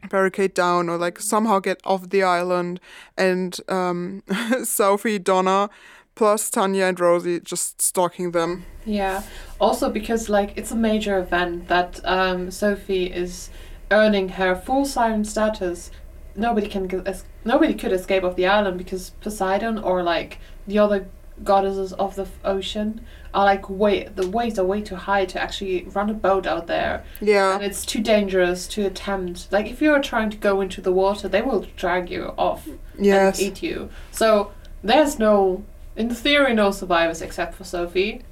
barricade 0.08 0.54
down 0.54 0.88
or 0.88 0.96
like 0.96 1.20
somehow 1.20 1.58
get 1.58 1.80
off 1.84 2.10
the 2.10 2.22
island, 2.22 2.80
and 3.16 3.58
um, 3.68 4.22
Sophie, 4.64 5.18
Donna, 5.18 5.70
plus 6.14 6.50
Tanya 6.50 6.84
and 6.86 6.98
Rosie 7.00 7.40
just 7.40 7.80
stalking 7.80 8.32
them. 8.32 8.64
Yeah. 8.84 9.22
Also 9.60 9.90
because 9.90 10.28
like 10.28 10.52
it's 10.56 10.70
a 10.70 10.76
major 10.76 11.18
event 11.18 11.68
that 11.68 12.00
um, 12.04 12.50
Sophie 12.50 13.06
is 13.12 13.50
earning 13.90 14.30
her 14.30 14.54
full 14.54 14.84
siren 14.84 15.24
status. 15.24 15.90
Nobody 16.34 16.66
can 16.68 17.06
es- 17.06 17.24
nobody 17.44 17.74
could 17.74 17.92
escape 17.92 18.24
off 18.24 18.36
the 18.36 18.46
island 18.46 18.78
because 18.78 19.10
Poseidon 19.20 19.78
or 19.78 20.02
like 20.02 20.38
the 20.66 20.78
other 20.78 21.06
goddesses 21.42 21.92
of 21.94 22.14
the 22.14 22.22
f- 22.22 22.38
ocean 22.44 23.00
are 23.34 23.44
like 23.46 23.68
way 23.68 24.04
the 24.14 24.28
waves 24.28 24.58
are 24.58 24.64
way 24.64 24.80
too 24.82 24.94
high 24.94 25.24
to 25.24 25.40
actually 25.40 25.82
run 25.84 26.10
a 26.10 26.14
boat 26.14 26.46
out 26.46 26.66
there 26.66 27.02
Yeah. 27.20 27.54
and 27.54 27.64
it's 27.64 27.86
too 27.86 28.00
dangerous 28.02 28.68
to 28.68 28.86
attempt 28.86 29.48
like 29.50 29.66
if 29.66 29.80
you're 29.80 30.00
trying 30.02 30.28
to 30.30 30.36
go 30.36 30.60
into 30.60 30.80
the 30.82 30.92
water 30.92 31.28
they 31.28 31.40
will 31.42 31.66
drag 31.74 32.10
you 32.10 32.34
off 32.36 32.68
yes. 32.98 33.38
and 33.38 33.48
eat 33.48 33.62
you 33.62 33.88
so 34.12 34.52
there's 34.84 35.18
no 35.18 35.64
in 35.96 36.08
theory 36.14 36.54
no 36.54 36.70
survivors 36.70 37.22
except 37.22 37.54
for 37.54 37.64
sophie 37.64 38.22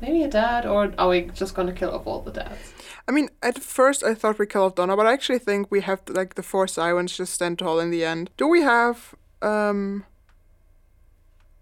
maybe 0.00 0.22
a 0.22 0.28
dad 0.28 0.66
or 0.66 0.92
are 0.98 1.08
we 1.08 1.22
just 1.34 1.54
gonna 1.54 1.72
kill 1.72 1.90
off 1.92 2.06
all 2.06 2.20
the 2.20 2.32
dads 2.32 2.72
I 3.06 3.12
mean, 3.12 3.28
at 3.42 3.58
first 3.58 4.02
I 4.02 4.14
thought 4.14 4.38
we 4.38 4.46
killed 4.46 4.76
Donna, 4.76 4.96
but 4.96 5.06
I 5.06 5.12
actually 5.12 5.38
think 5.38 5.70
we 5.70 5.82
have 5.82 6.00
like 6.08 6.36
the 6.36 6.42
four 6.42 6.66
sirens 6.66 7.14
just 7.14 7.34
stand 7.34 7.58
tall 7.58 7.78
in 7.78 7.90
the 7.90 8.02
end. 8.02 8.30
Do 8.38 8.48
we 8.48 8.62
have 8.62 9.14
um 9.42 10.06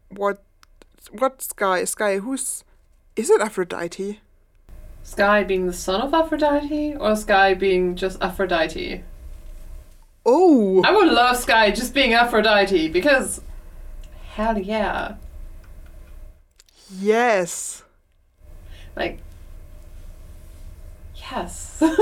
what 0.08 0.40
what 1.10 1.42
Sky? 1.42 1.84
Sky 1.84 2.18
who's 2.18 2.62
is 3.16 3.28
it 3.28 3.40
Aphrodite? 3.40 4.20
sky 5.02 5.42
being 5.42 5.66
the 5.66 5.72
son 5.72 6.00
of 6.00 6.14
aphrodite 6.14 6.94
or 6.94 7.16
sky 7.16 7.54
being 7.54 7.96
just 7.96 8.22
aphrodite 8.22 9.02
Oh, 10.24 10.80
i 10.84 10.92
would 10.92 11.08
love 11.08 11.36
sky 11.36 11.72
just 11.72 11.92
being 11.92 12.14
aphrodite 12.14 12.88
because 12.88 13.40
hell 14.34 14.58
yeah 14.58 15.14
yes. 17.00 17.82
like 18.96 19.18
yes 21.14 21.82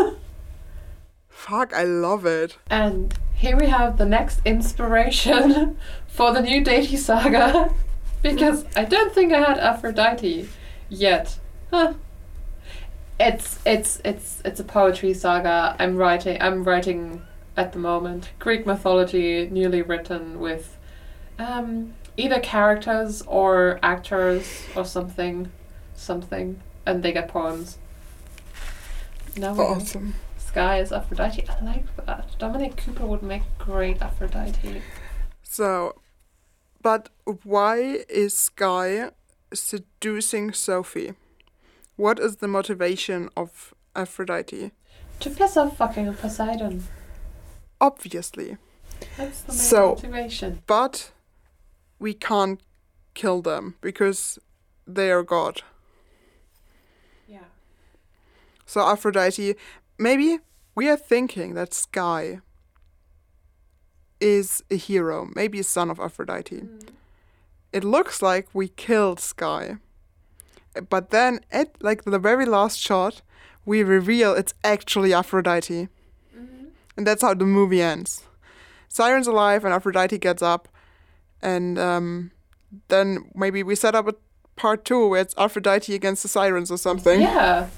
Fuck, 1.40 1.72
I 1.72 1.84
love 1.84 2.26
it. 2.26 2.58
And 2.68 3.14
here 3.34 3.56
we 3.56 3.66
have 3.66 3.96
the 3.96 4.04
next 4.04 4.40
inspiration 4.44 5.78
for 6.06 6.34
the 6.34 6.42
new 6.42 6.62
Deity 6.62 6.98
saga. 6.98 7.72
because 8.22 8.66
I 8.76 8.84
don't 8.84 9.14
think 9.14 9.32
I 9.32 9.40
had 9.40 9.58
Aphrodite 9.58 10.50
yet. 10.90 11.38
Huh. 11.70 11.94
It's 13.18 13.58
it's 13.64 14.02
it's 14.04 14.42
it's 14.44 14.60
a 14.60 14.64
poetry 14.64 15.14
saga. 15.14 15.74
I'm 15.78 15.96
writing. 15.96 16.36
I'm 16.42 16.62
writing 16.62 17.22
at 17.56 17.72
the 17.72 17.78
moment 17.78 18.30
Greek 18.38 18.66
mythology, 18.66 19.48
newly 19.50 19.80
written 19.80 20.40
with 20.40 20.76
um, 21.38 21.94
either 22.20 22.40
characters 22.40 23.22
or 23.26 23.78
actors 23.82 24.64
or 24.76 24.84
something, 24.84 25.50
something, 25.94 26.60
and 26.86 27.02
they 27.02 27.12
get 27.12 27.28
poems. 27.28 27.78
Now. 29.36 29.54
Awesome. 29.58 30.14
Sky 30.38 30.80
is 30.80 30.90
Aphrodite. 30.92 31.44
I 31.48 31.64
like 31.64 31.84
that. 32.06 32.26
Dominic 32.38 32.76
Cooper 32.76 33.06
would 33.06 33.22
make 33.22 33.42
great 33.58 34.02
Aphrodite. 34.02 34.82
So, 35.42 35.94
but 36.82 37.08
why 37.44 37.76
is 38.08 38.34
Sky 38.36 39.10
seducing 39.54 40.52
Sophie? 40.52 41.14
What 41.96 42.18
is 42.18 42.36
the 42.36 42.48
motivation 42.48 43.28
of 43.36 43.74
Aphrodite? 43.94 44.72
To 45.20 45.30
piss 45.30 45.56
off 45.56 45.76
fucking 45.76 46.14
Poseidon. 46.14 46.84
Obviously. 47.80 48.56
That's 49.16 49.42
the 49.42 49.52
main 49.52 49.58
So- 49.60 49.88
motivation. 49.90 50.62
But 50.66 51.12
we 52.01 52.14
can't 52.14 52.61
kill 53.14 53.42
them 53.42 53.76
because 53.80 54.38
they 54.86 55.11
are 55.12 55.22
God. 55.22 55.62
Yeah. 57.28 57.44
So 58.66 58.80
Aphrodite, 58.80 59.55
maybe 59.98 60.38
we 60.74 60.88
are 60.88 60.96
thinking 60.96 61.55
that 61.55 61.74
Sky 61.74 62.40
is 64.20 64.62
a 64.70 64.76
hero, 64.76 65.28
maybe 65.36 65.61
a 65.61 65.64
son 65.64 65.90
of 65.90 66.01
Aphrodite. 66.01 66.62
Mm. 66.62 66.88
It 67.72 67.84
looks 67.84 68.20
like 68.20 68.48
we 68.53 68.68
killed 68.68 69.20
Sky. 69.20 69.76
But 70.88 71.11
then 71.11 71.40
at 71.53 71.80
like 71.82 72.05
the 72.05 72.18
very 72.18 72.46
last 72.46 72.78
shot, 72.78 73.22
we 73.64 73.82
reveal 73.82 74.32
it's 74.34 74.55
actually 74.64 75.12
Aphrodite. 75.12 75.88
Mm-hmm. 76.36 76.64
And 76.96 77.07
that's 77.07 77.22
how 77.22 77.34
the 77.34 77.44
movie 77.44 77.82
ends. 77.82 78.24
Siren's 78.88 79.28
alive 79.28 79.64
and 79.64 79.72
Aphrodite 79.72 80.18
gets 80.18 80.42
up 80.42 80.68
and 81.43 81.78
um, 81.78 82.30
then 82.88 83.30
maybe 83.34 83.62
we 83.62 83.74
set 83.74 83.95
up 83.95 84.07
a 84.09 84.14
part 84.57 84.84
two 84.84 85.09
where 85.09 85.20
it's 85.22 85.34
Aphrodite 85.38 85.95
against 85.95 86.22
the 86.22 86.28
sirens 86.28 86.70
or 86.70 86.76
something. 86.78 87.20
Yeah. 87.20 87.68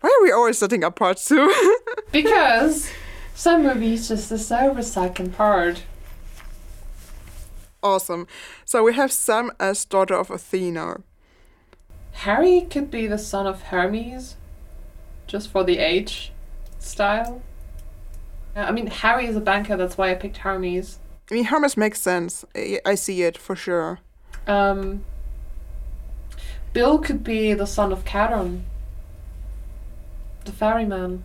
Why 0.00 0.08
are 0.08 0.22
we 0.24 0.32
always 0.32 0.58
setting 0.58 0.82
up 0.84 0.96
part 0.96 1.18
two? 1.18 1.52
Because 2.12 2.90
some 3.34 3.62
movies 3.62 4.08
just 4.08 4.28
deserve 4.28 4.76
a 4.76 4.82
second 4.82 5.34
part. 5.34 5.84
awesome. 7.82 8.26
So 8.64 8.82
we 8.82 8.94
have 8.94 9.10
Sam 9.10 9.50
as 9.58 9.84
daughter 9.84 10.14
of 10.14 10.30
Athena. 10.30 11.00
Harry 12.12 12.60
could 12.70 12.90
be 12.90 13.06
the 13.06 13.16
son 13.18 13.46
of 13.46 13.62
Hermes, 13.62 14.36
just 15.26 15.48
for 15.50 15.64
the 15.64 15.78
age 15.78 16.32
style. 16.78 17.40
I 18.54 18.70
mean, 18.70 18.88
Harry 18.88 19.26
is 19.26 19.36
a 19.36 19.40
banker, 19.40 19.76
that's 19.76 19.96
why 19.96 20.10
I 20.10 20.14
picked 20.14 20.38
Hermes. 20.38 20.98
I 21.32 21.34
mean, 21.34 21.44
Hermes 21.44 21.78
makes 21.78 21.98
sense. 21.98 22.44
I, 22.54 22.78
I 22.84 22.94
see 22.94 23.22
it 23.22 23.38
for 23.38 23.56
sure. 23.56 24.00
Um, 24.46 25.02
Bill 26.74 26.98
could 26.98 27.24
be 27.24 27.54
the 27.54 27.66
son 27.66 27.90
of 27.90 28.04
Charon, 28.04 28.66
the 30.44 30.52
ferryman. 30.52 31.24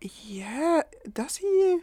Yeah, 0.00 0.80
does 1.12 1.36
he? 1.36 1.80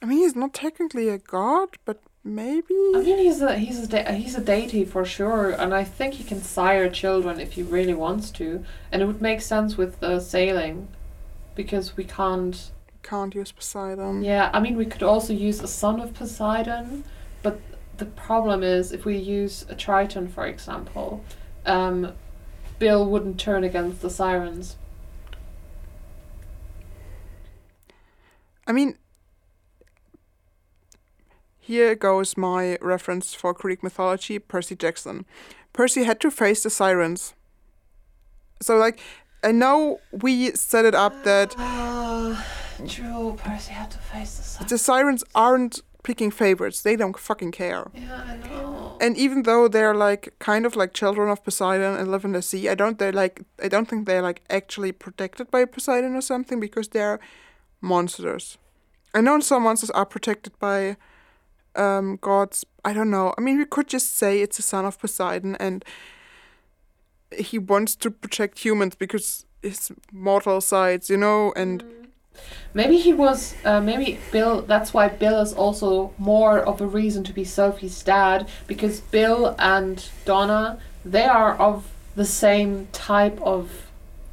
I 0.00 0.06
mean, 0.06 0.20
he's 0.20 0.34
not 0.34 0.54
technically 0.54 1.10
a 1.10 1.18
god, 1.18 1.76
but 1.84 2.00
maybe. 2.24 2.74
I 2.94 3.02
mean, 3.02 3.18
he's 3.18 3.42
a 3.42 3.58
he's 3.58 3.80
a 3.80 3.86
de- 3.86 4.12
he's 4.14 4.34
a 4.34 4.40
deity 4.40 4.86
for 4.86 5.04
sure, 5.04 5.50
and 5.50 5.74
I 5.74 5.84
think 5.84 6.14
he 6.14 6.24
can 6.24 6.40
sire 6.40 6.88
children 6.88 7.38
if 7.38 7.52
he 7.52 7.62
really 7.62 7.92
wants 7.92 8.30
to, 8.30 8.64
and 8.90 9.02
it 9.02 9.04
would 9.04 9.20
make 9.20 9.42
sense 9.42 9.76
with 9.76 10.00
the 10.00 10.20
sailing, 10.20 10.88
because 11.54 11.98
we 11.98 12.04
can't. 12.04 12.70
Can't 13.02 13.34
use 13.34 13.52
Poseidon. 13.52 14.22
Yeah, 14.22 14.50
I 14.52 14.60
mean, 14.60 14.76
we 14.76 14.86
could 14.86 15.02
also 15.02 15.32
use 15.32 15.60
a 15.60 15.68
son 15.68 16.00
of 16.00 16.14
Poseidon, 16.14 17.04
but 17.42 17.60
the 17.96 18.06
problem 18.06 18.62
is 18.62 18.92
if 18.92 19.04
we 19.04 19.16
use 19.16 19.64
a 19.68 19.74
Triton, 19.74 20.28
for 20.28 20.46
example, 20.46 21.24
um, 21.66 22.12
Bill 22.78 23.06
wouldn't 23.06 23.38
turn 23.40 23.64
against 23.64 24.00
the 24.02 24.10
sirens. 24.10 24.76
I 28.66 28.72
mean, 28.72 28.96
here 31.58 31.94
goes 31.94 32.36
my 32.36 32.78
reference 32.80 33.34
for 33.34 33.52
Greek 33.52 33.82
mythology 33.82 34.38
Percy 34.38 34.76
Jackson. 34.76 35.24
Percy 35.72 36.04
had 36.04 36.20
to 36.20 36.30
face 36.30 36.62
the 36.62 36.70
sirens. 36.70 37.34
So, 38.62 38.76
like, 38.76 39.00
I 39.42 39.52
know 39.52 40.00
we 40.12 40.50
set 40.52 40.84
it 40.84 40.94
up 40.94 41.24
that 41.24 41.54
Ah, 41.58 42.44
true. 42.88 43.36
Percy 43.38 43.72
had 43.72 43.90
to 43.90 43.98
face 43.98 44.36
the 44.36 44.42
sirens. 44.42 44.70
the 44.70 44.78
sirens 44.78 45.24
aren't 45.34 45.80
picking 46.02 46.30
favorites, 46.30 46.82
they 46.82 46.96
don't 46.96 47.18
fucking 47.18 47.52
care. 47.52 47.90
Yeah, 47.94 48.22
I 48.26 48.36
know. 48.48 48.96
And 49.00 49.16
even 49.16 49.42
though 49.42 49.68
they're 49.68 49.94
like 49.94 50.34
kind 50.38 50.66
of 50.66 50.76
like 50.76 50.92
children 50.92 51.30
of 51.30 51.44
Poseidon 51.44 51.96
and 51.96 52.10
live 52.10 52.24
in 52.24 52.32
the 52.32 52.42
sea, 52.42 52.68
I 52.68 52.74
don't 52.74 52.98
they 52.98 53.12
like 53.12 53.42
I 53.62 53.68
don't 53.68 53.88
think 53.88 54.06
they're 54.06 54.22
like 54.22 54.42
actually 54.48 54.92
protected 54.92 55.50
by 55.50 55.64
Poseidon 55.64 56.14
or 56.14 56.20
something 56.20 56.60
because 56.60 56.88
they're 56.88 57.20
monsters. 57.80 58.58
I 59.14 59.20
know 59.20 59.40
some 59.40 59.64
monsters 59.64 59.90
are 59.90 60.06
protected 60.06 60.58
by 60.58 60.96
um 61.76 62.18
gods. 62.20 62.64
I 62.84 62.92
don't 62.92 63.10
know. 63.10 63.34
I 63.36 63.40
mean 63.40 63.58
we 63.58 63.64
could 63.64 63.88
just 63.88 64.16
say 64.16 64.40
it's 64.40 64.58
a 64.58 64.62
son 64.62 64.84
of 64.84 64.98
Poseidon 64.98 65.56
and 65.56 65.84
he 67.36 67.58
wants 67.58 67.94
to 67.96 68.10
protect 68.10 68.58
humans 68.60 68.94
because 68.94 69.46
his 69.62 69.92
mortal 70.12 70.60
sides, 70.60 71.10
you 71.10 71.16
know, 71.16 71.52
and 71.54 71.84
Maybe 72.72 72.98
he 72.98 73.12
was. 73.12 73.54
Uh, 73.64 73.80
maybe 73.80 74.18
Bill. 74.30 74.62
That's 74.62 74.94
why 74.94 75.08
Bill 75.08 75.40
is 75.40 75.52
also 75.52 76.12
more 76.18 76.60
of 76.60 76.80
a 76.80 76.86
reason 76.86 77.24
to 77.24 77.32
be 77.32 77.44
Sophie's 77.44 78.00
dad 78.02 78.48
because 78.66 79.00
Bill 79.00 79.56
and 79.58 80.08
Donna 80.24 80.78
they 81.04 81.24
are 81.24 81.56
of 81.56 81.90
the 82.14 82.24
same 82.24 82.88
type 82.92 83.40
of. 83.40 83.86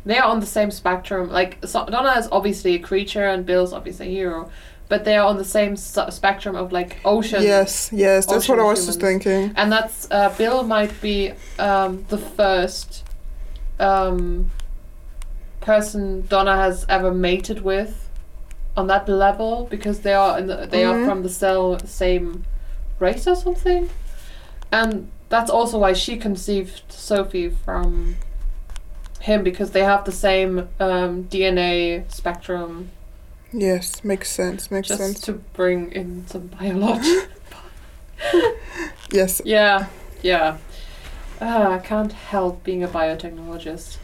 They 0.05 0.17
are 0.17 0.29
on 0.29 0.39
the 0.39 0.45
same 0.45 0.71
spectrum. 0.71 1.29
Like 1.31 1.57
so, 1.65 1.85
Donna 1.85 2.17
is 2.19 2.29
obviously 2.31 2.75
a 2.75 2.79
creature 2.79 3.25
and 3.25 3.45
Bill's 3.45 3.73
obviously 3.73 4.07
a 4.07 4.11
hero, 4.11 4.51
but 4.87 5.03
they 5.03 5.17
are 5.17 5.25
on 5.25 5.37
the 5.37 5.43
same 5.45 5.73
s- 5.73 5.97
spectrum 6.15 6.55
of 6.55 6.71
like 6.71 6.97
ocean. 7.03 7.41
yes, 7.41 7.89
yes, 7.91 8.25
that's 8.27 8.47
what 8.47 8.59
I 8.59 8.63
was 8.63 8.85
just 8.85 9.01
thinking. 9.01 9.51
And 9.55 9.71
that's 9.71 10.07
uh, 10.11 10.33
Bill 10.37 10.63
might 10.63 11.01
be 11.01 11.33
um, 11.57 12.05
the 12.09 12.17
first 12.19 13.03
um, 13.79 14.51
person 15.67 16.25
Donna 16.29 16.55
has 16.55 16.85
ever 16.87 17.13
mated 17.13 17.59
with 17.61 17.93
on 18.77 18.87
that 18.87 19.09
level 19.09 19.67
because 19.69 19.99
they 19.99 20.13
are 20.13 20.39
in 20.39 20.47
the, 20.47 20.55
they 20.73 20.83
Mhm. 20.83 20.89
are 20.91 21.05
from 21.05 21.23
the 21.23 21.29
cell 21.29 21.77
same 21.85 22.45
race 22.99 23.27
or 23.27 23.35
something, 23.35 23.89
and 24.71 25.09
that's 25.29 25.51
also 25.51 25.77
why 25.79 25.93
she 25.93 26.15
conceived 26.17 26.83
Sophie 26.89 27.49
from 27.65 28.15
him 29.19 29.43
because 29.43 29.71
they 29.71 29.83
have 29.83 30.05
the 30.05 30.11
same 30.27 30.69
um, 30.79 31.23
DNA 31.31 32.03
spectrum. 32.07 32.89
Yes, 33.51 34.03
makes 34.03 34.29
sense, 34.31 34.71
makes 34.71 34.87
Just 34.87 35.01
sense. 35.01 35.19
to 35.21 35.33
bring 35.59 35.91
in 35.91 36.25
some 36.27 36.47
biology. 36.59 37.17
Yes. 39.11 39.41
Yeah, 39.45 39.87
yeah. 40.21 40.57
Ah, 41.41 41.71
I 41.73 41.79
can't 41.79 42.13
help 42.13 42.63
being 42.63 42.83
a 42.83 42.87
biotechnologist. 42.87 43.97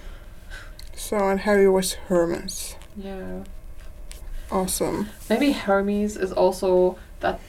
So 1.04 1.18
and 1.18 1.41
Harry 1.41 1.68
was 1.68 1.95
Hermes. 2.08 2.78
Yeah. 2.95 3.43
Awesome. 4.49 5.10
Maybe 5.30 5.51
Hermes 5.51 6.16
is 6.16 6.32
also 6.32 6.97
that 7.20 7.41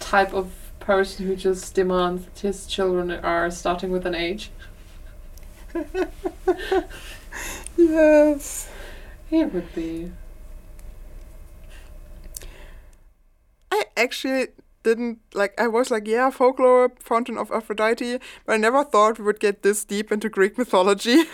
type 0.00 0.34
of 0.34 0.52
person 0.78 1.26
who 1.26 1.34
just 1.34 1.74
demands 1.74 2.26
that 2.26 2.38
his 2.40 2.66
children 2.66 3.10
are 3.10 3.50
starting 3.50 3.90
with 3.90 4.04
an 4.04 4.14
H. 4.14 4.50
Yes. 7.78 8.68
He 9.30 9.44
would 9.46 9.74
be. 9.74 10.12
I 13.70 13.84
actually 13.96 14.48
didn't 14.82 15.20
like 15.32 15.58
I 15.58 15.68
was 15.68 15.90
like, 15.90 16.06
yeah, 16.06 16.28
folklore, 16.28 16.92
fountain 17.00 17.38
of 17.38 17.50
Aphrodite, 17.50 18.18
but 18.44 18.52
I 18.52 18.56
never 18.58 18.84
thought 18.84 19.18
we 19.18 19.24
would 19.24 19.40
get 19.40 19.62
this 19.62 19.86
deep 19.86 20.12
into 20.12 20.28
Greek 20.28 20.58
mythology. 20.58 21.24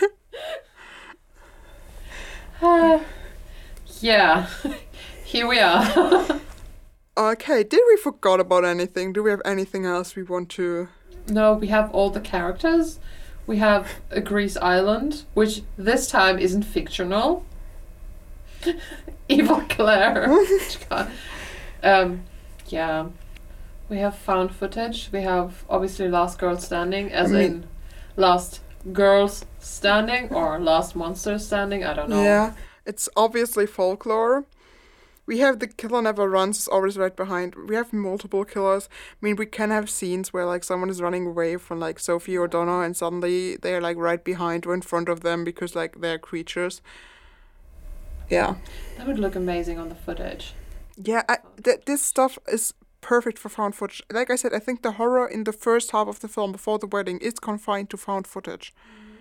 Uh, 2.61 3.00
yeah. 4.00 4.46
Here 5.24 5.46
we 5.46 5.59
are. 5.59 6.40
okay, 7.16 7.62
did 7.62 7.80
we 7.88 7.96
forgot 7.96 8.40
about 8.40 8.64
anything? 8.64 9.12
Do 9.12 9.22
we 9.22 9.30
have 9.30 9.42
anything 9.44 9.84
else 9.84 10.16
we 10.16 10.22
want 10.22 10.48
to 10.50 10.88
no, 11.30 11.54
we 11.54 11.68
have 11.68 11.90
all 11.92 12.11
the 12.11 12.20
characters. 12.20 12.98
We 13.46 13.59
have 13.59 13.88
a 14.11 14.20
Greece 14.20 14.56
island, 14.56 15.24
which 15.34 15.62
this 15.76 16.09
time 16.09 16.38
isn't 16.38 16.62
fictional. 16.62 17.44
Eva 19.28 19.66
Claire. 19.68 20.28
Um, 21.82 22.24
yeah. 22.66 23.09
We 23.88 23.98
have 23.98 24.16
found 24.16 24.54
footage. 24.54 25.09
We 25.12 25.22
have 25.22 25.64
obviously 25.68 26.09
Last 26.09 26.38
Girl 26.38 26.59
Standing, 26.59 27.12
as 27.12 27.30
I 27.30 27.34
mean- 27.34 27.44
in 27.44 27.66
last 28.16 28.61
girls 28.92 29.44
standing 29.58 30.28
or 30.30 30.58
last 30.58 30.94
monster 30.96 31.38
standing. 31.38 31.84
I 31.84 31.94
don't 31.94 32.08
know. 32.10 32.22
Yeah, 32.22 32.54
it's 32.86 33.08
obviously 33.16 33.66
folklore. 33.66 34.44
We 35.26 35.40
have 35.40 35.58
the 35.58 35.66
killer 35.66 36.00
never 36.00 36.26
runs 36.26 36.58
is 36.58 36.68
always 36.68 36.96
right 36.96 37.14
behind. 37.14 37.54
We 37.68 37.74
have 37.74 37.92
multiple 37.92 38.46
killers. 38.46 38.88
I 38.90 39.16
mean, 39.26 39.36
we 39.36 39.44
can 39.44 39.70
have 39.70 39.90
scenes 39.90 40.32
where 40.32 40.46
like 40.46 40.64
someone 40.64 40.88
is 40.88 41.02
running 41.02 41.26
away 41.26 41.58
from 41.58 41.78
like 41.80 41.98
Sophie 41.98 42.38
or 42.38 42.48
Donna, 42.48 42.80
and 42.80 42.96
suddenly 42.96 43.56
they're 43.56 43.82
like 43.82 43.98
right 43.98 44.24
behind 44.24 44.64
or 44.64 44.72
in 44.72 44.80
front 44.80 45.08
of 45.10 45.20
them 45.20 45.44
because 45.44 45.76
like 45.76 46.00
they're 46.00 46.18
creatures. 46.18 46.80
Yeah, 48.30 48.56
That 48.96 49.06
would 49.06 49.18
look 49.18 49.36
amazing 49.36 49.78
on 49.78 49.88
the 49.88 49.94
footage. 49.94 50.52
yeah. 50.96 51.22
I, 51.28 51.38
th- 51.62 51.82
this 51.86 52.02
stuff 52.02 52.38
is 52.46 52.74
perfect 53.09 53.38
for 53.38 53.48
found 53.48 53.74
footage. 53.74 54.02
Like 54.12 54.30
I 54.30 54.36
said, 54.36 54.52
I 54.52 54.59
think 54.59 54.82
the 54.82 54.92
horror 54.92 55.26
in 55.26 55.44
the 55.44 55.52
first 55.52 55.92
half 55.92 56.09
of 56.09 56.20
the 56.20 56.28
film 56.28 56.52
before 56.52 56.78
the 56.78 56.86
wedding 56.86 57.18
is 57.28 57.38
confined 57.40 57.88
to 57.90 57.96
found 57.96 58.26
footage. 58.26 58.74
Mm-hmm. 58.74 59.14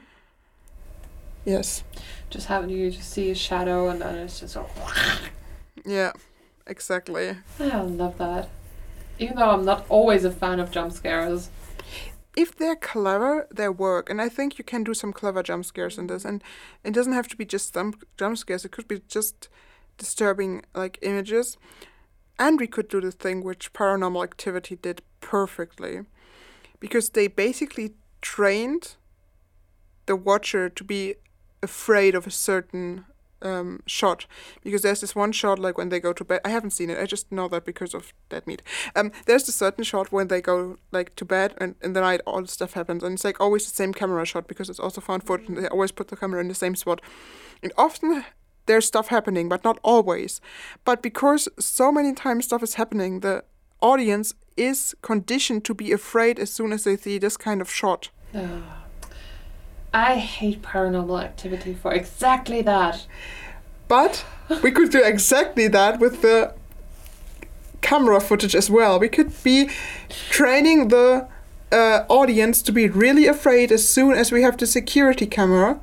Yes. 1.46 1.86
Just 2.30 2.48
having 2.48 2.70
you 2.70 2.92
just 2.92 3.10
see 3.10 3.32
a 3.32 3.36
shadow 3.36 3.88
and 3.88 4.02
then 4.02 4.16
it's 4.16 4.42
just 4.42 4.58
oh, 4.58 4.68
Yeah. 5.86 6.12
Exactly. 6.66 7.38
I 7.62 7.82
love 7.82 8.18
that. 8.18 8.50
Even 9.20 9.38
though 9.38 9.52
I'm 9.52 9.64
not 9.64 9.86
always 9.88 10.26
a 10.26 10.32
fan 10.32 10.60
of 10.60 10.70
jump 10.70 10.92
scares. 10.92 11.50
if 12.36 12.58
they're 12.58 12.76
clever, 12.76 13.48
they 13.50 13.70
work. 13.70 14.10
And 14.10 14.22
I 14.22 14.28
think 14.28 14.58
you 14.58 14.66
can 14.66 14.84
do 14.84 14.94
some 14.94 15.14
clever 15.14 15.42
jump 15.42 15.64
scares 15.64 15.98
in 15.98 16.08
this. 16.08 16.26
And 16.26 16.44
it 16.84 16.94
doesn't 16.94 17.14
have 17.14 17.30
to 17.30 17.38
be 17.38 17.46
just 17.46 17.74
jump, 17.74 18.04
jump 18.18 18.38
scares, 18.38 18.66
it 18.66 18.74
could 18.74 18.90
be 18.90 19.02
just 19.08 19.48
disturbing 19.98 20.64
like 20.76 21.00
images. 21.02 21.58
And 22.40 22.60
we 22.60 22.68
could 22.68 22.88
do 22.88 23.02
the 23.02 23.12
thing 23.12 23.44
which 23.44 23.74
paranormal 23.74 24.24
activity 24.24 24.76
did 24.76 25.02
perfectly. 25.22 26.02
Because 26.80 27.10
they 27.10 27.28
basically 27.28 27.94
trained 28.22 28.96
the 30.06 30.16
watcher 30.16 30.70
to 30.70 30.84
be 30.84 31.16
afraid 31.64 32.16
of 32.16 32.28
a 32.28 32.32
certain 32.32 33.06
um, 33.42 33.82
shot 33.86 34.26
because 34.64 34.82
there's 34.82 35.02
this 35.02 35.16
one 35.16 35.32
shot 35.32 35.60
like 35.60 35.78
when 35.78 35.90
they 35.90 36.00
go 36.00 36.14
to 36.14 36.24
bed. 36.24 36.42
I 36.44 36.50
haven't 36.50 36.72
seen 36.72 36.90
it. 36.90 36.98
I 36.98 37.06
just 37.06 37.32
know 37.32 37.48
that 37.50 37.66
because 37.66 37.94
of 37.94 38.14
Dead 38.30 38.46
Meat. 38.48 38.62
Um, 38.96 39.12
there's 39.26 39.48
a 39.48 39.52
certain 39.52 39.84
shot 39.84 40.12
when 40.12 40.28
they 40.28 40.42
go 40.42 40.78
like 40.92 41.16
to 41.18 41.26
bed 41.26 41.54
and 41.58 41.76
in 41.82 41.94
the 41.94 42.02
night 42.02 42.22
all 42.26 42.42
the 42.42 42.48
stuff 42.48 42.74
happens 42.74 43.04
and 43.04 43.14
it's 43.14 43.24
like 43.24 43.40
always 43.40 43.66
the 43.66 43.76
same 43.76 43.94
camera 43.94 44.26
shot 44.26 44.48
because 44.48 44.70
it's 44.70 44.80
also 44.80 45.02
found 45.02 45.24
footage 45.24 45.50
and 45.50 45.58
they 45.58 45.68
always 45.68 45.92
put 45.92 46.08
the 46.08 46.18
camera 46.18 46.42
in 46.42 46.48
the 46.48 46.56
same 46.56 46.76
spot. 46.76 47.02
And 47.62 47.72
often 47.78 48.26
there's 48.68 48.86
stuff 48.86 49.08
happening, 49.08 49.50
but 49.50 49.64
not 49.64 49.80
always. 49.84 50.40
But 50.86 51.02
because 51.02 51.50
so 51.60 51.92
many 51.92 52.14
times 52.14 52.46
stuff 52.46 52.64
is 52.64 52.76
happening, 52.76 53.22
the 53.22 53.44
audience 53.82 54.34
is 54.56 54.96
conditioned 55.02 55.66
to 55.66 55.74
be 55.74 55.92
afraid 55.92 56.40
as 56.40 56.52
soon 56.52 56.72
as 56.72 56.84
they 56.84 56.98
see 56.98 57.18
this 57.18 57.38
kind 57.38 57.62
of 57.62 57.72
shot. 57.72 58.10
Ugh. 58.34 58.64
I 59.94 60.16
hate 60.16 60.62
paranormal 60.62 61.24
activity 61.24 61.74
for 61.74 61.94
exactly 61.94 62.62
that. 62.62 63.08
But 63.88 64.26
we 64.62 64.72
could 64.72 64.92
do 64.92 65.02
exactly 65.02 65.68
that 65.70 66.00
with 66.00 66.22
the 66.22 66.54
camera 67.82 68.20
footage 68.20 68.56
as 68.56 68.70
well. 68.70 69.00
We 69.00 69.10
could 69.10 69.32
be 69.44 69.70
training 70.30 70.90
the 70.90 71.28
uh, 71.72 72.04
audience 72.10 72.62
to 72.64 72.72
be 72.72 72.88
really 72.88 73.28
afraid 73.28 73.72
as 73.72 73.88
soon 73.88 74.14
as 74.14 74.32
we 74.32 74.42
have 74.42 74.58
the 74.58 74.68
security 74.68 75.26
camera. 75.26 75.80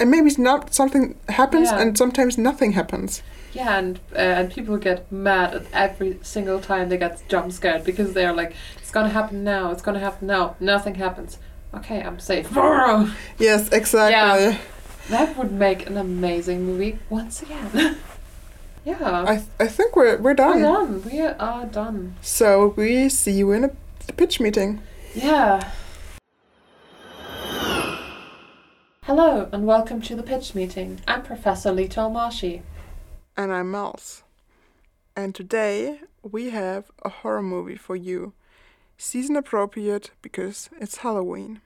And 0.00 0.10
maybe 0.10 0.26
it's 0.28 0.38
not 0.38 0.74
something 0.74 1.14
happens, 1.28 1.68
Yeah. 1.70 1.80
and 1.80 1.96
sometimes 1.98 2.36
nothing 2.38 2.72
happens. 2.72 3.22
Yeah, 3.52 3.78
and 3.78 3.98
uh, 4.14 4.38
and 4.38 4.50
people 4.50 4.76
get 4.78 5.10
mad 5.12 5.54
at 5.54 5.62
every 5.72 6.18
single 6.22 6.60
time 6.60 6.88
they 6.88 6.96
get 6.98 7.22
jump 7.28 7.52
scared 7.52 7.84
because 7.84 8.12
they're 8.14 8.32
like, 8.32 8.52
it's 8.80 8.90
gonna 8.90 9.08
happen 9.12 9.44
now, 9.44 9.70
it's 9.72 9.82
gonna 9.82 9.98
happen 10.00 10.26
now. 10.28 10.54
Nothing 10.60 10.94
happens. 10.96 11.38
Okay, 11.74 12.00
I'm 12.02 12.18
safe. 12.18 12.48
Yes, 13.38 13.68
exactly. 13.72 14.12
yeah. 14.12 14.58
That 15.08 15.36
would 15.36 15.52
make 15.52 15.86
an 15.90 15.96
amazing 15.96 16.64
movie 16.64 16.98
once 17.10 17.42
again. 17.42 17.96
yeah. 18.84 19.24
I 19.26 19.42
I 19.58 19.66
think 19.68 19.96
we're 19.96 20.16
we're 20.18 20.34
done 20.34 20.56
we're 20.62 20.62
done. 20.62 21.02
We 21.04 21.20
are 21.20 21.66
done. 21.66 22.14
So 22.22 22.74
we 22.76 23.08
see 23.08 23.32
you 23.32 23.52
in 23.52 23.64
a, 23.64 23.70
the 24.06 24.12
pitch 24.12 24.40
meeting. 24.40 24.80
Yeah. 25.14 25.60
Hello 29.10 29.48
and 29.50 29.66
welcome 29.66 30.00
to 30.02 30.14
the 30.14 30.22
pitch 30.22 30.54
meeting. 30.54 31.00
I'm 31.08 31.24
Professor 31.24 31.72
Lito 31.72 32.08
Mashi. 32.08 32.62
And 33.36 33.52
I'm 33.52 33.68
Mels. 33.68 34.22
And 35.16 35.34
today 35.34 36.02
we 36.22 36.50
have 36.50 36.92
a 37.02 37.08
horror 37.08 37.42
movie 37.42 37.74
for 37.74 37.96
you. 37.96 38.34
Season 38.96 39.34
appropriate 39.34 40.12
because 40.22 40.70
it's 40.80 40.98
Halloween. 40.98 41.60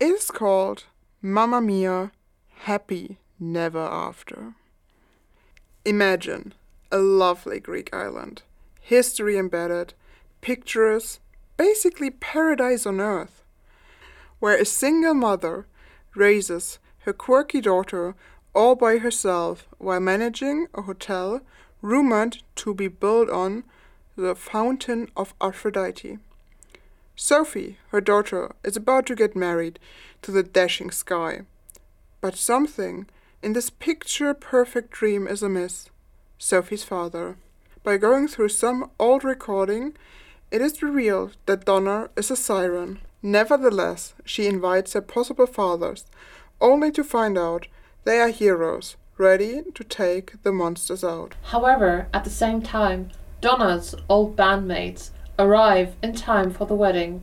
It 0.00 0.06
is 0.06 0.30
called 0.30 0.84
Mamma 1.20 1.60
Mia 1.60 2.12
Happy 2.60 3.18
Never 3.38 3.78
After. 3.78 4.54
Imagine 5.84 6.54
a 6.90 6.96
lovely 6.96 7.60
Greek 7.60 7.92
island, 7.92 8.40
history 8.80 9.36
embedded, 9.36 9.92
pictures, 10.40 11.20
basically 11.58 12.08
paradise 12.08 12.86
on 12.86 13.02
earth, 13.02 13.37
where 14.40 14.56
a 14.56 14.64
single 14.64 15.14
mother 15.14 15.66
raises 16.14 16.78
her 17.00 17.12
quirky 17.12 17.60
daughter 17.60 18.14
all 18.54 18.74
by 18.74 18.98
herself 18.98 19.66
while 19.78 20.00
managing 20.00 20.66
a 20.74 20.82
hotel 20.82 21.40
rumored 21.82 22.38
to 22.56 22.74
be 22.74 22.88
built 22.88 23.30
on 23.30 23.64
the 24.16 24.34
fountain 24.34 25.08
of 25.16 25.32
Aphrodite. 25.40 26.18
Sophie, 27.14 27.78
her 27.88 28.00
daughter, 28.00 28.52
is 28.64 28.76
about 28.76 29.06
to 29.06 29.14
get 29.14 29.36
married 29.36 29.78
to 30.22 30.30
the 30.30 30.42
dashing 30.42 30.90
sky. 30.90 31.42
But 32.20 32.36
something 32.36 33.06
in 33.42 33.52
this 33.52 33.70
picture 33.70 34.34
perfect 34.34 34.90
dream 34.90 35.26
is 35.28 35.42
amiss. 35.42 35.90
Sophie's 36.38 36.84
father. 36.84 37.36
By 37.82 37.96
going 37.96 38.28
through 38.28 38.50
some 38.50 38.90
old 38.98 39.24
recording, 39.24 39.96
it 40.50 40.60
is 40.60 40.82
revealed 40.82 41.36
that 41.46 41.64
Donna 41.64 42.10
is 42.16 42.30
a 42.30 42.36
siren. 42.36 43.00
Nevertheless, 43.22 44.14
she 44.24 44.46
invites 44.46 44.92
her 44.92 45.00
possible 45.00 45.46
fathers, 45.46 46.04
only 46.60 46.90
to 46.92 47.02
find 47.02 47.36
out 47.36 47.66
they 48.04 48.20
are 48.20 48.28
heroes, 48.28 48.96
ready 49.16 49.62
to 49.74 49.84
take 49.84 50.42
the 50.42 50.52
monsters 50.52 51.02
out. 51.02 51.34
However, 51.44 52.08
at 52.14 52.24
the 52.24 52.30
same 52.30 52.62
time, 52.62 53.10
Donna's 53.40 53.94
old 54.08 54.36
bandmates 54.36 55.10
arrive 55.38 55.94
in 56.02 56.14
time 56.14 56.52
for 56.52 56.66
the 56.66 56.74
wedding 56.74 57.22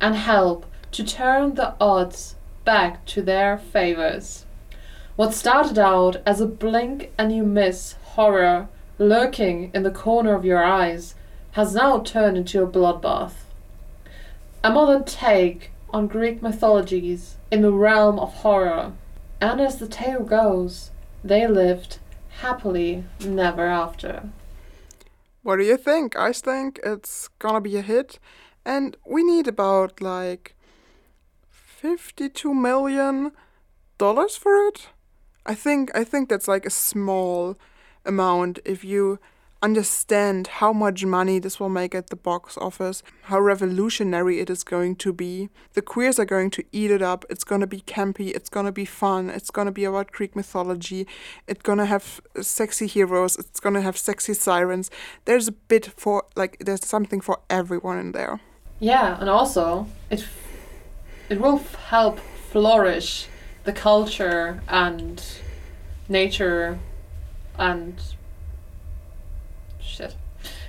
and 0.00 0.14
help 0.14 0.66
to 0.92 1.04
turn 1.04 1.54
the 1.54 1.74
odds 1.80 2.36
back 2.64 3.04
to 3.06 3.22
their 3.22 3.56
favors. 3.58 4.44
What 5.16 5.32
started 5.32 5.78
out 5.78 6.16
as 6.26 6.40
a 6.40 6.46
blink 6.46 7.10
and 7.16 7.34
you 7.34 7.42
miss 7.42 7.94
horror 8.02 8.68
lurking 8.98 9.70
in 9.74 9.82
the 9.82 9.90
corner 9.90 10.34
of 10.34 10.44
your 10.44 10.62
eyes 10.62 11.14
has 11.52 11.74
now 11.74 12.00
turned 12.00 12.36
into 12.36 12.62
a 12.62 12.66
bloodbath. 12.66 13.45
A 14.64 14.70
modern 14.70 15.04
take 15.04 15.70
on 15.90 16.06
Greek 16.06 16.42
mythologies 16.42 17.36
in 17.50 17.62
the 17.62 17.72
realm 17.72 18.18
of 18.18 18.34
horror. 18.34 18.92
And 19.40 19.60
as 19.60 19.78
the 19.78 19.86
tale 19.86 20.22
goes, 20.22 20.90
they 21.22 21.46
lived 21.46 21.98
happily 22.40 23.04
never 23.24 23.66
after. 23.66 24.28
What 25.42 25.56
do 25.56 25.64
you 25.64 25.76
think? 25.76 26.16
I 26.16 26.32
think 26.32 26.80
it's 26.82 27.28
gonna 27.38 27.60
be 27.60 27.76
a 27.76 27.82
hit, 27.82 28.18
and 28.64 28.96
we 29.06 29.22
need 29.22 29.46
about 29.46 30.00
like 30.00 30.56
52 31.50 32.52
million 32.52 33.32
dollars 33.98 34.36
for 34.36 34.56
it. 34.66 34.88
I 35.44 35.54
think 35.54 35.90
I 35.94 36.02
think 36.02 36.28
that's 36.28 36.48
like 36.48 36.66
a 36.66 36.70
small 36.70 37.56
amount 38.04 38.58
if 38.64 38.84
you 38.84 39.18
understand 39.62 40.46
how 40.46 40.72
much 40.72 41.04
money 41.04 41.38
this 41.38 41.58
will 41.58 41.68
make 41.68 41.94
at 41.94 42.08
the 42.08 42.16
box 42.16 42.56
office, 42.58 43.02
how 43.22 43.40
revolutionary 43.40 44.38
it 44.40 44.50
is 44.50 44.62
going 44.62 44.96
to 44.96 45.12
be. 45.12 45.48
The 45.72 45.82
queers 45.82 46.18
are 46.18 46.24
going 46.24 46.50
to 46.50 46.64
eat 46.72 46.90
it 46.90 47.02
up. 47.02 47.24
It's 47.30 47.44
going 47.44 47.62
to 47.62 47.66
be 47.66 47.80
campy, 47.80 48.34
it's 48.34 48.48
going 48.48 48.66
to 48.66 48.72
be 48.72 48.84
fun, 48.84 49.30
it's 49.30 49.50
going 49.50 49.66
to 49.66 49.72
be 49.72 49.84
about 49.84 50.12
Greek 50.12 50.36
mythology. 50.36 51.06
It's 51.46 51.62
going 51.62 51.78
to 51.78 51.86
have 51.86 52.20
sexy 52.40 52.86
heroes, 52.86 53.36
it's 53.36 53.60
going 53.60 53.74
to 53.74 53.80
have 53.80 53.96
sexy 53.96 54.34
sirens. 54.34 54.90
There's 55.24 55.48
a 55.48 55.52
bit 55.52 55.86
for 55.96 56.24
like 56.36 56.58
there's 56.60 56.84
something 56.84 57.20
for 57.20 57.40
everyone 57.48 57.98
in 57.98 58.12
there. 58.12 58.40
Yeah, 58.78 59.18
and 59.18 59.30
also 59.30 59.86
it 60.10 60.26
it 61.28 61.40
will 61.40 61.58
help 61.88 62.18
flourish 62.50 63.28
the 63.64 63.72
culture 63.72 64.62
and 64.68 65.22
nature 66.08 66.78
and. 67.58 68.00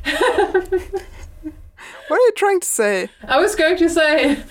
What 2.08 2.18
are 2.22 2.26
you 2.26 2.32
trying 2.38 2.62
to 2.62 2.68
say? 2.68 3.10
I 3.28 3.38
was 3.40 3.56
going 3.56 3.76
to 3.78 3.90
say, 3.90 4.42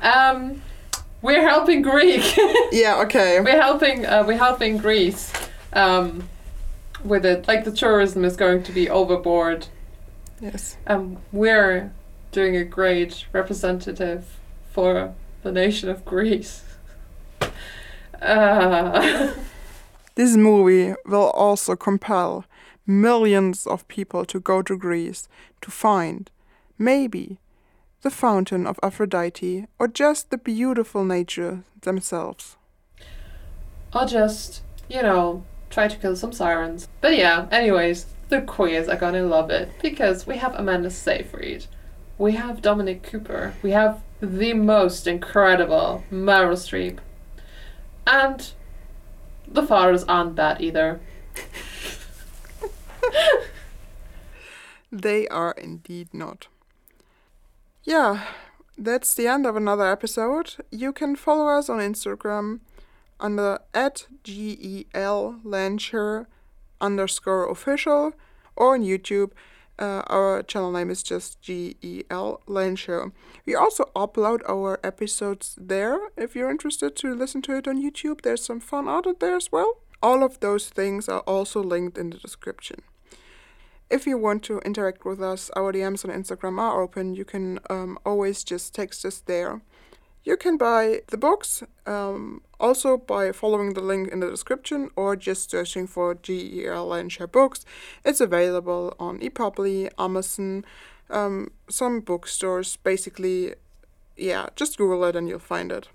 um, 0.00 0.62
we're 1.22 1.42
helping 1.48 1.82
Greek. 1.82 2.22
Yeah, 2.72 3.00
okay. 3.02 3.40
we're 3.40 3.60
helping. 3.60 4.06
Uh, 4.06 4.22
we're 4.24 4.38
helping 4.38 4.78
Greece. 4.78 5.32
Um, 5.72 6.28
with 7.02 7.24
it, 7.26 7.48
like 7.48 7.64
the 7.64 7.72
tourism 7.72 8.24
is 8.24 8.36
going 8.36 8.62
to 8.62 8.72
be 8.72 8.88
overboard. 8.88 9.66
Yes. 10.40 10.76
Um, 10.86 11.16
we're 11.32 11.90
doing 12.30 12.54
a 12.56 12.64
great 12.64 13.26
representative 13.32 14.38
for 14.72 15.12
the 15.42 15.50
nation 15.52 15.88
of 15.88 16.04
Greece. 16.04 16.62
Uh, 18.22 19.32
This 20.14 20.36
movie 20.36 20.94
will 21.06 21.30
also 21.30 21.74
compel 21.74 22.44
millions 22.90 23.66
of 23.66 23.86
people 23.88 24.24
to 24.26 24.40
go 24.40 24.62
to 24.62 24.76
Greece 24.76 25.28
to 25.60 25.70
find, 25.70 26.30
maybe, 26.78 27.38
the 28.02 28.10
fountain 28.10 28.66
of 28.66 28.80
Aphrodite 28.82 29.66
or 29.78 29.86
just 29.86 30.30
the 30.30 30.38
beautiful 30.38 31.04
nature 31.04 31.64
themselves. 31.82 32.56
I'll 33.92 34.08
just, 34.08 34.62
you 34.88 35.02
know, 35.02 35.44
try 35.68 35.88
to 35.88 35.96
kill 35.96 36.16
some 36.16 36.32
sirens. 36.32 36.88
But 37.00 37.16
yeah, 37.16 37.46
anyways, 37.50 38.06
the 38.28 38.40
queers 38.40 38.88
are 38.88 38.96
gonna 38.96 39.22
love 39.22 39.50
it 39.50 39.70
because 39.80 40.26
we 40.26 40.38
have 40.38 40.54
Amanda 40.54 40.90
Seyfried, 40.90 41.66
we 42.18 42.32
have 42.32 42.62
Dominic 42.62 43.02
Cooper, 43.02 43.54
we 43.62 43.70
have 43.70 44.02
the 44.20 44.52
most 44.52 45.06
incredible 45.06 46.04
Meryl 46.10 46.56
Streep, 46.56 46.98
and 48.06 48.52
the 49.46 49.66
fathers 49.66 50.04
aren't 50.04 50.34
bad 50.34 50.60
either. 50.60 51.00
They 54.92 55.28
are 55.28 55.52
indeed 55.52 56.12
not. 56.12 56.48
Yeah, 57.84 58.24
that's 58.76 59.14
the 59.14 59.28
end 59.28 59.46
of 59.46 59.54
another 59.54 59.88
episode. 59.90 60.56
You 60.72 60.92
can 60.92 61.14
follow 61.14 61.46
us 61.46 61.68
on 61.68 61.78
Instagram 61.78 62.58
under 63.20 63.60
at 63.72 64.08
jellehnsherr 64.24 66.26
underscore 66.80 67.48
official 67.48 68.14
or 68.56 68.74
on 68.74 68.82
YouTube. 68.82 69.30
Uh, 69.78 70.02
our 70.08 70.42
channel 70.42 70.72
name 70.72 70.90
is 70.90 71.04
just 71.04 71.40
jellehnsherr. 71.40 73.12
We 73.46 73.54
also 73.54 73.84
upload 73.94 74.40
our 74.48 74.80
episodes 74.82 75.56
there 75.58 76.00
if 76.16 76.34
you're 76.34 76.50
interested 76.50 76.96
to 76.96 77.14
listen 77.14 77.42
to 77.42 77.56
it 77.56 77.68
on 77.68 77.80
YouTube. 77.80 78.22
There's 78.22 78.44
some 78.44 78.60
fun 78.60 78.88
out 78.88 79.06
there 79.20 79.36
as 79.36 79.52
well. 79.52 79.78
All 80.02 80.24
of 80.24 80.40
those 80.40 80.68
things 80.68 81.08
are 81.08 81.20
also 81.20 81.62
linked 81.62 81.96
in 81.96 82.10
the 82.10 82.18
description. 82.18 82.82
If 83.90 84.06
you 84.06 84.16
want 84.16 84.44
to 84.44 84.60
interact 84.60 85.04
with 85.04 85.20
us, 85.20 85.50
our 85.56 85.72
DMs 85.72 86.04
on 86.04 86.14
Instagram 86.14 86.60
are 86.60 86.80
open. 86.80 87.14
You 87.14 87.24
can 87.24 87.58
um, 87.68 87.98
always 88.06 88.44
just 88.44 88.72
text 88.72 89.04
us 89.04 89.18
there. 89.18 89.62
You 90.22 90.36
can 90.36 90.56
buy 90.56 91.00
the 91.08 91.16
books 91.16 91.64
um, 91.86 92.42
also 92.60 92.96
by 92.96 93.32
following 93.32 93.72
the 93.72 93.80
link 93.80 94.08
in 94.12 94.20
the 94.20 94.30
description 94.30 94.90
or 94.94 95.16
just 95.16 95.50
searching 95.50 95.88
for 95.88 96.14
jellehnsherr 96.14 97.32
Books. 97.32 97.64
It's 98.04 98.20
available 98.20 98.94
on 99.00 99.18
epubli, 99.18 99.90
Amazon, 99.98 100.64
um, 101.08 101.50
some 101.68 101.98
bookstores. 101.98 102.76
Basically, 102.76 103.54
yeah, 104.16 104.50
just 104.54 104.78
Google 104.78 105.02
it 105.04 105.16
and 105.16 105.28
you'll 105.28 105.40
find 105.40 105.72
it. 105.72 105.88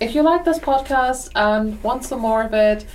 If 0.00 0.14
you 0.14 0.22
like 0.22 0.46
this 0.46 0.58
podcast 0.58 1.30
and 1.34 1.82
want 1.82 2.04
some 2.04 2.20
more 2.20 2.44
of 2.44 2.54
it, 2.54 2.86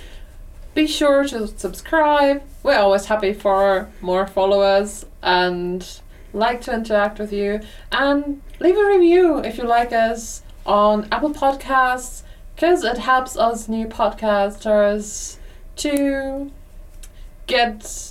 be 0.74 0.86
sure 0.86 1.24
to 1.24 1.46
subscribe. 1.48 2.42
We're 2.62 2.78
always 2.78 3.06
happy 3.06 3.32
for 3.32 3.88
more 4.00 4.26
followers 4.26 5.04
and 5.22 5.86
like 6.32 6.60
to 6.62 6.72
interact 6.74 7.18
with 7.18 7.32
you. 7.32 7.60
And 7.90 8.40
leave 8.60 8.76
a 8.76 8.86
review 8.86 9.38
if 9.38 9.58
you 9.58 9.64
like 9.64 9.92
us 9.92 10.42
on 10.64 11.08
Apple 11.12 11.30
Podcasts 11.34 12.22
because 12.54 12.84
it 12.84 12.98
helps 12.98 13.36
us 13.36 13.68
new 13.68 13.86
podcasters 13.86 15.36
to 15.76 16.50
get. 17.46 18.08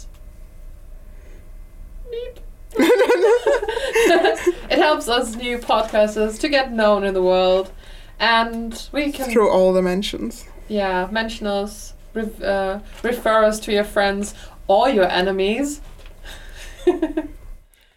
It 4.74 4.78
helps 4.80 5.09
us 5.09 5.36
new 5.36 5.57
podcasters 5.57 6.39
to 6.39 6.47
get 6.49 6.72
known 6.72 7.03
in 7.03 7.14
the 7.14 7.22
world. 7.22 7.72
And 8.20 8.88
we 8.93 9.12
can 9.12 9.30
Through 9.30 9.49
all 9.49 9.74
dimensions. 9.74 10.45
yeah, 10.70 11.07
mention 11.12 11.45
us, 11.47 11.93
re- 12.14 12.30
uh, 12.43 12.80
refer 13.03 13.43
us 13.43 13.59
to 13.62 13.72
your 13.72 13.84
friends 13.84 14.34
or 14.68 14.89
your 14.89 15.05
enemies 15.09 15.82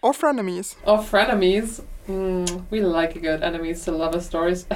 Or 0.02 0.12
frenemies. 0.12 0.74
or 0.84 0.98
frenemies. 0.98 1.82
Mm, 2.06 2.64
we 2.70 2.82
like 2.82 3.16
a 3.16 3.18
good 3.20 3.42
enemies 3.42 3.82
to 3.86 3.92
lover 3.92 4.20
stories. 4.20 4.66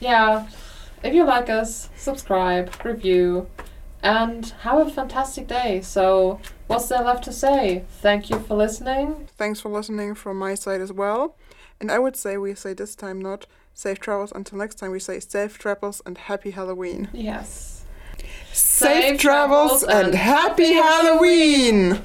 yeah, 0.00 0.46
if 1.02 1.14
you 1.14 1.24
like 1.24 1.48
us, 1.48 1.88
subscribe, 1.96 2.70
review, 2.84 3.46
and 4.02 4.46
have 4.60 4.86
a 4.86 4.90
fantastic 4.90 5.46
day. 5.48 5.80
So, 5.80 6.40
what's 6.66 6.88
there 6.88 7.02
left 7.02 7.24
to 7.24 7.32
say? 7.32 7.84
Thank 8.02 8.28
you 8.28 8.38
for 8.40 8.54
listening. 8.56 9.28
Thanks 9.38 9.60
for 9.60 9.70
listening 9.70 10.14
from 10.14 10.38
my 10.38 10.54
side 10.54 10.82
as 10.82 10.92
well. 10.92 11.34
And 11.80 11.90
I 11.90 11.98
would 11.98 12.16
say 12.16 12.36
we 12.36 12.54
say 12.54 12.74
this 12.74 12.94
time 12.94 13.20
not 13.20 13.46
safe 13.76 14.00
travels. 14.00 14.32
Until 14.34 14.58
next 14.58 14.76
time, 14.76 14.90
we 14.90 14.98
say 14.98 15.20
safe 15.20 15.58
travels 15.58 16.02
and 16.04 16.18
happy 16.18 16.50
Halloween. 16.50 17.08
Yes. 17.12 17.84
Safe, 18.52 19.02
Safe 19.02 19.20
travels 19.20 19.82
travels 19.82 20.06
and 20.06 20.14
happy 20.14 20.72
happy 20.72 20.72
Halloween. 20.72 22.02